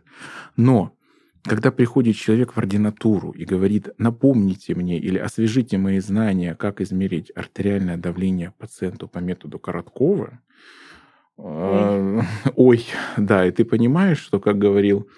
Но 0.57 0.93
когда 1.43 1.73
приходит 1.73 2.17
человек 2.17 2.53
в 2.53 2.59
ординатуру 2.59 3.33
и 3.33 3.45
говорит, 3.45 3.91
напомните 3.99 4.75
мне 4.75 4.99
или 4.99 5.19
освежите 5.19 5.77
мои 5.77 5.99
знания, 5.99 6.55
как 6.55 6.81
измерить 6.81 7.33
артериальное 7.35 7.97
давление 7.97 8.53
пациенту 8.59 9.09
по 9.09 9.19
методу 9.19 9.59
Короткова, 9.59 10.41
э, 11.39 12.21
ой, 12.57 12.87
да, 13.17 13.47
и 13.47 13.51
ты 13.51 13.65
понимаешь, 13.65 14.19
что, 14.19 14.39
как 14.39 14.59
говорил 14.59 15.09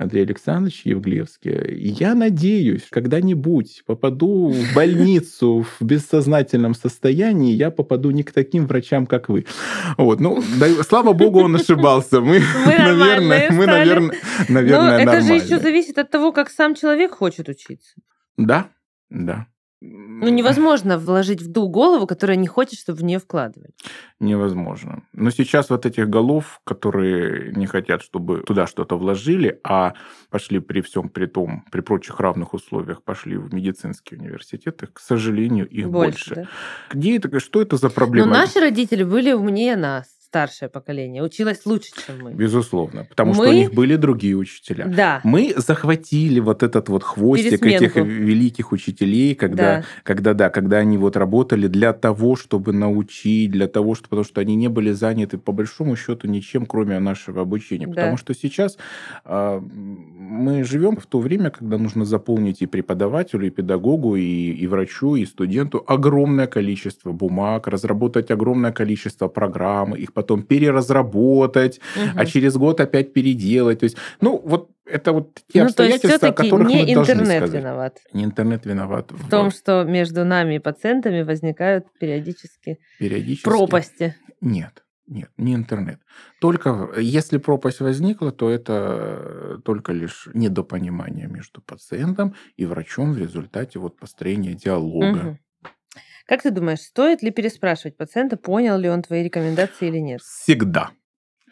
Андрей 0.00 0.24
Александрович 0.24 0.80
Евглевский, 0.86 1.76
я 1.76 2.14
надеюсь, 2.14 2.86
когда-нибудь 2.90 3.82
попаду 3.84 4.48
в 4.48 4.74
больницу 4.74 5.66
в 5.78 5.84
бессознательном 5.84 6.74
состоянии, 6.74 7.52
я 7.52 7.70
попаду 7.70 8.10
не 8.10 8.22
к 8.22 8.32
таким 8.32 8.66
врачам, 8.66 9.06
как 9.06 9.28
вы. 9.28 9.44
Вот, 9.98 10.18
ну, 10.20 10.42
да, 10.58 10.68
слава 10.84 11.12
богу, 11.12 11.40
он 11.40 11.54
ошибался. 11.54 12.22
Мы, 12.22 12.40
наверное, 12.64 12.94
нормальные 12.94 13.50
мы, 13.50 13.62
стали. 13.64 13.78
наверное, 13.78 14.16
Но 14.48 14.54
наверное, 14.54 14.98
это 15.00 15.00
же 15.00 15.06
нормальные. 15.18 15.36
еще 15.44 15.58
зависит 15.58 15.98
от 15.98 16.10
того, 16.10 16.32
как 16.32 16.48
сам 16.48 16.74
человек 16.74 17.12
хочет 17.12 17.50
учиться. 17.50 18.00
Да, 18.38 18.70
да. 19.10 19.48
Ну, 19.82 20.28
невозможно 20.28 20.98
вложить 20.98 21.40
в 21.40 21.50
ту 21.52 21.66
голову, 21.68 22.06
которая 22.06 22.36
не 22.36 22.46
хочет, 22.46 22.78
чтобы 22.78 22.98
в 22.98 23.02
нее 23.04 23.18
вкладывали. 23.18 23.70
Невозможно. 24.20 25.02
Но 25.14 25.30
сейчас 25.30 25.70
вот 25.70 25.86
этих 25.86 26.06
голов, 26.10 26.60
которые 26.64 27.52
не 27.54 27.66
хотят, 27.66 28.02
чтобы 28.02 28.42
туда 28.42 28.66
что-то 28.66 28.98
вложили, 28.98 29.58
а 29.64 29.94
пошли 30.28 30.58
при 30.58 30.82
всем 30.82 31.08
при 31.08 31.24
том, 31.26 31.64
при 31.72 31.80
прочих 31.80 32.20
равных 32.20 32.52
условиях, 32.52 33.02
пошли 33.02 33.38
в 33.38 33.54
медицинские 33.54 34.20
университеты, 34.20 34.86
к 34.86 35.00
сожалению, 35.00 35.66
их 35.66 35.88
больше. 35.88 36.34
да. 36.34 36.44
Где 36.92 37.16
это, 37.16 37.40
что 37.40 37.62
это 37.62 37.78
за 37.78 37.86
Но 37.86 37.90
проблема? 37.94 38.26
наши 38.32 38.60
родители 38.60 39.02
были 39.02 39.32
умнее 39.32 39.76
нас, 39.76 40.06
старшее 40.30 40.68
поколение, 40.68 41.24
училось 41.24 41.66
лучше, 41.66 41.90
чем 42.06 42.22
мы. 42.22 42.32
Безусловно, 42.32 43.04
потому 43.04 43.34
что 43.34 43.42
у 43.42 43.46
Мы- 43.48 43.54
них 43.54 43.74
были 43.74 43.96
другие 43.96 44.36
учителя. 44.36 44.86
Да. 44.86 45.20
Мы 45.24 45.52
захватили 45.56 46.38
вот 46.38 46.62
этот 46.62 46.88
вот 46.88 47.02
хвостик 47.02 47.66
этих 47.66 47.96
великих 47.96 48.70
учителей, 48.70 49.34
когда, 49.34 49.78
Да. 49.78 49.84
когда, 50.04 50.34
да, 50.34 50.48
когда 50.48 50.76
они 50.78 50.98
вот 50.98 51.16
работали 51.16 51.66
для 51.66 51.92
того, 51.92 52.36
чтобы 52.36 52.72
научить, 52.72 53.50
для 53.50 53.66
того, 53.66 53.96
что, 53.96 54.04
потому 54.08 54.24
что 54.24 54.40
они 54.40 54.54
не 54.54 54.68
были 54.68 54.92
заняты 54.92 55.36
по 55.36 55.50
большому 55.50 55.96
счету 55.96 56.28
ничем, 56.28 56.64
кроме 56.64 57.00
нашего 57.00 57.42
обучения. 57.42 57.86
Да. 57.88 57.94
Потому 57.94 58.16
что 58.16 58.32
сейчас 58.32 58.78
а, 59.24 59.60
мы 59.60 60.62
живем 60.62 60.96
в 60.96 61.06
то 61.06 61.18
время, 61.18 61.50
когда 61.50 61.76
нужно 61.76 62.04
заполнить 62.04 62.62
и 62.62 62.66
преподавателю, 62.66 63.48
и 63.48 63.50
педагогу, 63.50 64.14
и, 64.14 64.22
и 64.62 64.66
врачу, 64.68 65.16
и 65.16 65.26
студенту 65.26 65.82
огромное 65.88 66.46
количество 66.46 67.10
бумаг, 67.12 67.66
разработать 67.66 68.30
огромное 68.30 68.70
количество 68.70 69.26
программ, 69.28 69.96
их 69.96 70.12
потом 70.20 70.42
переразработать, 70.42 71.80
Мгм. 71.96 72.18
а 72.18 72.26
через 72.26 72.56
год 72.56 72.80
опять 72.80 73.12
переделать. 73.12 73.80
То 73.80 73.84
есть, 73.84 73.96
ну, 74.20 74.40
вот 74.44 74.70
это 74.84 75.12
вот 75.12 75.40
те 75.52 75.60
Ну, 75.60 75.66
обстоятельства, 75.66 76.28
о 76.28 76.32
которых 76.32 76.68
не 76.68 76.84
мы 76.84 76.94
должны 76.94 77.12
интернет 77.12 77.36
сказать. 77.42 77.60
виноват 77.60 77.98
Не 78.12 78.24
интернет 78.24 78.66
виноват 78.66 79.12
в 79.12 79.30
том, 79.30 79.50
что 79.50 79.84
между 79.84 80.24
нами 80.24 80.56
и 80.56 80.58
пациентами 80.58 81.22
возникают 81.22 81.84
периодически 82.00 82.78
периодически. 82.98 83.44
пропасти. 83.48 84.14
Нет, 84.40 84.84
нет, 85.06 85.30
не 85.38 85.54
интернет. 85.54 86.00
Только 86.40 86.90
если 86.98 87.38
пропасть 87.38 87.80
возникла, 87.80 88.32
то 88.32 88.50
это 88.50 89.60
только 89.64 89.92
лишь 89.92 90.28
недопонимание 90.34 91.28
между 91.28 91.60
пациентом 91.62 92.34
и 92.56 92.66
врачом 92.66 93.12
в 93.12 93.18
результате 93.18 93.78
вот 93.78 93.96
построения 93.98 94.54
диалога. 94.54 95.06
Мгм. 95.22 95.38
Как 96.30 96.42
ты 96.42 96.52
думаешь, 96.52 96.78
стоит 96.82 97.22
ли 97.22 97.32
переспрашивать 97.32 97.96
пациента, 97.96 98.36
понял 98.36 98.78
ли 98.78 98.88
он 98.88 99.02
твои 99.02 99.24
рекомендации 99.24 99.88
или 99.88 99.98
нет? 99.98 100.20
Всегда. 100.22 100.90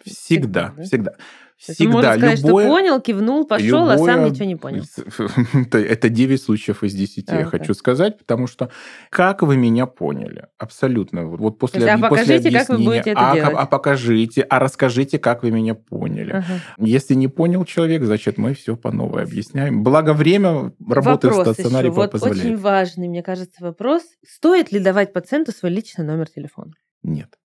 Всегда, 0.04 0.68
Всегда, 0.68 0.74
да? 0.76 0.82
всегда. 0.84 1.12
Всегда. 1.58 2.14
сказать, 2.14 2.38
Любое, 2.44 2.64
что 2.64 2.72
понял, 2.72 3.00
кивнул, 3.00 3.44
пошел, 3.44 3.88
а 3.90 3.98
сам 3.98 4.06
любое- 4.06 4.30
ничего 4.30 4.44
не 4.46 4.54
понял. 4.56 4.84
Это, 5.54 5.78
это 5.78 6.08
9 6.08 6.40
случаев 6.40 6.84
из 6.84 6.94
10, 6.94 7.28
я 7.28 7.40
А, 7.40 7.44
хочу 7.46 7.74
сказать, 7.74 8.16
потому 8.16 8.46
что 8.46 8.70
как 9.10 9.42
вы 9.42 9.56
меня 9.56 9.86
поняли? 9.86 10.46
Абсолютно. 10.56 11.26
Вот, 11.26 11.58
после, 11.58 11.80
есть, 11.80 11.92
а 11.92 11.96
объ- 11.96 12.08
после 12.10 12.24
покажите, 12.26 12.50
как 12.58 12.68
вы 12.68 12.78
будете 12.78 13.10
это 13.10 13.30
а, 13.30 13.34
делать. 13.34 13.54
а 13.58 13.66
покажите, 13.66 14.42
а 14.42 14.58
расскажите, 14.60 15.18
как 15.18 15.42
вы 15.42 15.50
меня 15.50 15.74
поняли. 15.74 16.30
Ага. 16.30 16.60
Если 16.78 17.14
не 17.14 17.26
понял 17.26 17.64
человек, 17.64 18.04
значит, 18.04 18.38
мы 18.38 18.54
все 18.54 18.76
по 18.76 18.92
новой 18.92 19.24
объясняем. 19.24 19.82
Благо 19.82 20.12
время 20.14 20.72
работы 20.88 21.28
в 21.28 21.32
Вопрос 21.36 21.56
стационаре 21.56 21.88
еще. 21.88 21.94
Вот 21.96 22.12
позволяет. 22.12 22.40
очень 22.44 22.56
важный, 22.56 23.08
мне 23.08 23.24
кажется, 23.24 23.64
вопрос. 23.64 24.02
Стоит 24.24 24.70
ли 24.70 24.78
давать 24.78 25.12
пациенту 25.12 25.50
свой 25.50 25.72
личный 25.72 26.04
номер 26.04 26.28
телефона? 26.30 26.72
Нет. 27.02 27.36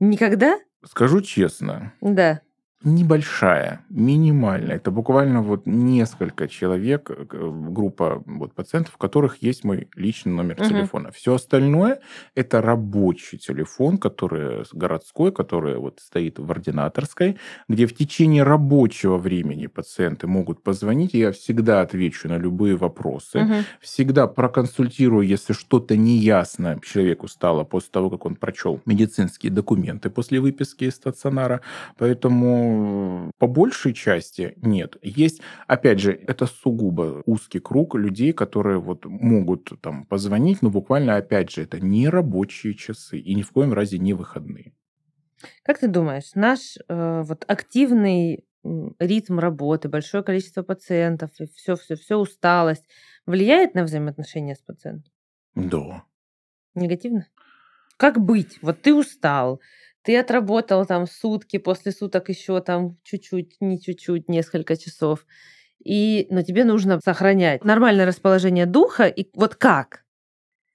Никогда? 0.00 0.58
Скажу 0.84 1.20
честно, 1.20 1.92
Да. 2.00 2.40
Небольшая, 2.84 3.84
минимальная. 3.90 4.76
Это 4.76 4.92
буквально 4.92 5.42
вот 5.42 5.66
несколько 5.66 6.46
человек, 6.46 7.10
э, 7.10 7.24
группа 7.70 8.22
вот 8.24 8.54
пациентов, 8.54 8.94
у 8.94 8.98
которых 8.98 9.42
есть 9.42 9.64
мой 9.64 9.88
личный 9.96 10.32
номер 10.32 10.56
Мгм. 10.60 10.68
телефона. 10.68 11.10
Все 11.10 11.34
остальное 11.34 11.98
это 12.36 12.62
рабочий 12.62 13.36
телефон, 13.38 13.98
который 13.98 14.64
городской, 14.72 15.32
который 15.32 15.76
вот 15.78 15.98
стоит 16.00 16.38
в 16.38 16.48
ординаторской, 16.52 17.36
где 17.68 17.86
в 17.86 17.94
течение 17.96 18.44
рабочего 18.44 19.18
времени 19.18 19.66
пациенты 19.66 20.28
могут 20.28 20.62
позвонить, 20.62 21.14
я 21.14 21.32
всегда 21.32 21.80
отвечу 21.80 22.28
на 22.28 22.38
любые 22.38 22.76
вопросы. 22.76 23.40
Мгм. 23.40 23.64
Всегда 23.80 24.28
проконсультирую, 24.28 25.26
если 25.26 25.52
что-то 25.52 25.96
неясно 25.96 26.78
человеку 26.84 27.26
стало 27.26 27.64
после 27.64 27.90
того, 27.90 28.08
как 28.10 28.24
он 28.24 28.36
прочел 28.36 28.80
медицинские 28.86 29.50
документы 29.50 30.10
после 30.10 30.38
выписки 30.38 30.84
из 30.84 30.94
стационара. 30.94 31.60
Поэтому 31.98 32.67
Ну, 32.68 33.30
по 33.38 33.46
большей 33.46 33.94
части 33.94 34.54
нет. 34.56 34.96
Есть, 35.02 35.40
опять 35.66 36.00
же, 36.00 36.12
это 36.12 36.46
сугубо 36.46 37.22
узкий 37.26 37.60
круг 37.60 37.94
людей, 37.94 38.32
которые 38.32 38.78
вот 38.78 39.04
могут 39.04 39.72
там 39.80 40.04
позвонить, 40.04 40.62
но 40.62 40.70
буквально, 40.70 41.16
опять 41.16 41.50
же, 41.50 41.62
это 41.62 41.80
не 41.80 42.08
рабочие 42.08 42.74
часы 42.74 43.18
и 43.18 43.34
ни 43.34 43.42
в 43.42 43.50
коем 43.52 43.72
разе 43.72 43.98
не 43.98 44.12
выходные. 44.12 44.72
Как 45.62 45.78
ты 45.78 45.88
думаешь, 45.88 46.34
наш 46.34 46.76
э, 46.88 47.22
вот 47.22 47.44
активный 47.46 48.44
ритм 48.98 49.38
работы, 49.38 49.88
большое 49.88 50.22
количество 50.22 50.62
пациентов 50.62 51.30
и 51.38 51.46
все, 51.46 51.76
все, 51.76 51.96
все 51.96 52.16
усталость 52.16 52.84
влияет 53.24 53.74
на 53.74 53.84
взаимоотношения 53.84 54.56
с 54.56 54.60
пациентом? 54.60 55.12
Да. 55.54 56.04
Негативно? 56.74 57.26
Как 57.96 58.20
быть? 58.20 58.58
Вот 58.62 58.82
ты 58.82 58.94
устал, 58.94 59.60
ты 60.08 60.16
отработал 60.16 60.86
там 60.86 61.06
сутки, 61.06 61.58
после 61.58 61.92
суток 61.92 62.30
еще 62.30 62.60
там 62.62 62.96
чуть-чуть, 63.04 63.56
не 63.60 63.78
чуть-чуть, 63.78 64.26
несколько 64.30 64.74
часов. 64.78 65.26
И, 65.84 66.26
но 66.30 66.40
тебе 66.42 66.64
нужно 66.64 66.98
сохранять 67.04 67.62
нормальное 67.62 68.06
расположение 68.06 68.64
духа. 68.64 69.06
И 69.06 69.28
вот 69.34 69.54
как? 69.54 70.04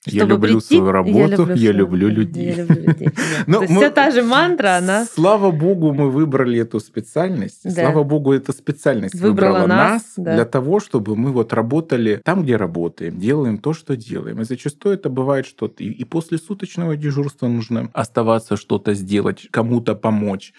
Я 0.06 0.26
люблю 0.26 0.60
прийти, 0.60 0.76
свою 0.78 0.92
работу, 0.92 1.18
я 1.18 1.28
люблю, 1.28 1.56
я 1.56 1.72
люблю 1.72 2.10
людей. 2.10 2.46
Я 2.48 2.56
люблю 2.56 2.84
людей. 2.88 3.10
Ну, 3.48 3.64
мы, 3.70 3.90
та 3.90 4.12
же 4.12 4.24
мантра, 4.24 4.78
она... 4.78 5.06
Слава 5.06 5.52
богу, 5.52 5.94
мы 5.94 6.10
выбрали 6.10 6.60
эту 6.60 6.80
специальность. 6.80 7.62
Да. 7.64 7.72
Слава 7.72 8.04
богу, 8.04 8.34
эта 8.34 8.52
специальность 8.52 9.16
выбрала, 9.16 9.62
выбрала 9.62 9.68
нас, 9.68 10.04
да. 10.18 10.36
для 10.36 10.46
того, 10.46 10.80
чтобы 10.80 11.16
мы 11.16 11.32
вот 11.32 11.54
работали 11.54 12.22
там, 12.24 12.44
где 12.44 12.58
работаем, 12.58 13.18
делаем 13.18 13.58
то, 13.58 13.74
что 13.74 13.96
делаем. 13.96 14.42
И 14.42 14.44
зачастую 14.44 14.96
это 14.96 15.10
бывает 15.10 15.46
что-то. 15.46 15.84
И, 15.84 15.88
и 15.88 16.04
после 16.04 16.38
суточного 16.38 16.98
дежурства 16.98 17.48
нужно 17.48 17.90
оставаться, 17.94 18.58
что-то 18.58 18.94
сделать, 18.94 19.48
кому-то 19.52 19.96
помочь. 19.96 20.54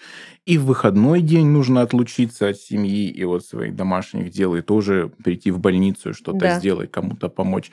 И 0.45 0.57
в 0.57 0.65
выходной 0.65 1.21
день 1.21 1.47
нужно 1.47 1.81
отлучиться 1.81 2.49
от 2.49 2.57
семьи 2.57 3.07
и 3.07 3.23
вот 3.23 3.45
своих 3.45 3.75
домашних 3.75 4.31
дел, 4.31 4.55
и 4.55 4.61
тоже 4.61 5.11
прийти 5.23 5.51
в 5.51 5.59
больницу, 5.59 6.13
что-то 6.13 6.39
да. 6.39 6.59
сделать, 6.59 6.91
кому-то 6.91 7.29
помочь. 7.29 7.71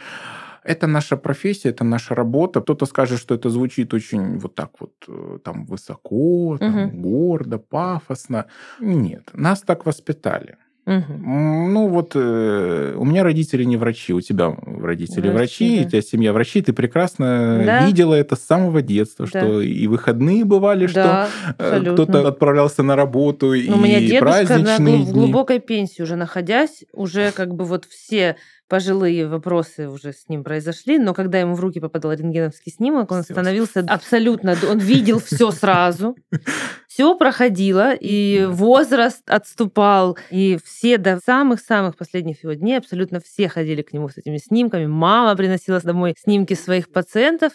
Это 0.65 0.87
наша 0.87 1.17
профессия, 1.17 1.71
это 1.71 1.85
наша 1.85 2.15
работа. 2.15 2.61
Кто-то 2.61 2.87
скажет, 2.87 3.19
что 3.19 3.35
это 3.35 3.51
звучит 3.51 3.95
очень 3.95 4.39
вот 4.39 4.55
так 4.55 4.71
вот 4.81 4.93
э, 5.09 5.39
там 5.45 5.65
высоко, 5.65 6.57
там, 6.59 6.85
угу. 6.85 6.97
гордо, 6.97 7.59
пафосно. 7.59 8.47
Нет, 8.81 9.31
нас 9.35 9.63
так 9.63 9.87
воспитали. 9.87 10.57
Угу. 10.85 11.13
Ну 11.17 11.87
вот 11.87 12.13
э, 12.17 12.95
у 12.97 13.05
меня 13.05 13.23
родители 13.23 13.63
не 13.63 13.77
врачи, 13.77 14.13
у 14.13 14.21
тебя 14.21 14.57
родители 14.67 15.29
врачи, 15.29 15.65
врачи 15.65 15.77
да. 15.77 15.87
у 15.87 15.91
тебя 15.91 16.03
семья 16.03 16.33
врачи, 16.33 16.61
ты 16.61 16.73
прекрасно 16.73 17.63
да. 17.65 17.87
видела 17.87 18.15
это 18.15 18.35
с 18.35 18.41
самого 18.41 18.83
детства, 18.83 19.29
да. 19.33 19.41
что 19.41 19.61
и 19.61 19.87
выходные 19.87 20.45
бывали, 20.45 20.89
да, 20.89 21.29
что 21.55 21.65
э, 21.65 21.93
кто-то 21.93 22.27
отправлялся 22.27 22.83
на 22.83 22.97
работу, 22.97 23.51
Но 23.51 23.55
и 23.55 23.71
у 23.71 23.77
меня 23.77 24.01
дедушка 24.01 24.59
на, 24.59 24.77
в 24.77 25.13
глубокой 25.13 25.61
пенсии 25.61 26.03
уже 26.03 26.17
находясь, 26.17 26.83
уже 26.93 27.31
как 27.31 27.55
бы 27.55 27.65
вот 27.65 27.85
все 27.85 28.35
пожилые 28.73 29.29
вопросы 29.29 29.87
уже 29.87 30.15
с 30.15 30.31
ним 30.31 30.43
произошли, 30.43 30.99
но 30.99 31.13
когда 31.13 31.39
ему 31.39 31.55
в 31.55 31.61
руки 31.61 31.79
попадал 31.79 32.13
рентгеновский 32.13 32.73
снимок, 32.73 33.13
он 33.13 33.23
всё. 33.23 33.35
становился 33.35 33.85
абсолютно... 33.87 34.57
Он 34.67 34.79
видел 34.79 35.21
все 35.21 35.51
сразу, 35.51 36.17
все 36.89 37.15
проходило, 37.15 37.93
и 37.93 38.47
возраст 38.49 39.21
отступал, 39.27 40.17
и 40.31 40.59
все 40.65 40.97
до 40.97 41.19
самых-самых 41.23 41.99
последних 41.99 42.45
его 42.45 42.55
дней 42.55 42.79
абсолютно 42.79 43.21
все 43.21 43.47
ходили 43.51 43.83
к 43.83 43.93
нему 43.93 44.09
с 44.09 44.17
этими 44.17 44.39
снимками. 44.39 44.87
Мама 44.87 45.37
приносила 45.37 45.79
домой 45.81 46.15
снимки 46.19 46.55
своих 46.55 46.91
пациентов, 46.91 47.53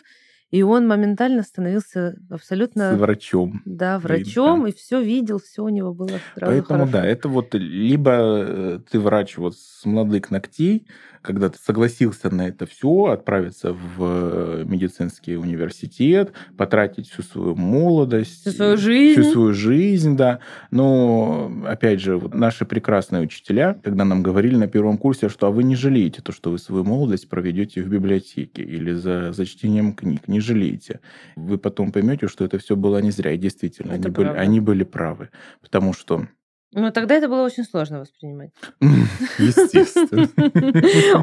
и 0.49 0.63
он 0.63 0.87
моментально 0.87 1.43
становился 1.43 2.15
абсолютно... 2.29 2.95
С 2.95 2.97
врачом. 2.97 3.61
Да, 3.65 3.99
врачом, 3.99 4.63
да. 4.63 4.69
и 4.69 4.73
все 4.73 5.01
видел, 5.01 5.39
все 5.39 5.63
у 5.63 5.69
него 5.69 5.93
было 5.93 6.19
сразу 6.35 6.53
Поэтому, 6.53 6.85
хорошо. 6.85 6.91
да, 6.91 7.05
это 7.05 7.27
вот 7.27 7.53
либо 7.53 8.11
э, 8.13 8.79
ты 8.89 8.99
врач 8.99 9.37
вот 9.37 9.57
с 9.57 9.85
молодых 9.85 10.31
ногтей, 10.31 10.87
когда 11.27 11.49
ты 11.49 11.59
согласился 11.59 12.33
на 12.33 12.47
это 12.47 12.65
все, 12.65 13.07
отправиться 13.07 13.73
в 13.73 13.97
э, 13.99 14.63
медицинский 14.65 15.35
университет, 15.35 16.31
потратить 16.55 17.09
всю 17.09 17.21
свою 17.21 17.53
молодость, 17.53 18.41
всю 18.41 18.51
свою 18.51 18.77
жизнь, 18.77 19.21
всю 19.21 19.31
свою 19.33 19.53
жизнь, 19.53 20.15
да. 20.15 20.39
Но 20.71 21.51
опять 21.67 21.99
же, 21.99 22.15
вот 22.15 22.33
наши 22.33 22.63
прекрасные 22.65 23.23
учителя, 23.23 23.77
когда 23.83 24.05
нам 24.05 24.23
говорили 24.23 24.55
на 24.55 24.69
первом 24.69 24.97
курсе, 24.97 25.27
что 25.27 25.47
а 25.47 25.51
вы 25.51 25.63
не 25.63 25.75
жалеете 25.75 26.21
то, 26.21 26.31
что 26.31 26.49
вы 26.49 26.59
свою 26.59 26.85
молодость 26.85 27.27
проведете 27.27 27.83
в 27.83 27.89
библиотеке 27.89 28.63
или 28.63 28.93
за, 28.93 29.33
за 29.33 29.45
чтением 29.45 29.93
книг, 29.93 30.29
не 30.29 30.39
жалеете. 30.39 31.01
Вы 31.35 31.57
потом 31.57 31.91
поймете, 31.91 32.29
что 32.29 32.45
это 32.45 32.57
все 32.57 32.77
было 32.77 32.99
не 32.99 33.11
зря, 33.11 33.33
и 33.33 33.37
действительно, 33.37 33.95
они 33.95 34.07
были, 34.07 34.29
они 34.29 34.59
были 34.61 34.85
правы, 34.85 35.29
потому 35.61 35.91
что 35.91 36.27
ну, 36.73 36.91
тогда 36.91 37.15
это 37.15 37.29
было 37.29 37.43
очень 37.43 37.63
сложно 37.63 37.99
воспринимать. 38.01 38.51
Естественно. 38.81 40.27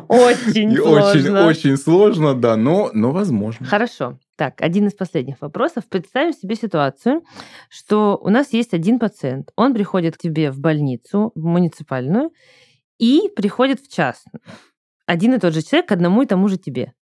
Очень 0.09 0.76
сложно. 0.76 1.47
Очень 1.47 1.76
сложно, 1.76 2.34
да, 2.34 2.57
но, 2.57 2.90
но 2.95 3.12
возможно. 3.12 3.66
Хорошо. 3.66 4.18
Так, 4.36 4.62
один 4.62 4.86
из 4.86 4.95
последних 4.95 5.40
вопросов. 5.42 5.84
Представим 5.88 6.32
себе 6.32 6.57
ситуацию, 6.57 7.22
что 7.68 8.18
у 8.22 8.30
нас 8.30 8.53
есть 8.55 8.72
один 8.72 8.99
пациент. 8.99 9.51
Он 9.55 9.74
приходит 9.74 10.16
к 10.16 10.20
тебе 10.20 10.51
в 10.51 10.61
больницу, 10.61 11.30
в 11.34 11.45
муниципальную, 11.45 12.30
и 12.99 13.28
приходит 13.36 13.80
в 13.80 13.92
частную. 13.92 14.40
Один 15.07 15.34
и 15.34 15.38
тот 15.38 15.53
же 15.53 15.62
человек 15.62 15.88
к 15.88 15.92
одному 15.92 16.22
и 16.22 16.26
тому 16.26 16.49
же 16.49 16.57
тебе. 16.57 16.95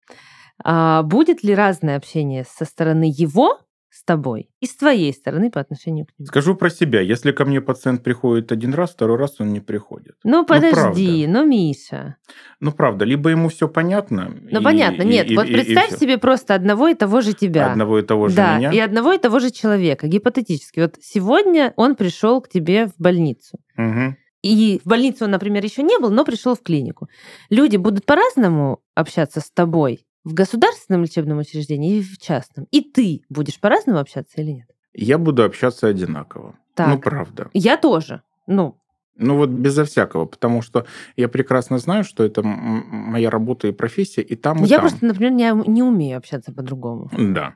А 0.64 1.04
будет 1.04 1.44
ли 1.44 1.54
разное 1.54 1.96
общение 1.96 2.44
со 2.44 2.66
стороны 2.66 3.12
его 3.16 3.60
с 3.92 4.06
тобой 4.06 4.50
и 4.62 4.66
с 4.66 4.76
твоей 4.76 5.14
стороны 5.14 5.52
по 5.52 5.60
отношению 5.60 6.06
к 6.06 6.10
нему. 6.18 6.28
Скажу 6.28 6.56
про 6.56 6.70
себя. 6.70 7.02
Если 7.02 7.34
ко 7.34 7.44
мне 7.44 7.60
пациент 7.60 8.04
приходит 8.04 8.52
один 8.54 8.74
раз, 8.74 8.92
второй 8.92 9.18
раз 9.18 9.36
он 9.39 9.52
не 9.52 9.60
приходит. 9.60 10.16
Ну, 10.24 10.39
ну 10.39 10.46
подожди, 10.46 11.28
ну, 11.28 11.42
ну 11.42 11.48
Миша. 11.48 12.16
Ну, 12.62 12.72
правда, 12.72 13.04
либо 13.04 13.30
ему 13.30 13.50
все 13.50 13.68
понятно. 13.68 14.34
Ну, 14.50 14.62
и, 14.62 14.64
понятно, 14.64 15.02
нет. 15.02 15.30
И, 15.30 15.36
вот 15.36 15.46
и, 15.46 15.54
представь 15.54 15.92
и 15.92 15.98
себе 15.98 16.18
просто 16.18 16.56
одного 16.56 16.88
и 16.88 16.94
того 16.94 17.20
же 17.20 17.34
тебя. 17.34 17.70
Одного 17.70 18.00
и 18.00 18.02
того 18.02 18.30
же 18.30 18.36
да, 18.38 18.58
меня. 18.58 18.72
и 18.72 18.80
одного 18.80 19.12
и 19.12 19.18
того 19.18 19.39
же 19.39 19.52
человека, 19.52 20.08
гипотетически. 20.08 20.80
Вот 20.80 20.96
сегодня 21.02 21.74
он 21.76 21.96
пришел 21.96 22.39
к 22.39 22.48
тебе 22.48 22.88
в 22.88 22.94
больницу. 22.98 23.60
Угу. 23.78 24.16
И 24.42 24.80
в 24.84 24.88
больницу 24.88 25.26
он, 25.26 25.32
например, 25.32 25.64
еще 25.64 25.84
не 25.84 26.00
был, 26.00 26.12
но 26.12 26.24
пришел 26.24 26.56
в 26.56 26.64
клинику. 26.64 27.10
Люди 27.50 27.76
будут 27.76 28.06
по-разному 28.06 28.80
общаться 28.96 29.42
с 29.42 29.52
тобой 29.52 30.06
в 30.24 30.34
государственном 30.34 31.03
лечебном 31.03 31.39
учреждении 31.39 31.97
и 31.97 32.03
в 32.03 32.17
частном. 32.17 32.67
И 32.72 32.82
ты 32.82 33.22
будешь 33.30 33.59
по-разному 33.59 33.99
общаться 33.99 34.41
или 34.41 34.51
нет? 34.51 34.67
Я 34.93 35.17
буду 35.17 35.43
общаться 35.43 35.88
одинаково. 35.88 36.55
Так. 36.76 36.88
Ну, 36.88 36.99
правда. 36.99 37.49
Я 37.53 37.78
тоже. 37.78 38.22
Ну, 38.47 38.78
ну 39.17 39.38
вот 39.38 39.49
безо 39.49 39.86
всякого, 39.86 40.26
потому 40.26 40.61
что 40.61 40.86
я 41.15 41.28
прекрасно 41.28 41.78
знаю, 41.78 42.03
что 42.03 42.24
это 42.24 42.41
моя 42.43 43.30
работа 43.30 43.67
и 43.67 43.72
профессия, 43.72 44.22
и 44.22 44.36
там, 44.36 44.63
и 44.63 44.67
я 44.67 44.78
там. 44.78 44.88
просто, 44.88 45.05
например, 45.05 45.32
не, 45.32 45.69
не 45.69 45.84
умею 45.84 46.17
общаться 46.17 46.51
по-другому. 46.51 47.09
Да. 47.17 47.55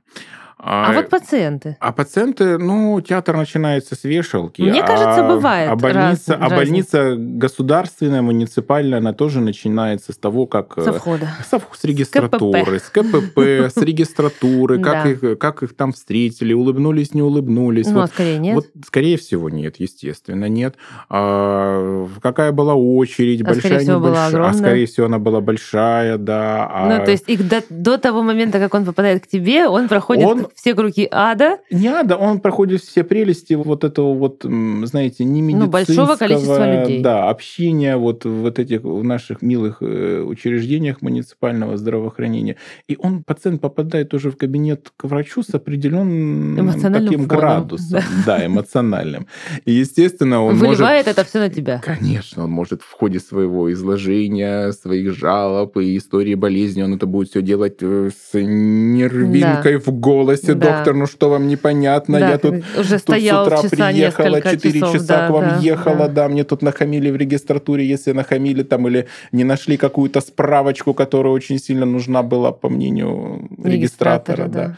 А, 0.58 0.90
а 0.90 0.94
вот 0.94 1.10
пациенты? 1.10 1.78
А 1.80 1.92
пациенты, 1.92 2.58
ну, 2.58 3.00
театр 3.02 3.36
начинается 3.36 3.96
с 3.96 4.04
вешалки. 4.06 4.62
Мне 4.62 4.82
а, 4.82 4.88
кажется, 4.88 5.24
бывает. 5.28 5.70
А 5.70 5.76
больница, 5.76 6.38
раз, 6.38 6.42
а 6.42 6.56
больница 6.56 7.16
государственная, 7.18 8.22
муниципальная, 8.22 9.00
она 9.00 9.12
тоже 9.12 9.42
начинается 9.42 10.14
с 10.14 10.18
того, 10.18 10.48
как... 10.48 10.78
Э, 10.78 10.84
со 10.84 10.94
входа. 10.94 11.28
Со, 11.50 11.60
с 11.60 11.84
регистратуры, 11.84 12.80
с 12.80 12.90
КПП, 12.90 13.38
с 13.38 13.78
регистратуры, 13.78 14.80
как 14.80 15.06
их, 15.06 15.38
как 15.38 15.62
их 15.62 15.76
там 15.76 15.92
встретили, 15.92 16.54
улыбнулись, 16.54 17.14
не 17.14 17.22
улыбнулись. 17.22 17.88
Ну, 17.88 18.00
а 18.00 18.08
скорее 18.08 18.38
нет? 18.38 18.56
Вот, 18.56 18.68
скорее 18.88 19.18
всего, 19.18 19.50
нет, 19.50 19.76
естественно, 19.80 20.46
нет. 20.46 20.76
А, 21.10 22.08
какая 22.22 22.54
была 22.54 22.76
очередь, 22.76 23.42
а 23.42 23.46
большая, 23.46 23.84
небольшая? 23.84 24.50
А 24.50 24.54
скорее 24.54 24.86
всего, 24.86 25.08
она 25.08 25.20
была 25.20 25.42
большая, 25.42 26.18
да. 26.18 26.88
Ну, 26.90 27.04
то 27.04 27.12
есть 27.12 27.26
до, 27.48 27.62
до 27.70 27.98
того 27.98 28.24
момента, 28.24 28.60
как 28.60 28.74
он 28.74 28.86
попадает 28.86 29.26
к 29.26 29.28
тебе, 29.28 29.68
он 29.68 29.90
проходит... 29.90 30.45
Все 30.56 30.74
круги 30.76 31.08
ада. 31.12 31.60
Не 31.72 31.88
ада, 31.88 32.16
он 32.16 32.40
проходит 32.40 32.82
все 32.82 33.04
прелести 33.04 33.54
вот 33.54 33.84
этого 33.84 34.14
вот, 34.14 34.44
знаете, 34.44 35.24
не 35.24 35.42
медицинского... 35.42 35.66
Ну, 35.66 35.72
большого 35.72 36.16
количества 36.16 36.82
людей. 36.82 37.02
Да, 37.02 37.30
общения 37.30 37.98
вот 37.98 38.26
в 38.26 38.46
вот 38.46 38.60
этих 38.60 38.84
в 38.84 39.04
наших 39.04 39.42
милых 39.42 39.78
э, 39.82 40.22
учреждениях 40.22 41.02
муниципального 41.02 41.78
здравоохранения. 41.78 42.58
И 42.88 42.96
он, 42.98 43.24
пациент, 43.24 43.62
попадает 43.62 44.14
уже 44.14 44.30
в 44.30 44.38
кабинет 44.38 44.92
к 44.96 45.06
врачу 45.06 45.44
с 45.44 45.54
определенным 45.54 46.72
таким 46.82 47.28
фоном. 47.28 47.28
градусом. 47.28 48.02
Да. 48.26 48.38
да, 48.38 48.46
эмоциональным. 48.46 49.28
И, 49.66 49.72
естественно, 49.72 50.44
он 50.44 50.56
Выливает 50.56 51.06
может... 51.06 51.08
это 51.08 51.24
все 51.24 51.40
на 51.40 51.50
тебя. 51.50 51.82
Конечно, 51.84 52.44
он 52.44 52.52
может 52.52 52.82
в 52.82 52.92
ходе 52.92 53.20
своего 53.20 53.72
изложения, 53.74 54.72
своих 54.72 55.14
жалоб 55.16 55.78
и 55.78 55.98
истории 55.98 56.36
болезни, 56.36 56.84
он 56.84 56.94
это 56.94 57.06
будет 57.06 57.30
все 57.30 57.42
делать 57.42 57.78
э, 57.82 58.10
с 58.10 58.40
нервинкой 58.40 59.74
да. 59.74 59.80
в 59.80 59.92
голосе, 59.92 60.35
Здравствуйте, 60.44 60.60
да. 60.60 60.78
доктор, 60.78 60.96
ну 60.96 61.08
что 61.08 61.30
вам 61.30 61.48
непонятно? 61.48 62.20
Да, 62.20 62.30
я 62.30 62.38
тут, 62.38 62.56
уже 62.78 63.00
тут 63.00 63.16
с 63.16 63.32
утра 63.32 63.62
часа 63.62 63.70
приехала, 63.70 64.42
4 64.42 64.60
часов, 64.60 64.94
часа 64.94 65.08
да, 65.08 65.28
к 65.28 65.30
вам 65.32 65.44
да, 65.44 65.60
ехала, 65.62 66.08
да. 66.08 66.08
да, 66.08 66.28
мне 66.30 66.44
тут 66.44 66.62
нахамили 66.62 67.10
в 67.10 67.16
регистратуре, 67.16 67.86
если 67.86 68.12
нахамили 68.12 68.64
там 68.64 68.88
или 68.88 69.08
не 69.32 69.44
нашли 69.44 69.78
какую-то 69.78 70.22
справочку, 70.22 70.94
которая 70.94 71.34
очень 71.34 71.60
сильно 71.60 71.86
нужна 71.86 72.24
была, 72.24 72.52
по 72.52 72.70
мнению 72.70 73.50
регистратора, 73.64 74.46
регистратора 74.46 74.48
да. 74.48 74.68
да. 74.68 74.78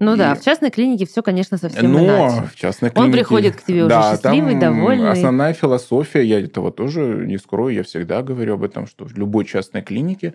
Ну 0.00 0.14
И- 0.14 0.18
да, 0.18 0.34
в 0.34 0.42
частной 0.44 0.70
клинике 0.70 1.06
все, 1.06 1.22
конечно, 1.22 1.56
совсем 1.58 1.92
Но 1.92 2.04
иначе. 2.04 2.42
в 2.52 2.56
частной 2.56 2.88
Он 2.90 2.94
клинике... 2.94 3.12
приходит 3.18 3.56
к 3.56 3.62
тебе 3.64 3.80
уже 3.80 3.88
да, 3.88 4.12
счастливый, 4.12 4.58
там 4.58 4.74
довольный. 4.76 5.10
Основная 5.10 5.52
философия, 5.52 6.22
я 6.24 6.40
этого 6.40 6.70
тоже 6.72 7.00
не 7.26 7.38
скрою, 7.38 7.74
я 7.74 7.82
всегда 7.82 8.22
говорю 8.22 8.54
об 8.54 8.62
этом, 8.64 8.86
что 8.86 9.04
в 9.04 9.16
любой 9.16 9.44
частной 9.44 9.82
клинике 9.82 10.34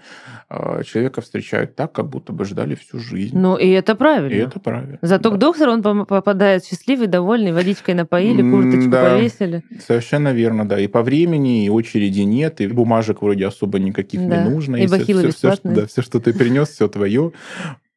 э, 0.49 0.83
человека 0.83 1.21
встречают 1.21 1.75
так, 1.75 1.91
как 1.91 2.07
будто 2.09 2.33
бы 2.33 2.45
ждали 2.45 2.75
всю 2.75 2.99
жизнь. 2.99 3.37
Ну 3.37 3.55
и 3.57 3.69
это 3.69 3.95
правильно. 3.95 4.33
И 4.33 4.37
это 4.39 4.59
правильно. 4.59 4.97
Зато 5.01 5.29
да. 5.29 5.35
к 5.35 5.39
доктору 5.39 5.71
он 5.73 6.05
попадает 6.05 6.65
счастливый, 6.65 7.07
довольный, 7.07 7.51
водичкой 7.51 7.93
напоили, 7.95 8.41
курточку 8.41 8.89
да. 8.89 9.09
повесили. 9.15 9.63
Совершенно 9.85 10.33
верно, 10.33 10.67
да. 10.67 10.79
И 10.79 10.87
по 10.87 11.01
времени, 11.03 11.65
и 11.65 11.69
очереди 11.69 12.21
нет, 12.21 12.61
и 12.61 12.67
бумажек 12.67 13.21
вроде 13.21 13.47
особо 13.47 13.79
никаких 13.79 14.27
Да. 14.27 14.43
не 14.43 14.49
нужно. 14.49 14.75
И 14.77 14.87
всё- 14.87 14.97
бахилы 14.97 15.21
всё, 15.21 15.31
что- 15.31 15.47
бесплатные. 15.49 15.75
да, 15.75 15.87
все, 15.87 16.01
что 16.01 16.19
ты 16.19 16.33
принес, 16.33 16.69
все 16.69 16.87
твое. 16.87 17.31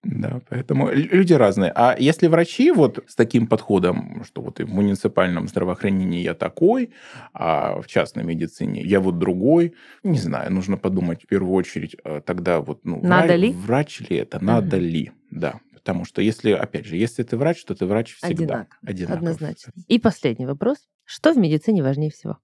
Да, 0.08 0.40
поэтому 0.48 0.88
лю- 0.90 1.08
люди 1.10 1.32
разные. 1.32 1.72
А 1.74 1.96
если 1.98 2.28
врачи 2.28 2.70
вот 2.70 3.04
с 3.08 3.14
таким 3.16 3.46
подходом, 3.46 4.22
что 4.24 4.40
вот 4.42 4.60
и 4.60 4.64
в 4.64 4.72
муниципальном 4.72 5.48
здравоохранении 5.48 6.22
я 6.22 6.34
такой, 6.34 6.90
а 7.32 7.80
в 7.80 7.86
частной 7.88 8.22
медицине 8.24 8.82
я 8.82 9.00
вот 9.00 9.18
другой, 9.18 9.74
не 10.04 10.18
знаю, 10.18 10.52
нужно 10.52 10.76
подумать 10.76 11.24
в 11.24 11.26
первую 11.26 11.52
очередь 11.54 11.96
э, 12.04 12.20
тогда 12.24 12.60
вот, 12.60 12.84
ну, 12.84 13.00
Надо 13.02 13.34
вра- 13.34 13.36
ли? 13.36 13.50
врач 13.52 14.00
ли 14.08 14.16
это, 14.16 14.42
надо 14.44 14.76
Мгм. 14.76 14.86
ли, 14.86 15.12
да. 15.30 15.60
Потому 15.74 16.04
что 16.04 16.22
если, 16.22 16.50
опять 16.52 16.86
же, 16.86 16.96
если 16.96 17.22
ты 17.22 17.36
врач, 17.36 17.64
то 17.64 17.74
ты 17.74 17.86
врач 17.86 18.14
всегда. 18.16 18.28
Одинаково, 18.44 18.66
Одинаково. 18.86 19.16
Однозначно. 19.18 19.72
И 19.88 19.98
последний 19.98 20.46
вопрос. 20.46 20.78
Что 21.04 21.32
в 21.32 21.36
медицине 21.38 21.82
важнее 21.82 22.10
всего? 22.10 22.38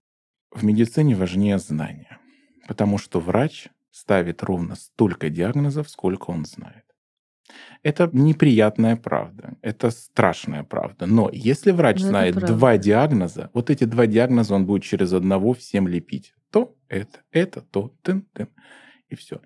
В 0.53 0.65
медицине 0.65 1.15
важнее 1.15 1.59
знания, 1.59 2.19
потому 2.69 2.99
что 2.99 3.21
врач 3.21 3.69
ставит 3.91 4.43
ровно 4.43 4.75
столько 4.75 5.29
диагнозов, 5.29 5.89
сколько 5.91 6.31
он 6.31 6.45
знает. 6.45 6.82
Это 7.83 8.09
неприятная 8.13 8.97
правда, 8.97 9.55
это 9.63 9.91
страшная 9.91 10.63
правда. 10.65 11.07
Но 11.07 11.31
если 11.33 11.73
врач 11.73 11.97
Ну, 11.97 12.03
это 12.03 12.09
знает 12.09 12.35
правда. 12.35 12.55
два 12.55 12.79
диагноза, 12.79 13.51
вот 13.53 13.71
эти 13.71 13.85
два 13.85 14.07
диагноза 14.07 14.55
он 14.55 14.67
будет 14.67 14.83
через 14.83 15.13
одного 15.13 15.53
всем 15.53 15.89
лепить. 15.89 16.35
То 16.51 16.75
это, 16.89 17.21
это, 17.31 17.61
то, 17.61 17.93
тын-тын. 18.03 18.49
И 19.09 19.15
все. 19.15 19.41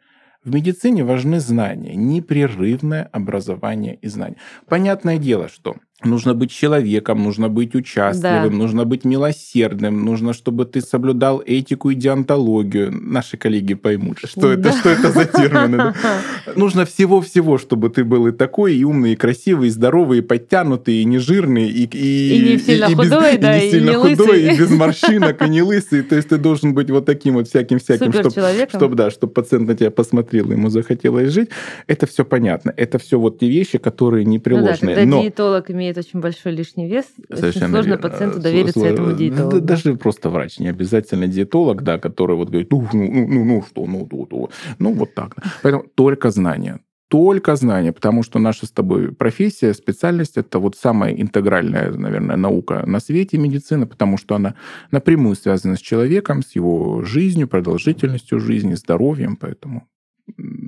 В 0.45 0.55
медицине 0.55 1.03
важны 1.03 1.41
знания, 1.41 1.97
непрерывное 1.97 3.05
образование 3.13 3.97
и 3.97 4.07
знания. 4.07 4.37
Понятное 4.69 5.19
дело, 5.19 5.49
что 5.49 5.77
нужно 6.05 6.35
быть 6.35 6.51
человеком, 6.51 7.23
нужно 7.25 7.49
быть 7.49 7.75
участливым, 7.75 8.51
Да. 8.51 8.57
нужно 8.57 8.85
быть 8.85 9.05
милосердным, 9.05 10.05
нужно, 10.05 10.35
чтобы 10.35 10.65
ты 10.67 10.81
соблюдал 10.83 11.43
этику 11.45 11.91
и 11.91 11.95
диантологию. 11.95 12.91
Наши 12.93 13.37
коллеги 13.39 13.75
поймут, 13.75 14.19
что 14.25 14.53
это, 14.53 14.63
Да. 14.63 14.73
что 14.73 14.91
это 14.91 15.11
за 15.11 15.25
термины. 15.25 15.77
да. 15.79 15.95
Нужно 16.57 16.85
всего-всего, 16.85 17.57
чтобы 17.59 17.89
ты 17.89 18.05
был 18.05 18.27
и 18.27 18.33
такой, 18.33 18.77
и 18.77 18.85
умный, 18.85 19.13
и 19.13 19.17
красивый, 19.17 19.69
и 19.69 19.71
здоровый, 19.71 20.19
и 20.19 20.21
подтянутый, 20.23 20.97
и 20.97 21.05
не 21.05 21.19
жирный, 21.19 21.69
и, 21.71 21.85
и, 21.85 22.37
И 22.37 22.53
не 22.53 22.59
сильно 22.59 22.89
без- 22.89 22.95
худой, 22.97 23.39
да, 23.39 23.59
не 23.59 23.67
и 23.67 23.71
сильно 23.71 23.91
не 23.91 23.97
худой, 23.97 24.27
лысый. 24.43 24.55
и 24.55 24.59
без 24.59 24.71
морщинок, 24.71 25.43
и 25.47 25.49
не 25.49 25.63
лысый. 25.63 26.03
То 26.03 26.17
есть 26.17 26.29
ты 26.29 26.37
должен 26.37 26.75
быть 26.75 26.91
вот 26.91 27.07
таким 27.07 27.35
вот 27.35 27.49
всяким-всяким, 27.49 28.13
чтобы 28.13 28.31
чтобы, 28.69 28.95
да, 28.97 29.11
чтобы 29.11 29.33
пациент 29.33 29.67
на 29.69 29.75
тебя 29.75 29.91
посмотрел, 29.91 30.53
ему 30.53 30.69
захотелось 30.69 31.33
жить. 31.33 31.49
Это 31.87 32.07
все 32.07 32.25
понятно. 32.25 32.73
Это 32.77 32.99
все 32.99 33.19
вот 33.19 33.39
те 33.39 33.49
вещи, 33.49 33.79
которые 33.79 34.25
Ну 34.25 34.31
да, 34.31 34.35
непреложные. 34.35 34.95
когда 34.97 35.17
Но 35.17 35.23
диетолог 35.23 35.71
имеет 35.71 35.86
очень 35.95 36.21
большой 36.21 36.53
лишний 36.53 36.89
вес, 36.89 37.07
очень 37.29 37.39
Совершенно 37.39 37.69
сложно 37.69 37.89
верно. 37.91 38.09
пациенту 38.09 38.41
довериться 38.41 38.81
сло- 38.81 38.87
этому 38.87 39.13
диетологу. 39.13 39.61
Даже 39.61 39.95
просто 39.97 40.31
врач, 40.31 40.59
не 40.59 40.69
обязательно 40.69 41.27
диетолог, 41.27 41.83
да, 41.83 41.99
который 41.99 42.37
вот 42.37 42.49
говорит, 42.49 42.71
ну, 42.73 42.89
ну, 42.93 43.11
ну, 43.13 43.29
ну, 43.29 43.45
ну, 43.45 43.63
что, 43.63 43.87
ну, 43.87 44.07
то, 44.07 44.27
то. 44.27 44.51
Ну, 44.79 44.93
вот 44.93 45.15
так. 45.15 45.37
Поэтому 45.63 45.85
только 45.95 46.31
знания. 46.31 46.81
Только 47.09 47.55
знания, 47.55 47.93
потому 47.93 48.25
что 48.25 48.41
наша 48.41 48.67
с 48.67 48.71
тобой 48.73 49.13
профессия, 49.13 49.73
специальность– 49.75 50.37
это 50.39 50.59
вот 50.59 50.77
самая 50.77 51.13
интегральная, 51.15 51.93
наверное, 51.93 52.37
наука 52.37 52.83
на 52.85 52.99
свете 52.99 53.39
медицина, 53.39 53.87
потому 53.87 54.19
что 54.19 54.35
она 54.35 54.57
напрямую 54.91 55.37
связана 55.37 55.77
с 55.77 55.81
человеком, 55.81 56.43
с 56.43 56.57
его 56.57 57.05
жизнью, 57.05 57.47
продолжительностью 57.47 58.41
жизни, 58.41 58.75
здоровьем, 58.75 59.37
поэтому 59.37 59.87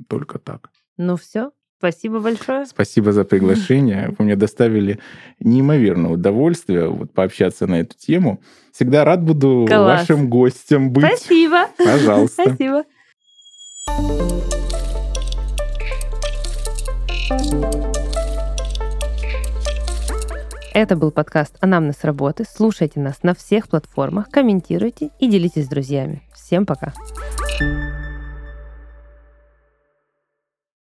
только 0.07 0.39
так. 0.39 0.69
Ну 0.97 1.17
все, 1.17 1.51
спасибо 1.79 2.19
большое. 2.19 2.65
Спасибо 2.65 3.11
за 3.11 3.23
приглашение. 3.23 4.13
Вы 4.19 4.25
мне 4.25 4.35
доставили 4.35 4.99
неимоверное 5.39 6.11
удовольствие 6.11 6.89
вот, 6.89 7.11
пообщаться 7.11 7.65
на 7.65 7.79
эту 7.79 7.97
тему. 7.97 8.41
Всегда 8.71 9.03
рад 9.03 9.23
буду 9.23 9.65
Класс. 9.67 10.01
вашим 10.01 10.29
гостем 10.29 10.91
быть. 10.91 11.05
Спасибо. 11.05 11.67
Пожалуйста. 11.77 12.43
Спасибо. 12.43 12.83
Это 20.73 20.95
был 20.95 21.11
подкаст 21.11 21.57
«Анамнез 21.61 22.03
работы». 22.03 22.45
Слушайте 22.47 22.99
нас 22.99 23.23
на 23.23 23.33
всех 23.33 23.67
платформах, 23.67 24.29
комментируйте 24.29 25.09
и 25.19 25.27
делитесь 25.27 25.65
с 25.65 25.67
друзьями. 25.67 26.21
Всем 26.33 26.65
пока. 26.65 26.93
Thank 27.59 27.88